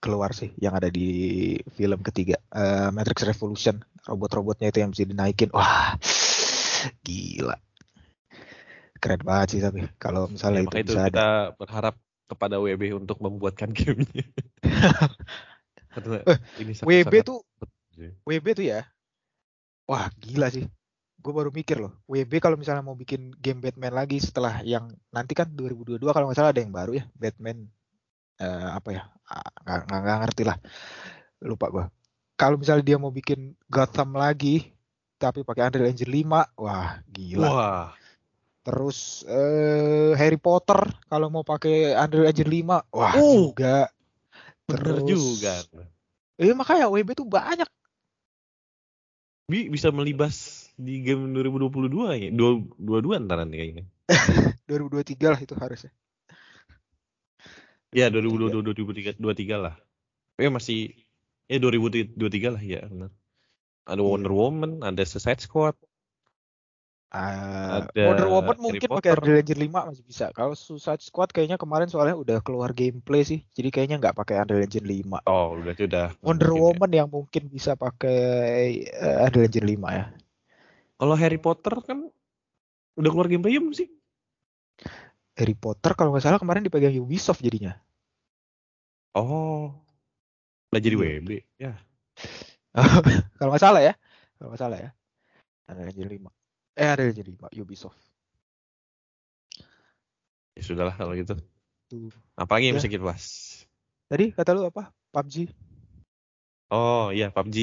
keluar 0.00 0.32
sih 0.32 0.54
yang 0.58 0.74
ada 0.74 0.88
di 0.88 1.58
film 1.76 2.00
ketiga. 2.02 2.40
Eh, 2.50 2.88
Matrix 2.90 3.22
Revolution. 3.26 3.78
Robot-robotnya 4.08 4.72
itu 4.72 4.78
yang 4.80 4.90
bisa 4.90 5.04
dinaikin. 5.04 5.52
Wah 5.52 5.94
gila 7.04 7.56
keren 9.00 9.22
banget 9.24 9.48
sih 9.56 9.60
tapi 9.64 9.88
kalau 9.96 10.28
misalnya 10.28 10.62
Ya, 10.62 10.66
itu 10.68 10.76
itu 10.76 10.92
bisa 10.92 11.02
ada 11.02 11.08
kita 11.10 11.28
berharap 11.56 11.94
kepada 12.30 12.56
WB 12.62 12.94
untuk 12.94 13.18
membuatkan 13.18 13.74
gamenya. 13.74 14.22
Karena 15.92 16.22
ini 16.62 16.72
sangat- 16.76 16.88
WB 16.88 17.10
sangat- 17.10 17.26
tuh. 17.26 17.40
WB 18.24 18.46
tuh 18.56 18.64
ya 18.64 18.80
wah 19.84 20.06
gila 20.16 20.48
sih 20.48 20.64
gue 21.20 21.32
baru 21.34 21.52
mikir 21.52 21.76
loh 21.76 21.92
WB 22.08 22.40
kalau 22.40 22.56
misalnya 22.56 22.80
mau 22.80 22.96
bikin 22.96 23.34
game 23.36 23.60
Batman 23.60 23.92
lagi 23.92 24.16
setelah 24.22 24.62
yang 24.64 24.88
nanti 25.10 25.36
kan 25.36 25.50
2022 25.52 26.00
kalau 26.08 26.30
nggak 26.30 26.38
salah 26.38 26.54
ada 26.54 26.62
yang 26.64 26.72
baru 26.72 26.96
ya 26.96 27.04
Batman 27.12 27.68
eh, 28.40 28.68
apa 28.72 28.88
ya 28.94 29.02
nggak 29.84 30.18
ngerti 30.24 30.42
lah 30.48 30.56
lupa 31.44 31.68
gue 31.68 31.84
kalau 32.40 32.56
misalnya 32.56 32.86
dia 32.86 32.96
mau 32.96 33.12
bikin 33.12 33.52
Gotham 33.68 34.16
lagi 34.16 34.72
tapi 35.20 35.44
pakai 35.44 35.68
Unreal 35.68 35.92
Engine 35.92 36.08
5, 36.08 36.56
wah 36.56 36.96
gila. 37.04 37.44
Wah, 37.44 37.86
Terus 38.60 39.24
eh, 39.24 40.12
Harry 40.20 40.36
Potter 40.36 40.84
kalau 41.08 41.32
mau 41.32 41.40
pakai 41.40 41.96
Unreal 41.96 42.28
Engine 42.28 42.50
5, 42.50 42.92
wah 42.92 43.12
Oh, 43.16 43.50
juga. 43.50 43.88
bener 44.68 45.00
Terus 45.00 45.08
juga. 45.08 45.54
Eh 46.36 46.52
makanya 46.52 46.92
WB 46.92 47.16
tuh 47.16 47.26
banyak. 47.26 47.66
Bi 49.50 49.66
bisa 49.66 49.90
melibas 49.90 50.68
di 50.78 51.02
game 51.02 51.32
2022 51.34 51.90
ya. 52.16 52.28
Dua 52.30 52.50
dua 52.78 52.98
dua 53.02 53.14
ntar 53.18 53.42
nanti 53.42 53.56
kayaknya. 53.58 53.84
2023 54.70 55.32
lah 55.32 55.40
itu 55.42 55.54
harusnya. 55.58 55.90
Ya 57.90 58.06
2022 58.06 58.62
2023 58.62 59.18
23 59.18 59.58
lah. 59.58 59.74
Eh 60.38 60.46
masih 60.46 60.94
ya 61.50 61.58
2023 61.58 62.14
lah 62.54 62.62
ya 62.62 62.86
benar. 62.86 63.10
Ada 63.90 63.98
Iya. 63.98 64.06
Wonder 64.06 64.30
Woman, 64.32 64.72
ada 64.86 65.02
Suicide 65.02 65.42
Squad, 65.42 65.74
Ah, 67.10 67.90
Ada 67.90 68.06
Wonder 68.06 68.28
Woman 68.30 68.58
mungkin 68.62 68.86
pakai. 68.86 69.18
Unreal 69.18 69.42
Engine 69.42 69.66
5 69.66 69.90
masih 69.90 70.04
bisa. 70.06 70.30
Kalau 70.30 70.54
Suicide 70.54 71.02
Squad 71.02 71.34
kayaknya 71.34 71.58
kemarin 71.58 71.90
soalnya 71.90 72.14
udah 72.14 72.38
keluar 72.38 72.70
gameplay 72.70 73.26
sih. 73.26 73.42
Jadi 73.50 73.74
kayaknya 73.74 73.98
nggak 73.98 74.14
pakai 74.14 74.38
Unreal 74.46 74.62
Engine 74.62 74.86
5. 74.86 75.18
Oh, 75.26 75.58
berarti 75.58 75.90
udah 75.90 76.14
Wonder 76.22 76.54
ya. 76.54 76.58
Woman 76.62 76.90
yang 76.94 77.08
mungkin 77.10 77.50
bisa 77.50 77.74
pakai 77.74 78.86
eh, 78.86 79.26
Unreal 79.26 79.50
Engine 79.50 79.68
5 79.74 79.90
ya. 79.90 80.04
Kalau 81.02 81.14
Harry 81.18 81.40
Potter 81.42 81.74
kan 81.82 81.98
udah 82.94 83.10
keluar 83.10 83.26
gameplay 83.26 83.58
belum 83.58 83.74
sih? 83.74 83.90
Harry 85.34 85.58
Potter 85.58 85.98
kalau 85.98 86.14
nggak 86.14 86.22
salah 86.22 86.38
kemarin 86.38 86.62
dipegang 86.62 86.94
Ubisoft 86.94 87.42
jadinya. 87.42 87.74
Oh. 89.18 89.74
Lah 90.70 90.78
jadi 90.78 90.94
Iya. 90.94 91.18
WB. 91.18 91.30
Ya. 91.58 91.72
kalau 93.42 93.50
nggak 93.50 93.64
salah 93.66 93.82
ya. 93.82 93.98
Kalau 94.38 94.54
nggak 94.54 94.62
salah 94.62 94.78
ya. 94.78 94.90
Unreal 95.66 95.90
Engine 95.90 96.30
5. 96.30 96.39
Eh 96.78 96.86
Unreal 96.86 97.10
Engine 97.10 97.28
5 97.36 97.62
Ubisoft. 97.62 98.00
Ya 100.54 100.62
sudahlah 100.62 100.94
kalau 100.94 101.14
gitu. 101.14 101.34
Tuh. 101.90 102.10
Apalagi 102.38 102.70
yang 102.70 102.76
Ya. 102.78 102.80
bisa 102.82 102.90
kita 102.90 103.04
bahas? 103.04 103.26
Tadi 104.10 104.34
kata 104.34 104.54
lu 104.54 104.66
apa? 104.66 104.90
PUBG. 105.10 105.50
Oh 106.70 107.10
iya 107.10 107.30
PUBG 107.34 107.56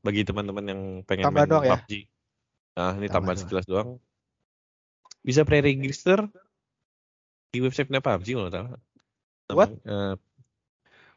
bagi 0.00 0.24
teman-teman 0.24 0.64
yang 0.64 0.80
pengen 1.04 1.28
Tambahan 1.28 1.48
main 1.48 1.52
doang 1.52 1.64
ya? 1.64 1.72
PUBG. 1.80 1.92
Nah 2.76 2.92
ini 2.96 3.06
Tambahan 3.08 3.38
sekilas 3.40 3.66
doang. 3.68 4.00
Bisa 5.20 5.44
pre-register 5.44 6.24
di 7.52 7.58
websitenya 7.60 8.00
PUBG 8.00 8.28
kalau 8.36 8.50
salah. 8.52 8.80
What? 9.50 9.72
Eh, 9.82 10.14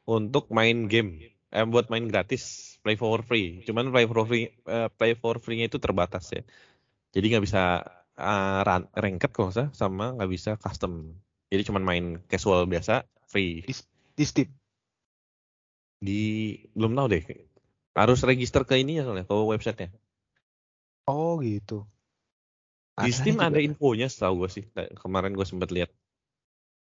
untuk 0.03 0.49
main 0.51 0.89
game, 0.91 1.31
eh 1.53 1.63
buat 1.63 1.87
main 1.87 2.09
gratis, 2.09 2.75
play 2.83 2.99
for 2.99 3.23
free. 3.23 3.63
Cuman 3.63 3.93
play 3.93 4.03
for 4.09 4.25
free, 4.27 4.51
eh, 4.51 4.89
play 4.99 5.13
for 5.15 5.39
free-nya 5.39 5.71
itu 5.71 5.79
terbatas 5.79 6.33
ya. 6.33 6.43
Jadi 7.13 7.25
nggak 7.29 7.45
bisa 7.45 7.85
uh, 8.17 8.59
ran- 8.65 8.89
ranked 8.97 9.29
kalau 9.29 9.53
nggak 9.53 9.77
sama 9.77 10.17
nggak 10.17 10.31
bisa 10.33 10.57
custom. 10.57 11.13
Jadi 11.53 11.61
cuman 11.69 11.83
main 11.85 12.05
casual 12.25 12.65
biasa, 12.65 13.05
free. 13.29 13.61
Di 14.17 14.25
Steam. 14.25 14.49
Di 16.01 16.21
belum 16.73 16.97
tahu 16.97 17.07
deh. 17.13 17.23
Harus 17.93 18.25
register 18.25 18.65
ke 18.65 18.81
ini 18.81 18.97
ya 18.97 19.05
soalnya, 19.05 19.29
ke 19.29 19.33
websitenya. 19.37 19.93
Oh 21.05 21.37
gitu. 21.37 21.85
Di 22.97 23.09
Aneh 23.09 23.13
Steam 23.13 23.37
juga. 23.37 23.53
ada 23.53 23.59
infonya 23.61 24.09
setahu 24.09 24.45
gue 24.45 24.49
sih. 24.49 24.65
Kemarin 24.97 25.37
gue 25.37 25.45
sempat 25.45 25.69
lihat. 25.69 25.93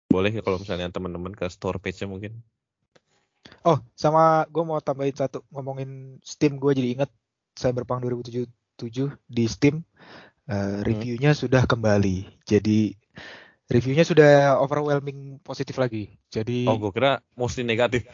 Boleh 0.08 0.32
ya 0.32 0.40
kalau 0.40 0.56
misalnya 0.56 0.88
teman-teman 0.88 1.36
ke 1.36 1.44
store 1.52 1.76
page-nya 1.76 2.08
mungkin. 2.08 2.40
Oh, 3.68 3.76
sama 3.92 4.48
gue 4.48 4.64
mau 4.64 4.80
tambahin 4.80 5.12
satu 5.12 5.44
ngomongin 5.52 6.16
Steam 6.24 6.56
gue 6.56 6.72
jadi 6.72 6.88
inget 6.96 7.10
Cyberpunk 7.52 8.08
2077 8.08 8.48
di 9.28 9.44
Steam 9.46 9.82
eh, 10.50 10.78
reviewnya 10.82 11.32
sudah 11.32 11.64
kembali. 11.64 12.42
Jadi 12.44 12.92
reviewnya 13.70 14.04
sudah 14.04 14.60
overwhelming 14.60 15.40
positif 15.40 15.78
lagi. 15.80 16.14
Jadi 16.28 16.68
Oh, 16.68 16.76
gue 16.76 16.92
kira 16.92 17.22
mostly 17.38 17.64
negatif. 17.64 18.04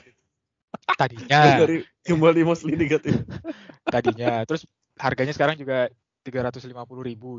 tadinya 0.95 1.41
Dari 1.67 1.83
kembali 2.07 2.41
mostly 2.47 2.79
negatif. 2.79 3.25
tadinya 3.95 4.45
terus 4.47 4.69
harganya 5.01 5.35
sekarang 5.35 5.59
juga 5.59 5.91
350.000. 6.23 6.77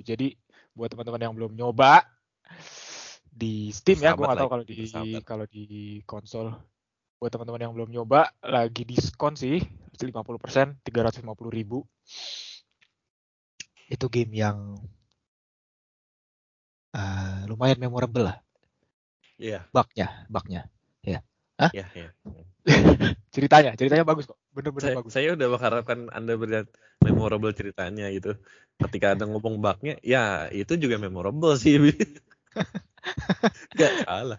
Jadi 0.04 0.28
buat 0.76 0.90
teman-teman 0.92 1.22
yang 1.22 1.34
belum 1.38 1.54
nyoba 1.56 2.04
di 3.32 3.72
Steam 3.72 4.04
ya, 4.04 4.12
gue 4.12 4.28
nggak 4.28 4.44
tahu 4.44 4.52
kalau 4.52 4.66
di 4.68 4.76
kalau 5.24 5.46
di 5.48 6.02
konsol. 6.04 6.52
Buat 7.22 7.38
teman-teman 7.38 7.62
yang 7.70 7.74
belum 7.78 7.94
nyoba 7.94 8.34
lagi 8.42 8.82
diskon 8.82 9.38
sih 9.38 9.62
50% 9.94 10.82
350.000. 10.82 11.22
Itu 13.92 14.06
game 14.08 14.34
yang 14.44 14.58
eh, 16.96 17.40
lumayan 17.50 17.80
memorable 17.84 18.24
lah 18.28 18.38
Iya, 19.42 19.66
bugnya, 19.74 20.08
bugnya. 20.30 20.62
iya, 21.02 21.20
iya. 21.74 22.10
Ceritanya, 23.34 23.74
ceritanya 23.74 24.06
bagus 24.06 24.30
kok. 24.30 24.38
Bener-bener 24.54 24.86
Saya, 24.86 24.96
bagus. 25.02 25.12
saya 25.18 25.28
udah 25.34 25.48
mengharapkan 25.50 26.00
Anda 26.14 26.38
melihat 26.38 26.68
memorable 27.02 27.50
ceritanya 27.58 28.06
gitu. 28.14 28.38
Ketika 28.78 29.18
Anda 29.18 29.26
ngomong 29.26 29.58
bugnya, 29.58 29.98
ya 30.06 30.46
itu 30.54 30.78
juga 30.78 31.02
memorable 31.02 31.58
sih. 31.58 31.82
Gak 33.80 33.94
salah. 34.06 34.38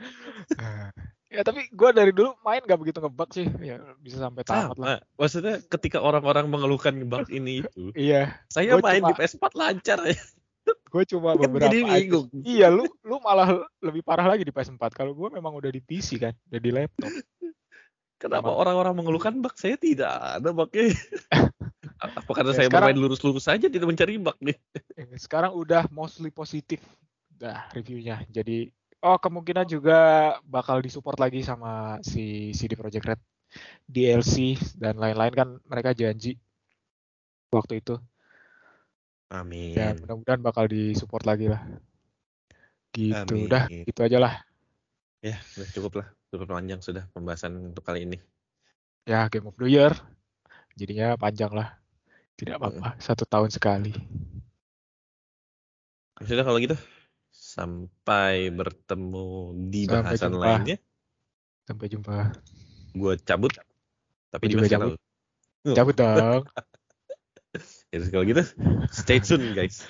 Ya 1.32 1.42
tapi 1.42 1.64
gue 1.66 1.90
dari 1.90 2.12
dulu 2.12 2.36
main 2.40 2.60
gak 2.60 2.76
begitu 2.76 3.00
ngebug 3.00 3.32
sih. 3.32 3.48
Ya 3.58 3.80
bisa 3.98 4.20
sampai 4.20 4.44
tamat 4.44 4.76
lah. 4.76 5.00
Sama. 5.00 5.16
Maksudnya 5.16 5.54
ketika 5.66 5.98
orang-orang 5.98 6.44
mengeluhkan 6.46 6.92
bug 7.08 7.26
ini 7.28 7.64
itu, 7.64 7.88
Iya, 7.96 8.36
saya 8.46 8.76
Gua 8.76 8.84
main 8.84 9.00
cuma- 9.00 9.10
di 9.10 9.14
PS4 9.16 9.44
lancar 9.56 9.98
ya. 10.04 10.20
gue 10.62 11.04
cuma 11.08 11.34
Kan 11.34 11.48
beberapa 11.48 11.66
jadi 11.66 11.78
aja. 11.82 11.92
bingung. 11.98 12.28
Iya, 12.44 12.68
lu 12.68 12.84
lu 13.02 13.16
malah 13.18 13.48
lebih 13.80 14.04
parah 14.04 14.28
lagi 14.28 14.44
di 14.44 14.52
PS4. 14.52 14.92
Kalau 14.92 15.10
gue 15.10 15.28
memang 15.32 15.50
udah 15.50 15.72
di 15.72 15.80
PC 15.80 16.20
kan, 16.20 16.36
udah 16.46 16.60
di 16.60 16.70
laptop. 16.70 17.10
Kenapa 18.14 18.52
orang-orang 18.52 18.94
mengeluhkan 18.94 19.34
bug? 19.40 19.56
Saya 19.56 19.74
tidak 19.74 20.12
ada 20.12 20.52
bugnya. 20.52 20.92
Apa 21.98 22.30
karena 22.30 22.52
Ya, 22.52 22.56
saya 22.62 22.68
sekarang- 22.68 22.92
bermain 22.92 22.98
lurus-lurus 22.98 23.42
saja 23.42 23.66
tidak 23.66 23.88
mencari 23.88 24.14
bug 24.18 24.38
nih? 24.38 24.54
Eh, 24.94 25.18
Sekarang 25.18 25.56
udah 25.56 25.88
mostly 25.88 26.30
positif 26.30 26.78
dah 27.32 27.66
reviewnya. 27.72 28.22
Jadi 28.28 28.70
oh 29.02 29.18
kemungkinan 29.18 29.66
juga 29.66 29.98
bakal 30.46 30.78
disupport 30.78 31.18
lagi 31.18 31.42
sama 31.42 31.98
si 32.06 32.54
CD 32.54 32.78
Projekt 32.78 33.06
Red 33.06 33.20
DLC 33.84 34.56
dan 34.78 34.96
lain-lain 34.96 35.34
kan 35.34 35.48
mereka 35.68 35.92
janji 35.92 36.38
waktu 37.52 37.84
itu. 37.84 38.00
Amin. 39.32 39.76
Ya 39.76 39.92
mudah-mudahan 39.96 40.40
bakal 40.40 40.68
disupport 40.68 41.24
lagi 41.24 41.46
lah. 41.48 41.60
Gitu 42.92 43.16
Amin. 43.16 43.48
udah, 43.48 43.64
gitu 43.68 44.00
aja 44.04 44.18
lah. 44.20 44.34
Ya, 45.24 45.40
udah 45.56 45.68
cukup 45.72 45.92
lah. 46.04 46.06
Cukup 46.28 46.48
panjang 46.52 46.80
sudah 46.84 47.08
pembahasan 47.12 47.72
untuk 47.72 47.84
kali 47.84 48.04
ini. 48.04 48.18
Ya 49.08 49.26
Game 49.32 49.48
of 49.48 49.56
the 49.56 49.68
Year. 49.68 49.92
Jadinya 50.76 51.16
panjang 51.16 51.52
lah. 51.52 51.76
Tidak 52.36 52.56
apa-apa, 52.56 52.96
satu 53.00 53.28
tahun 53.28 53.52
sekali. 53.52 53.92
Ya 56.20 56.24
Sudah 56.28 56.44
kalau 56.44 56.58
gitu. 56.60 56.76
Sampai 57.52 58.48
bertemu 58.48 59.28
di 59.68 59.84
Sampai 59.84 60.00
bahasan 60.08 60.32
jumpa. 60.32 60.40
lainnya. 60.40 60.76
Sampai 61.68 61.86
jumpa. 61.92 62.16
Gue 62.96 63.14
cabut. 63.20 63.52
Tapi 64.32 64.44
Gua 64.48 64.52
juga 64.56 64.66
cabut. 64.72 64.96
lalu. 64.96 65.76
Cabut 65.76 65.96
dong. 65.96 66.42
Ya, 67.92 68.00
kalau 68.08 68.24
gitu, 68.24 68.40
stay 68.88 69.20
tune 69.20 69.52
guys. 69.52 69.84